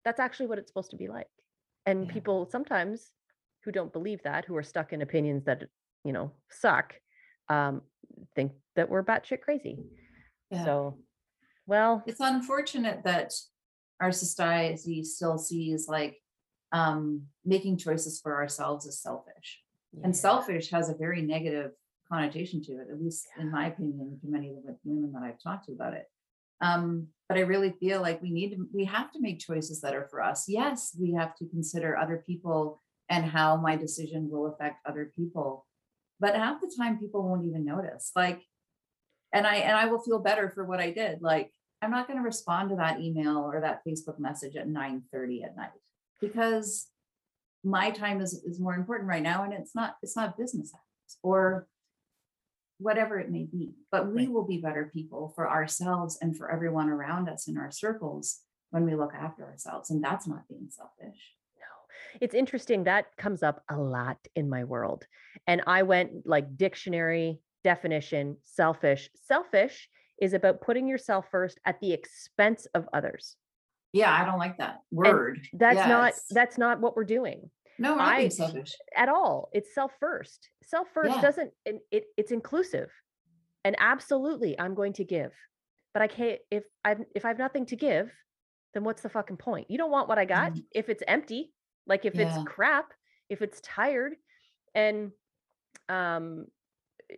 That's 0.03 0.19
actually 0.19 0.47
what 0.47 0.57
it's 0.57 0.69
supposed 0.69 0.91
to 0.91 0.97
be 0.97 1.07
like. 1.07 1.29
And 1.85 2.05
Yeah. 2.05 2.11
people 2.11 2.49
sometimes 2.51 3.11
who 3.63 3.71
don't 3.71 3.93
believe 3.93 4.21
that, 4.23 4.43
who 4.43 4.57
are 4.57 4.63
stuck 4.63 4.91
in 4.91 5.01
opinions 5.01 5.45
that 5.45 5.63
you 6.03 6.11
know 6.11 6.33
suck, 6.51 6.93
um, 7.47 7.81
think 8.35 8.51
that 8.75 8.89
we're 8.89 9.03
batshit 9.03 9.39
crazy. 9.39 9.79
Yeah. 10.51 10.65
So, 10.65 10.99
well, 11.65 12.03
it's 12.05 12.19
unfortunate 12.19 13.05
that 13.05 13.31
our 14.01 14.11
society 14.11 15.01
still 15.05 15.37
sees 15.37 15.87
like 15.87 16.17
um 16.73 17.23
making 17.45 17.77
choices 17.77 18.19
for 18.19 18.35
ourselves 18.35 18.85
is 18.85 18.99
selfish. 18.99 19.61
And 20.03 20.17
selfish 20.17 20.71
has 20.71 20.89
a 20.89 20.95
very 20.95 21.21
negative 21.21 21.71
connotation 22.11 22.63
to 22.63 22.73
it 22.73 22.87
at 22.91 23.01
least 23.01 23.27
in 23.39 23.51
my 23.51 23.67
opinion 23.67 24.19
to 24.21 24.27
many 24.27 24.49
of 24.49 24.55
the 24.55 24.75
women 24.83 25.11
that 25.13 25.23
i've 25.23 25.41
talked 25.41 25.67
to 25.67 25.71
about 25.71 25.93
it. 25.93 26.05
Um 26.59 27.07
but 27.29 27.37
i 27.37 27.41
really 27.41 27.71
feel 27.79 28.01
like 28.01 28.21
we 28.21 28.31
need 28.31 28.51
to 28.51 28.67
we 28.73 28.85
have 28.85 29.11
to 29.13 29.21
make 29.21 29.39
choices 29.39 29.79
that 29.81 29.95
are 29.95 30.07
for 30.09 30.21
us. 30.21 30.49
Yes 30.49 30.97
we 30.99 31.13
have 31.13 31.35
to 31.37 31.45
consider 31.47 31.95
other 31.95 32.23
people 32.25 32.81
and 33.09 33.25
how 33.25 33.55
my 33.57 33.75
decision 33.75 34.29
will 34.29 34.47
affect 34.47 34.85
other 34.87 35.11
people 35.15 35.65
but 36.19 36.35
half 36.35 36.61
the 36.61 36.73
time 36.77 36.97
people 36.97 37.27
won't 37.27 37.45
even 37.45 37.65
notice 37.65 38.11
like 38.15 38.41
and 39.33 39.45
i 39.45 39.55
and 39.55 39.75
i 39.75 39.85
will 39.85 39.99
feel 39.99 40.19
better 40.19 40.49
for 40.49 40.63
what 40.63 40.79
i 40.79 40.89
did 40.89 41.21
like 41.21 41.51
i'm 41.81 41.91
not 41.91 42.07
going 42.07 42.17
to 42.17 42.23
respond 42.23 42.69
to 42.69 42.75
that 42.75 43.01
email 43.01 43.37
or 43.37 43.59
that 43.59 43.81
facebook 43.85 44.19
message 44.19 44.55
at 44.55 44.67
9 44.67 45.03
30 45.11 45.43
at 45.43 45.57
night 45.57 45.69
because 46.23 46.87
my 47.63 47.91
time 47.91 48.21
is 48.21 48.33
is 48.45 48.59
more 48.59 48.73
important 48.75 49.07
right 49.09 49.23
now 49.23 49.43
and 49.43 49.53
it's 49.53 49.75
not 49.75 49.95
it's 50.01 50.15
not 50.15 50.37
business 50.37 50.73
hours 50.73 51.17
or 51.21 51.67
whatever 52.79 53.19
it 53.19 53.29
may 53.29 53.43
be 53.45 53.73
but 53.91 54.07
we 54.07 54.23
Right. 54.23 54.31
will 54.31 54.45
be 54.45 54.57
better 54.57 54.89
people 54.93 55.31
for 55.35 55.49
ourselves 55.49 56.17
and 56.21 56.35
for 56.37 56.51
everyone 56.51 56.89
around 56.89 57.29
us 57.29 57.47
in 57.47 57.57
our 57.57 57.71
circles 57.71 58.39
when 58.71 58.85
we 58.85 58.95
look 58.95 59.13
after 59.13 59.43
ourselves 59.45 59.89
and 59.91 60.03
that's 60.03 60.27
not 60.27 60.47
being 60.49 60.67
selfish 60.69 61.35
no. 61.57 62.17
It's 62.19 62.35
interesting 62.35 62.83
that 62.85 63.05
comes 63.17 63.43
up 63.43 63.63
a 63.69 63.77
lot 63.77 64.17
in 64.35 64.49
my 64.49 64.63
world. 64.63 65.05
And 65.47 65.61
I 65.67 65.83
went 65.83 66.25
like 66.25 66.57
dictionary 66.57 67.39
definition 67.63 68.37
selfish. 68.43 69.09
Selfish 69.15 69.89
is 70.21 70.33
about 70.33 70.61
putting 70.61 70.87
yourself 70.87 71.25
first 71.31 71.59
at 71.65 71.79
the 71.79 71.93
expense 71.93 72.67
of 72.75 72.87
others. 72.93 73.35
Yeah 73.93 74.11
i 74.13 74.25
don't 74.25 74.39
like 74.39 74.57
that 74.57 74.79
word 74.91 75.39
That's 75.53 75.87
not 75.87 76.13
that's 76.31 76.57
not 76.57 76.81
what 76.81 76.95
we're 76.97 77.05
doing. 77.05 77.49
no 77.79 77.91
we're 77.93 77.97
not 77.99 78.15
being 78.17 78.25
I- 78.25 78.29
selfish 78.29 78.73
at 78.95 79.07
all. 79.09 79.49
It's 79.53 79.73
self 79.73 79.91
first. 79.99 80.49
Self 80.63 80.87
first 80.93 81.15
Yeah. 81.15 81.21
doesn't 81.21 81.51
it, 81.65 81.79
it 81.91 82.03
it's 82.17 82.31
inclusive. 82.31 82.89
And 83.65 83.75
absolutely 83.79 84.59
I'm 84.59 84.75
going 84.75 84.93
to 84.93 85.03
give. 85.05 85.31
But 85.93 86.01
I 86.03 86.07
can't 86.07 86.39
if 86.51 86.63
I've 86.83 87.01
if 87.15 87.23
I've 87.25 87.37
nothing 87.39 87.65
to 87.67 87.75
give, 87.75 88.11
then 88.73 88.83
what's 88.83 89.01
the 89.01 89.09
fucking 89.09 89.37
point? 89.37 89.67
You 89.69 89.77
don't 89.77 89.91
want 89.91 90.07
what 90.09 90.17
I 90.19 90.25
got 90.25 90.53
Mhm. 90.53 90.65
if 90.73 90.89
it's 90.89 91.03
empty, 91.07 91.53
like 91.87 92.05
if 92.05 92.15
Yeah. 92.15 92.27
it's 92.27 92.43
crap, 92.45 92.91
if 93.29 93.41
it's 93.41 93.61
tired 93.61 94.13
and 94.75 95.11
um 95.89 96.45
eh, 97.09 97.15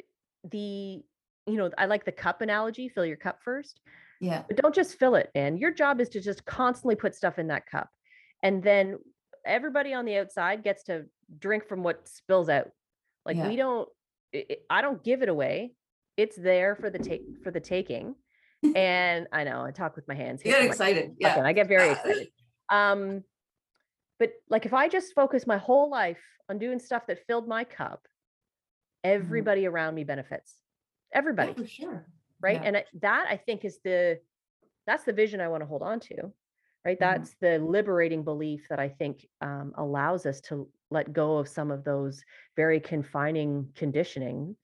the 0.51 1.03
you 1.47 1.57
know, 1.57 1.69
I 1.77 1.85
like 1.85 2.05
the 2.05 2.11
cup 2.11 2.41
analogy, 2.41 2.89
fill 2.89 3.05
your 3.05 3.17
cup 3.17 3.39
first 3.43 3.79
yeah. 4.21 4.43
But 4.47 4.57
don't 4.57 4.73
just 4.75 4.97
fill 4.97 5.15
it 5.15 5.29
man 5.35 5.59
your 5.59 5.71
job 5.71 5.99
is 6.01 6.09
to 6.09 6.21
just 6.21 6.45
constantly 6.45 6.95
put 6.95 7.15
stuff 7.15 7.37
in 7.39 7.47
that 7.47 7.65
cup. 7.67 7.89
And 8.43 8.61
then 8.63 8.97
everybody 9.45 9.93
on 9.93 10.05
the 10.05 10.17
outside 10.17 10.63
gets 10.63 10.83
to 10.83 11.05
drink 11.39 11.67
from 11.67 11.83
what 11.83 12.07
spills 12.07 12.49
out. 12.49 12.69
Like 13.25 13.37
Yeah. 13.37 13.47
we 13.47 13.55
don't 13.55 13.89
i 14.33 14.45
i- 14.69 14.81
don't 14.81 15.03
give 15.03 15.21
it 15.21 15.29
away. 15.29 15.75
It's 16.17 16.35
there 16.35 16.75
for 16.75 16.89
the 16.89 16.99
take 16.99 17.23
for 17.43 17.51
the 17.51 17.59
taking. 17.59 18.15
And 18.75 19.27
i 19.31 19.43
know 19.43 19.63
i 19.63 19.71
talk 19.71 19.95
with 19.95 20.07
my 20.07 20.15
hands 20.15 20.41
you 20.43 20.49
get 20.51 20.61
like, 20.61 20.69
excited. 20.69 21.03
"Fucking," 21.03 21.17
yeah. 21.19 21.41
I 21.45 21.53
get 21.53 21.67
very 21.67 21.91
excited. 21.95 22.29
Um 22.71 23.23
but 24.17 24.31
like 24.49 24.65
if 24.65 24.73
i 24.73 24.87
just 24.87 25.13
focus 25.13 25.45
my 25.45 25.57
whole 25.57 25.89
life 25.91 26.23
on 26.49 26.57
doing 26.57 26.79
stuff 26.79 27.05
that 27.07 27.19
filled 27.27 27.47
my 27.47 27.63
cup 27.63 28.07
everybody 29.03 29.67
around 29.67 29.93
me 29.93 30.03
benefits. 30.03 30.55
Yeah, 31.11 31.19
everybody. 31.19 31.53
for 31.53 31.67
sure 31.67 32.07
right 32.45 32.61
Yeah. 32.61 32.67
and 32.67 32.83
that 33.01 33.25
i 33.29 33.37
think 33.45 33.65
is 33.65 33.79
the 33.83 34.19
that's 34.87 35.03
the 35.03 35.13
vision 35.21 35.41
i 35.41 35.47
want 35.47 35.61
to 35.63 35.67
hold 35.73 35.81
on 35.91 35.99
to 36.01 36.15
right 36.85 36.97
Mhm. 36.97 37.05
that's 37.07 37.31
the 37.45 37.53
liberating 37.59 38.23
belief 38.23 38.61
that 38.69 38.79
i 38.79 38.89
think 38.99 39.27
um, 39.41 39.73
allows 39.85 40.25
us 40.31 40.39
to 40.47 40.69
let 40.91 41.11
go 41.21 41.37
of 41.41 41.47
some 41.57 41.69
of 41.71 41.83
those 41.83 42.23
very 42.55 42.79
confining 42.79 43.51
conditioning 43.75 44.55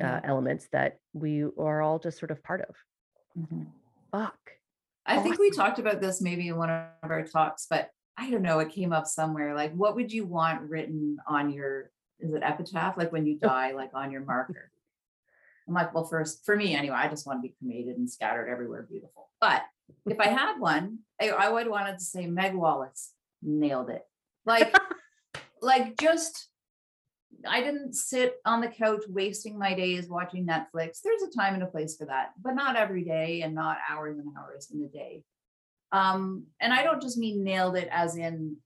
uh, 0.00 0.04
Yeah. 0.04 0.20
elements 0.32 0.64
that 0.76 0.90
we 1.12 1.32
are 1.68 1.80
all 1.82 1.98
just 2.06 2.18
sort 2.18 2.32
of 2.34 2.42
part 2.42 2.60
of 2.68 2.74
Mhm. 3.38 3.66
fuck 4.12 4.38
I 5.06 5.18
think 5.22 5.38
we 5.40 5.50
talked 5.50 5.78
about 5.80 6.00
this 6.00 6.20
maybe 6.20 6.46
in 6.48 6.56
one 6.56 6.70
of 6.70 7.10
our 7.10 7.24
talks, 7.24 7.66
but 7.68 7.90
I 8.16 8.30
don't 8.30 8.42
know, 8.42 8.58
it 8.60 8.68
came 8.70 8.92
up 8.92 9.06
somewhere. 9.06 9.54
Like, 9.54 9.72
what 9.82 9.96
would 9.96 10.12
you 10.12 10.24
want 10.24 10.58
written 10.70 11.16
on 11.26 11.50
your, 11.50 11.90
is 12.20 12.32
it 12.32 12.42
epitaph? 12.44 12.96
Like 12.96 13.10
when 13.10 13.24
you 13.26 13.36
Oh. 13.42 13.48
die, 13.48 13.72
like 13.72 13.90
on 13.94 14.12
your 14.12 14.20
marker? 14.32 14.70
I'm 15.70 15.74
like, 15.74 15.94
well, 15.94 16.04
first, 16.04 16.44
for 16.44 16.56
me 16.56 16.74
anyway, 16.74 16.96
I 16.96 17.08
just 17.08 17.26
want 17.28 17.38
to 17.38 17.42
be 17.42 17.54
cremated 17.58 17.96
and 17.96 18.10
scattered 18.10 18.50
everywhere 18.50 18.86
beautiful. 18.90 19.30
But 19.40 19.62
if 20.04 20.18
I 20.18 20.26
had 20.26 20.58
one, 20.58 20.98
I, 21.20 21.28
I 21.28 21.48
would 21.48 21.68
want 21.68 21.88
it 21.88 21.98
to 21.98 22.04
say 22.04 22.26
Meg 22.26 22.54
Wallace 22.54 23.12
nailed 23.40 23.88
it. 23.88 24.02
Like, 24.44 24.74
like 25.62 25.96
just 25.96 26.48
I 27.48 27.60
didn't 27.62 27.94
sit 27.94 28.34
on 28.44 28.60
the 28.60 28.68
couch 28.68 29.04
wasting 29.08 29.56
my 29.56 29.74
days 29.74 30.08
watching 30.08 30.44
Netflix. 30.44 31.02
There's 31.04 31.22
a 31.22 31.30
time 31.30 31.54
and 31.54 31.62
a 31.62 31.66
place 31.66 31.96
for 31.96 32.06
that, 32.06 32.32
but 32.42 32.54
not 32.54 32.74
every 32.74 33.04
day 33.04 33.42
and 33.42 33.54
not 33.54 33.78
hours 33.88 34.18
and 34.18 34.26
hours 34.36 34.72
in 34.72 34.80
the 34.80 34.88
day. 34.88 35.22
Um, 35.92 36.46
and 36.60 36.72
I 36.72 36.82
don't 36.82 37.00
just 37.00 37.16
mean 37.16 37.44
nailed 37.44 37.76
it 37.76 37.88
as 37.92 38.16
in 38.16 38.56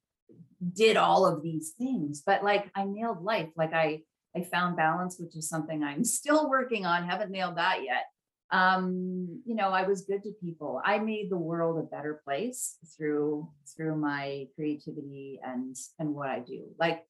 did 0.72 0.96
all 0.96 1.26
of 1.26 1.42
these 1.42 1.72
things, 1.76 2.22
but 2.24 2.42
like 2.42 2.70
I 2.74 2.84
nailed 2.86 3.22
life. 3.22 3.50
Like 3.56 3.74
I 3.74 4.00
I 4.36 4.42
found 4.42 4.76
balance, 4.76 5.18
which 5.18 5.36
is 5.36 5.48
something 5.48 5.82
I'm 5.82 6.04
still 6.18 6.48
working 6.48 6.86
on, 6.86 7.08
haven't 7.08 7.30
nailed 7.30 7.56
that 7.56 7.82
yet. 7.84 8.04
Um, 8.50 9.42
you 9.44 9.54
know, 9.54 9.70
I 9.70 9.82
was 9.82 10.02
good 10.02 10.22
to 10.22 10.32
people. 10.42 10.80
I 10.84 10.98
made 10.98 11.30
the 11.30 11.36
world 11.36 11.78
a 11.78 11.82
better 11.82 12.20
place 12.24 12.76
through 12.96 13.48
through 13.74 13.96
my 13.96 14.46
creativity 14.54 15.40
and 15.42 15.74
and 15.98 16.14
what 16.14 16.28
I 16.28 16.40
do. 16.40 16.66
Like 16.78 17.04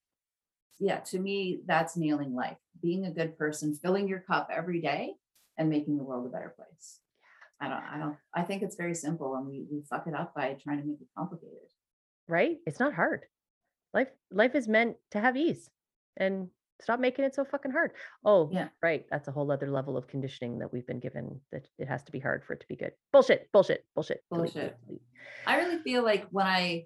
yeah, 0.79 1.01
to 1.01 1.18
me, 1.18 1.61
that's 1.66 1.97
nailing 1.97 2.35
life. 2.35 2.57
Being 2.83 3.05
a 3.05 3.11
good 3.11 3.39
person, 3.39 3.75
filling 3.75 4.09
your 4.09 4.20
cup 4.20 4.49
every 4.51 4.81
day 4.81 5.14
and 5.57 5.68
making 5.68 5.97
the 5.97 6.05
world 6.05 6.27
a 6.27 6.31
better 6.31 6.55
place. 6.57 7.01
I 7.61 7.68
don't, 7.68 7.83
I 7.83 7.99
don't, 7.99 8.16
I 8.35 8.43
think 8.43 8.62
it's 8.62 8.77
very 8.77 8.95
simple 8.95 9.37
and 9.37 9.47
we, 9.47 9.64
we 9.70 9.83
fuck 9.89 10.07
it 10.07 10.14
up 10.14 10.35
by 10.35 10.57
trying 10.62 10.81
to 10.81 10.87
make 10.87 11.01
it 11.01 11.07
complicated. 11.16 11.68
right 12.29 12.59
it's 12.66 12.81
not 12.81 12.95
hard 12.95 13.27
life 13.93 14.09
life 14.31 14.55
is 14.55 14.66
meant 14.66 14.97
to 15.12 15.20
have 15.20 15.37
ease 15.37 15.70
and 16.16 16.49
stop 16.83 16.99
making 17.01 17.25
it 17.25 17.35
so 17.35 17.45
fucking 17.45 17.70
hard 17.70 17.93
oh 18.25 18.51
Yeah. 18.53 18.68
right 18.83 19.05
that's 19.11 19.29
a 19.29 19.33
whole 19.33 19.51
other 19.51 19.70
level 19.70 19.97
of 19.97 20.07
conditioning 20.09 20.59
that 20.59 20.72
we've 20.72 20.87
been 20.87 21.01
given 21.01 21.41
that 21.53 21.66
it 21.79 21.87
has 21.89 22.03
to 22.05 22.12
be 22.12 22.18
hard 22.18 22.45
for 22.45 22.53
it 22.55 22.61
to 22.61 22.66
be 22.68 22.77
good 22.77 22.93
bullshit 23.12 23.49
bullshit 23.53 23.85
bullshit 23.95 24.22
delete, 24.33 24.53
Bullshit. 24.55 24.77
delete. 24.87 25.03
I 25.47 25.57
really 25.59 25.79
feel 25.83 26.03
like 26.03 26.27
when 26.31 26.47
I, 26.47 26.85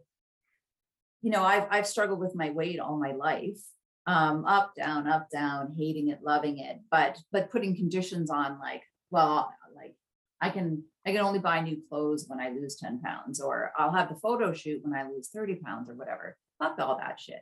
you 1.23 1.31
know, 1.31 1.43
I've, 1.43 1.67
I've 1.71 1.87
struggled 1.87 2.21
with 2.21 2.35
my 2.37 2.51
weight 2.51 2.79
all 2.79 2.97
my 2.99 3.13
life. 3.13 3.59
Um, 4.07 4.47
up, 4.47 4.73
down, 4.75 5.07
up, 5.07 5.29
down, 5.31 5.75
hating 5.77 6.09
it, 6.09 6.21
loving 6.23 6.59
it, 6.61 6.79
but, 6.91 7.19
but 7.31 7.51
putting 7.51 7.77
conditions 7.77 8.31
on 8.31 8.59
like, 8.59 8.83
well, 9.11 9.53
like 9.77 9.95
I 10.41 10.49
can 10.49 10.83
I 11.05 11.11
can 11.13 11.21
only 11.21 11.41
buy 11.41 11.61
new 11.61 11.83
clothes 11.91 12.25
when 12.27 12.41
I 12.41 12.49
lose 12.51 12.77
10 12.77 13.01
pounds, 13.01 13.39
or 13.41 13.71
I'll 13.77 13.93
have 13.93 14.09
the 14.09 14.15
photo 14.21 14.55
shoot 14.55 14.81
when 14.83 14.95
I 14.99 15.07
lose 15.09 15.29
30 15.29 15.57
pounds 15.57 15.91
or 15.91 15.95
whatever. 15.95 16.37
Fuck 16.59 16.79
all 16.79 16.97
that 16.99 17.21
shit. 17.21 17.41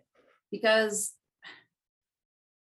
Because 0.51 1.13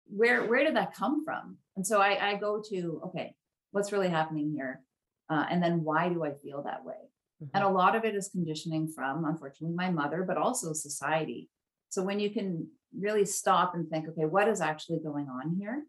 where 0.09 0.45
where 0.45 0.65
did 0.65 0.77
that 0.77 0.95
come 0.95 1.25
from? 1.25 1.59
And 1.77 1.87
so 1.87 2.01
I, 2.01 2.31
I 2.31 2.35
go 2.37 2.63
to, 2.71 3.03
okay, 3.07 3.35
what's 3.71 3.93
really 3.93 4.09
happening 4.09 4.53
here? 4.55 4.81
Uh, 5.29 5.45
and 5.51 5.63
then 5.63 5.83
why 5.85 6.09
do 6.09 6.25
I 6.25 6.33
feel 6.33 6.63
that 6.63 6.85
way? 6.85 6.95
Mm-hmm. 7.43 7.57
And 7.57 7.65
a 7.65 7.69
lot 7.69 7.97
of 7.97 8.05
it 8.05 8.15
is 8.15 8.29
conditioning 8.29 8.89
from, 8.89 9.25
unfortunately, 9.25 9.77
my 9.77 9.91
mother, 9.91 10.25
but 10.27 10.37
also 10.37 10.73
society. 10.73 11.51
So 11.91 12.03
when 12.03 12.21
you 12.21 12.31
can 12.31 12.69
really 12.99 13.25
stop 13.25 13.75
and 13.75 13.89
think, 13.89 14.09
okay, 14.09 14.25
what 14.25 14.49
is 14.49 14.61
actually 14.61 15.01
going 15.01 15.29
on 15.29 15.57
here? 15.59 15.85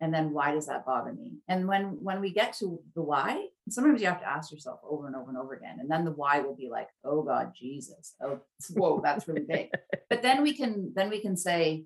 And 0.00 0.12
then 0.12 0.32
why 0.32 0.52
does 0.52 0.66
that 0.66 0.84
bother 0.84 1.12
me? 1.12 1.38
And 1.48 1.68
when 1.68 2.02
when 2.02 2.20
we 2.20 2.30
get 2.32 2.52
to 2.58 2.80
the 2.94 3.02
why, 3.02 3.46
sometimes 3.70 4.00
you 4.00 4.08
have 4.08 4.20
to 4.20 4.28
ask 4.28 4.52
yourself 4.52 4.80
over 4.86 5.06
and 5.06 5.16
over 5.16 5.30
and 5.30 5.38
over 5.38 5.54
again. 5.54 5.78
And 5.80 5.90
then 5.90 6.04
the 6.04 6.10
why 6.10 6.40
will 6.40 6.56
be 6.56 6.68
like, 6.68 6.88
oh 7.04 7.22
God, 7.22 7.52
Jesus. 7.56 8.14
Oh, 8.20 8.40
whoa, 8.74 9.00
that's 9.02 9.28
really 9.28 9.46
big. 9.48 9.70
but 10.10 10.20
then 10.20 10.42
we 10.42 10.52
can 10.52 10.92
then 10.94 11.08
we 11.10 11.20
can 11.20 11.36
say, 11.36 11.84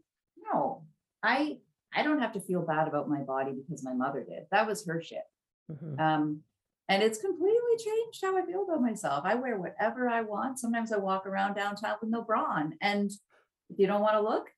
no, 0.52 0.84
I 1.22 1.58
I 1.94 2.02
don't 2.02 2.20
have 2.20 2.32
to 2.32 2.40
feel 2.40 2.62
bad 2.62 2.86
about 2.86 3.08
my 3.08 3.20
body 3.20 3.52
because 3.52 3.82
my 3.82 3.94
mother 3.94 4.24
did. 4.28 4.44
That 4.50 4.66
was 4.66 4.86
her 4.86 5.02
shit. 5.02 5.22
Mm-hmm. 5.70 6.00
Um, 6.00 6.40
and 6.88 7.02
it's 7.02 7.18
completely 7.18 7.76
changed 7.78 8.20
how 8.22 8.36
I 8.36 8.44
feel 8.44 8.64
about 8.64 8.82
myself. 8.82 9.24
I 9.24 9.34
wear 9.34 9.58
whatever 9.58 10.08
I 10.08 10.22
want. 10.22 10.58
Sometimes 10.58 10.92
I 10.92 10.96
walk 10.98 11.26
around 11.26 11.54
downtown 11.54 11.96
with 12.00 12.10
no 12.10 12.22
bra 12.22 12.44
on. 12.44 12.74
And 12.80 13.10
if 13.70 13.78
you 13.78 13.86
don't 13.86 14.00
want 14.00 14.14
to 14.14 14.22
look, 14.22 14.48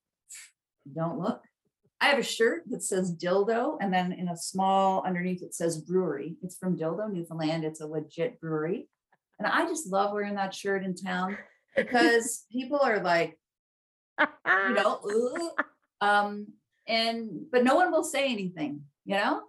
don't 0.94 1.18
look. 1.18 1.42
I 2.00 2.06
have 2.06 2.18
a 2.18 2.22
shirt 2.22 2.62
that 2.70 2.82
says 2.82 3.14
dildo, 3.14 3.76
and 3.80 3.92
then 3.92 4.12
in 4.12 4.28
a 4.28 4.36
small 4.36 5.04
underneath 5.06 5.42
it 5.42 5.54
says 5.54 5.82
brewery. 5.82 6.36
It's 6.42 6.56
from 6.56 6.78
Dildo, 6.78 7.12
Newfoundland. 7.12 7.64
It's 7.64 7.82
a 7.82 7.86
legit 7.86 8.40
brewery. 8.40 8.88
And 9.38 9.46
I 9.46 9.66
just 9.66 9.86
love 9.86 10.12
wearing 10.12 10.34
that 10.36 10.54
shirt 10.54 10.82
in 10.82 10.94
town 10.94 11.36
because 11.76 12.46
people 12.52 12.78
are 12.82 13.00
like, 13.00 13.38
you 14.18 14.74
know, 14.74 15.00
um, 16.00 16.46
and 16.86 17.46
but 17.50 17.64
no 17.64 17.74
one 17.74 17.92
will 17.92 18.04
say 18.04 18.30
anything, 18.30 18.82
you 19.04 19.16
know? 19.16 19.42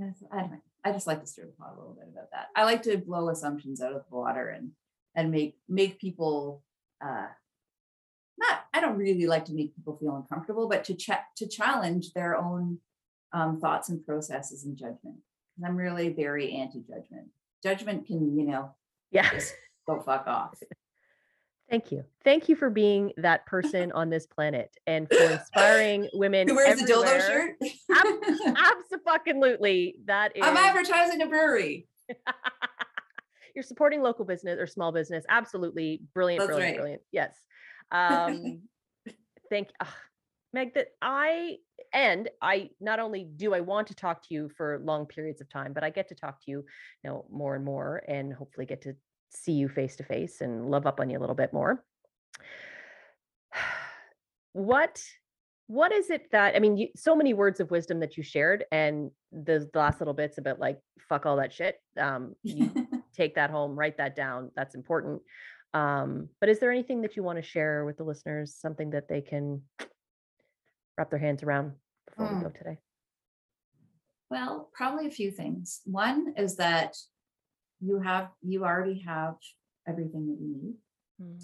Mm. 0.00 0.14
I, 0.32 0.48
I 0.84 0.92
just 0.92 1.06
like 1.06 1.20
to 1.20 1.26
stir 1.26 1.46
the 1.46 1.52
pot 1.52 1.74
a 1.74 1.78
little 1.78 1.94
bit 1.94 2.08
about 2.12 2.30
that. 2.32 2.48
I 2.56 2.64
like 2.64 2.82
to 2.82 2.98
blow 2.98 3.28
assumptions 3.28 3.80
out 3.80 3.92
of 3.92 4.02
the 4.08 4.16
water 4.16 4.48
and 4.48 4.70
and 5.14 5.30
make 5.30 5.56
make 5.68 6.00
people 6.00 6.62
uh 7.04 7.26
not 8.38 8.60
I 8.72 8.80
don't 8.80 8.96
really 8.96 9.26
like 9.26 9.44
to 9.46 9.54
make 9.54 9.76
people 9.76 9.96
feel 9.98 10.16
uncomfortable, 10.16 10.68
but 10.68 10.84
to 10.84 10.94
check 10.94 11.26
to 11.36 11.46
challenge 11.46 12.12
their 12.12 12.36
own 12.36 12.78
um, 13.32 13.60
thoughts 13.60 13.88
and 13.88 14.04
processes 14.04 14.64
and 14.64 14.76
judgment. 14.76 15.16
I'm 15.64 15.76
really 15.76 16.08
very 16.08 16.52
anti-judgment. 16.52 17.28
Judgment 17.62 18.06
can, 18.06 18.36
you 18.36 18.46
know, 18.46 18.74
yeah, 19.10 19.30
go 19.86 20.00
fuck 20.00 20.26
off. 20.26 20.58
Thank 21.72 21.90
you. 21.90 22.04
Thank 22.22 22.50
you 22.50 22.54
for 22.54 22.68
being 22.68 23.12
that 23.16 23.46
person 23.46 23.92
on 23.92 24.10
this 24.10 24.26
planet 24.26 24.76
and 24.86 25.08
for 25.08 25.16
inspiring 25.16 26.06
women. 26.12 26.46
Who 26.46 26.56
wears 26.56 26.82
everywhere. 26.82 27.56
a 27.58 27.64
dildo 27.64 27.76
shirt? 27.88 28.56
Absolutely. 29.06 29.96
That 30.04 30.36
is. 30.36 30.42
I'm 30.44 30.58
advertising 30.58 31.22
a 31.22 31.26
brewery. 31.26 31.88
You're 33.54 33.62
supporting 33.62 34.02
local 34.02 34.26
business 34.26 34.58
or 34.60 34.66
small 34.66 34.92
business. 34.92 35.24
Absolutely. 35.30 36.02
Brilliant, 36.12 36.40
That's 36.40 36.48
brilliant, 36.48 36.72
right. 36.72 36.78
brilliant. 36.78 37.02
Yes. 37.10 37.34
Um, 37.90 38.60
thank 39.48 39.68
uh, 39.80 39.86
Meg 40.52 40.74
that 40.74 40.88
I 41.00 41.56
and 41.94 42.28
I 42.42 42.68
not 42.82 43.00
only 43.00 43.24
do 43.24 43.54
I 43.54 43.60
want 43.60 43.86
to 43.86 43.94
talk 43.94 44.20
to 44.28 44.34
you 44.34 44.50
for 44.58 44.78
long 44.84 45.06
periods 45.06 45.40
of 45.40 45.48
time, 45.48 45.72
but 45.72 45.82
I 45.82 45.88
get 45.88 46.08
to 46.08 46.14
talk 46.14 46.44
to 46.44 46.50
you, 46.50 46.66
you 47.02 47.10
know, 47.10 47.24
more 47.30 47.54
and 47.54 47.64
more 47.64 48.02
and 48.06 48.34
hopefully 48.34 48.66
get 48.66 48.82
to 48.82 48.94
see 49.32 49.52
you 49.52 49.68
face 49.68 49.96
to 49.96 50.04
face 50.04 50.40
and 50.40 50.70
love 50.70 50.86
up 50.86 51.00
on 51.00 51.10
you 51.10 51.18
a 51.18 51.20
little 51.20 51.36
bit 51.36 51.52
more. 51.52 51.84
What 54.54 55.02
what 55.66 55.92
is 55.92 56.10
it 56.10 56.30
that 56.32 56.54
I 56.54 56.58
mean, 56.58 56.76
you, 56.76 56.88
so 56.94 57.16
many 57.16 57.32
words 57.32 57.58
of 57.58 57.70
wisdom 57.70 58.00
that 58.00 58.18
you 58.18 58.22
shared, 58.22 58.66
and 58.70 59.10
the, 59.32 59.66
last 59.72 59.98
little 59.98 60.12
bits 60.12 60.36
about 60.36 60.58
like 60.58 60.78
fuck 61.08 61.24
all 61.24 61.36
that 61.36 61.54
shit. 61.54 61.76
Um, 61.98 62.34
you 62.42 62.70
take 63.16 63.36
that 63.36 63.50
home, 63.50 63.74
write 63.74 63.96
that 63.96 64.14
down. 64.14 64.50
That's 64.54 64.74
important. 64.74 65.22
Um, 65.72 66.28
but 66.40 66.50
is 66.50 66.58
there 66.58 66.70
anything 66.70 67.00
that 67.00 67.16
you 67.16 67.22
want 67.22 67.38
to 67.38 67.42
share 67.42 67.86
with 67.86 67.96
the 67.96 68.04
listeners? 68.04 68.54
Something 68.54 68.90
that 68.90 69.08
they 69.08 69.22
can 69.22 69.62
wrap 70.98 71.08
their 71.08 71.18
hands 71.18 71.42
around 71.42 71.72
before 72.06 72.26
mm. 72.26 72.36
we 72.36 72.42
go 72.42 72.48
hmm. 72.50 72.58
today? 72.58 72.78
Well, 74.30 74.70
probably 74.74 75.06
a 75.06 75.10
few 75.10 75.30
things. 75.30 75.80
One 75.84 76.34
is 76.36 76.56
that 76.56 76.96
you 77.82 78.00
have 78.00 78.28
you 78.42 78.64
already 78.64 79.00
have 79.00 79.34
everything 79.86 80.28
that 80.28 80.40
you 80.40 80.56
need. 80.62 80.74
Mm. 81.20 81.38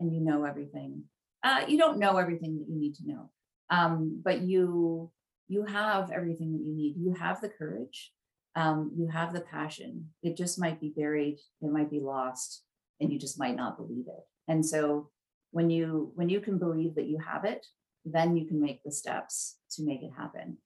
and 0.00 0.14
you 0.14 0.20
know 0.20 0.44
everything. 0.44 1.04
Uh, 1.42 1.62
you 1.68 1.76
don't 1.78 1.98
know 1.98 2.16
everything 2.16 2.58
that 2.58 2.68
you 2.68 2.78
need 2.78 2.94
to 2.96 3.06
know. 3.06 3.30
Um, 3.68 4.20
but 4.24 4.40
you 4.40 5.10
you 5.48 5.64
have 5.64 6.10
everything 6.10 6.52
that 6.52 6.64
you 6.64 6.74
need. 6.74 6.94
You 6.96 7.12
have 7.14 7.40
the 7.40 7.48
courage. 7.48 8.12
Um, 8.56 8.92
you 8.96 9.08
have 9.08 9.32
the 9.32 9.40
passion. 9.40 10.08
It 10.22 10.36
just 10.36 10.58
might 10.58 10.80
be 10.80 10.92
buried. 10.96 11.38
It 11.60 11.70
might 11.70 11.90
be 11.90 12.00
lost. 12.00 12.64
And 13.00 13.12
you 13.12 13.18
just 13.18 13.38
might 13.38 13.56
not 13.56 13.76
believe 13.76 14.06
it. 14.08 14.24
And 14.48 14.64
so 14.64 15.10
when 15.52 15.70
you 15.70 16.12
when 16.14 16.28
you 16.28 16.40
can 16.40 16.58
believe 16.58 16.94
that 16.94 17.06
you 17.06 17.18
have 17.18 17.44
it 17.44 17.66
then 18.04 18.36
you 18.36 18.46
can 18.46 18.60
make 18.60 18.82
the 18.82 18.90
steps 18.90 19.58
to 19.72 19.82
make 19.82 20.02
it 20.02 20.12
happen. 20.16 20.56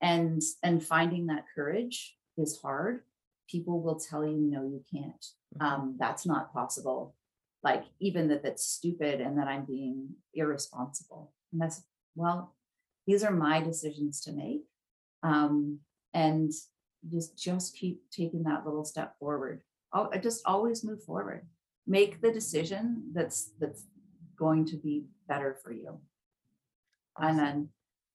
And 0.00 0.42
and 0.62 0.84
finding 0.84 1.26
that 1.26 1.46
courage 1.54 2.16
is 2.36 2.60
hard 2.60 3.02
people 3.48 3.82
will 3.82 3.98
tell 3.98 4.24
you 4.24 4.36
no 4.36 4.62
you 4.62 4.82
can't. 4.92 5.24
Mm-hmm. 5.58 5.66
um, 5.66 5.96
that's 5.98 6.26
not 6.26 6.52
possible. 6.52 7.14
Like 7.62 7.84
even 8.00 8.28
that 8.28 8.42
that's 8.42 8.64
stupid 8.64 9.20
and 9.20 9.38
that 9.38 9.48
i'm 9.48 9.64
being 9.64 10.10
irresponsible. 10.34 11.32
And 11.52 11.60
that's 11.60 11.82
well 12.14 12.54
these 13.06 13.22
are 13.22 13.32
my 13.32 13.60
decisions 13.60 14.20
to 14.22 14.32
make. 14.32 14.64
Um, 15.22 15.80
and 16.12 16.52
just 17.10 17.38
just 17.38 17.76
keep 17.76 18.02
taking 18.10 18.42
that 18.44 18.64
little 18.64 18.84
step 18.84 19.18
forward. 19.18 19.62
I'll, 19.92 20.10
just 20.20 20.42
always 20.46 20.84
move 20.84 21.02
forward. 21.02 21.46
Make 21.86 22.20
the 22.20 22.32
decision 22.32 23.10
that's 23.12 23.52
that's 23.60 23.84
going 24.38 24.66
to 24.66 24.76
be 24.76 25.04
better 25.28 25.56
for 25.62 25.72
you. 25.72 26.00
Awesome. 27.16 27.28
and 27.28 27.38
then 27.38 27.68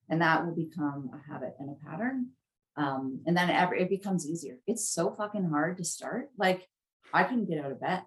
and 0.09 0.21
that 0.21 0.45
will 0.45 0.55
become 0.55 1.09
a 1.13 1.31
habit 1.31 1.55
and 1.59 1.69
a 1.69 1.89
pattern 1.89 2.27
um, 2.77 3.21
and 3.25 3.35
then 3.35 3.49
it, 3.49 3.81
it 3.81 3.89
becomes 3.89 4.27
easier. 4.27 4.57
It's 4.67 4.87
so 4.87 5.11
fucking 5.11 5.49
hard 5.49 5.77
to 5.77 5.83
start. 5.83 6.29
Like 6.37 6.67
I 7.13 7.23
couldn't 7.23 7.49
get 7.49 7.63
out 7.63 7.71
of 7.71 7.81
bed. 7.81 8.03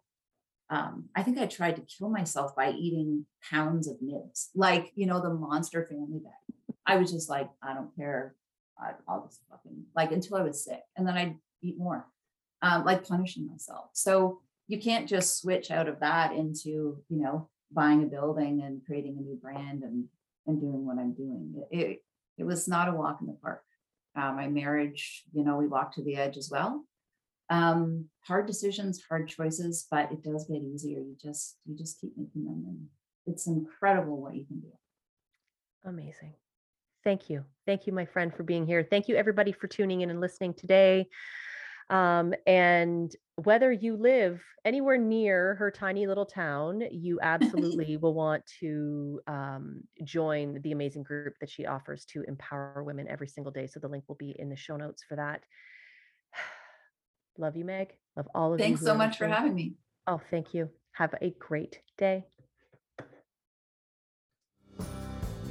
Um, 0.71 1.07
I 1.15 1.23
think 1.23 1.39
I 1.39 1.47
tried 1.47 1.77
to 1.77 1.83
kill 1.83 2.09
myself 2.09 2.57
by 2.57 2.71
eating 2.71 3.27
pounds 3.51 3.87
of 3.87 3.97
nibs, 4.01 4.51
like 4.55 4.93
you 4.95 5.07
know 5.07 5.21
the 5.21 5.31
monster 5.31 5.87
family 5.87 6.21
bag. 6.21 6.77
I 6.87 6.97
was 6.97 7.13
just 7.13 7.29
like, 7.29 7.49
I 7.63 7.75
don't 7.75 7.95
care. 7.97 8.35
I, 8.79 8.93
will 9.07 9.27
just 9.27 9.41
fucking 9.51 9.85
like 9.95 10.11
until 10.11 10.39
I 10.39 10.43
was 10.43 10.65
sick, 10.65 10.81
and 10.97 11.07
then 11.07 11.17
I'd 11.17 11.37
eat 11.63 11.79
more, 11.79 12.07
um, 12.63 12.85
like 12.85 13.07
punishing 13.07 13.47
myself. 13.47 13.91
So 13.93 14.41
you 14.67 14.81
can't 14.81 15.09
just 15.09 15.39
switch 15.39 15.71
out 15.71 15.87
of 15.87 16.01
that 16.01 16.33
into 16.33 17.03
you 17.09 17.23
know 17.23 17.51
buying 17.71 18.03
a 18.03 18.07
building 18.07 18.63
and 18.65 18.85
creating 18.87 19.19
a 19.19 19.21
new 19.21 19.37
brand 19.37 19.83
and 19.83 20.07
and 20.47 20.61
doing 20.61 20.87
what 20.87 20.99
I'm 20.99 21.13
doing. 21.13 21.63
It, 21.71 21.79
it, 21.79 22.03
it 22.39 22.45
was 22.45 22.67
not 22.67 22.89
a 22.89 22.93
walk 22.93 23.19
in 23.21 23.27
the 23.27 23.35
park 23.35 23.63
uh, 24.17 24.33
my 24.33 24.49
marriage, 24.49 25.25
you 25.33 25.45
know, 25.45 25.57
we 25.57 25.67
walked 25.67 25.95
to 25.95 26.03
the 26.03 26.17
edge 26.17 26.37
as 26.37 26.51
well. 26.51 26.85
Um, 27.51 28.07
hard 28.21 28.47
decisions, 28.47 29.03
hard 29.09 29.29
choices, 29.29 29.87
but 29.91 30.11
it 30.11 30.23
does 30.23 30.47
get 30.47 30.63
easier. 30.63 31.01
You 31.01 31.17
just 31.21 31.59
you 31.67 31.77
just 31.77 32.01
keep 32.01 32.13
making 32.17 32.45
them, 32.45 32.65
and 32.67 32.87
it's 33.27 33.47
incredible 33.47 34.21
what 34.21 34.35
you 34.35 34.47
can 34.47 34.61
do. 34.61 34.73
Amazing. 35.85 36.35
Thank 37.03 37.29
you. 37.29 37.45
Thank 37.67 37.87
you, 37.87 37.93
my 37.93 38.07
friend, 38.07 38.35
for 38.35 38.45
being 38.45 38.67
here. 38.67 38.87
Thank 38.89 39.09
you, 39.09 39.17
everybody, 39.17 39.53
for 39.53 39.67
tuning 39.67 40.01
in 40.01 40.09
and 40.09 40.21
listening 40.21 40.55
today. 40.55 41.09
Um, 41.91 42.35
and 42.47 43.15
whether 43.37 43.73
you 43.73 43.97
live 43.97 44.43
anywhere 44.65 44.97
near 44.97 45.57
her 45.57 45.71
tiny 45.71 46.07
little 46.07 46.27
town, 46.27 46.83
you 46.91 47.19
absolutely 47.23 47.97
will 47.97 48.15
want 48.15 48.45
to 48.61 49.21
um, 49.27 49.83
join 50.05 50.61
the 50.63 50.73
amazing 50.73 51.03
group 51.03 51.35
that 51.41 51.51
she 51.51 51.67
offers 51.67 52.05
to 52.07 52.23
empower 52.27 52.83
women 52.85 53.07
every 53.09 53.29
single 53.29 53.53
day. 53.53 53.67
So 53.67 53.81
the 53.81 53.89
link 53.89 54.05
will 54.09 54.17
be 54.17 54.35
in 54.39 54.49
the 54.49 54.57
show 54.57 54.77
notes 54.77 55.03
for 55.09 55.17
that. 55.17 55.43
Love 57.39 57.57
you, 57.57 57.65
Meg. 57.65 57.95
Love 58.17 58.29
all 58.35 58.53
of 58.53 58.59
Thanks 58.59 58.81
you. 58.81 58.87
Thanks 58.87 58.93
so 58.93 58.97
much 58.97 59.19
for 59.19 59.27
having 59.27 59.55
me. 59.55 59.75
Oh, 60.07 60.21
thank 60.31 60.55
you. 60.55 60.71
Have 60.93 61.15
a 61.21 61.31
great 61.39 61.81
day. 61.99 62.25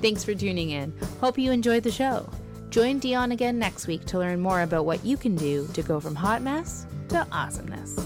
Thanks 0.02 0.24
for 0.24 0.36
tuning 0.36 0.72
in. 0.72 0.94
Hope 1.22 1.38
you 1.38 1.52
enjoyed 1.52 1.84
the 1.84 1.92
show. 1.92 2.30
Join 2.74 2.98
Dion 2.98 3.34
again 3.34 3.60
next 3.60 3.86
week 3.86 4.04
to 4.06 4.18
learn 4.18 4.40
more 4.40 4.64
about 4.64 4.84
what 4.84 5.06
you 5.06 5.16
can 5.16 5.36
do 5.36 5.68
to 5.74 5.84
go 5.84 6.00
from 6.00 6.16
hot 6.16 6.42
mess 6.42 6.88
to 7.10 7.24
awesomeness. 7.32 8.04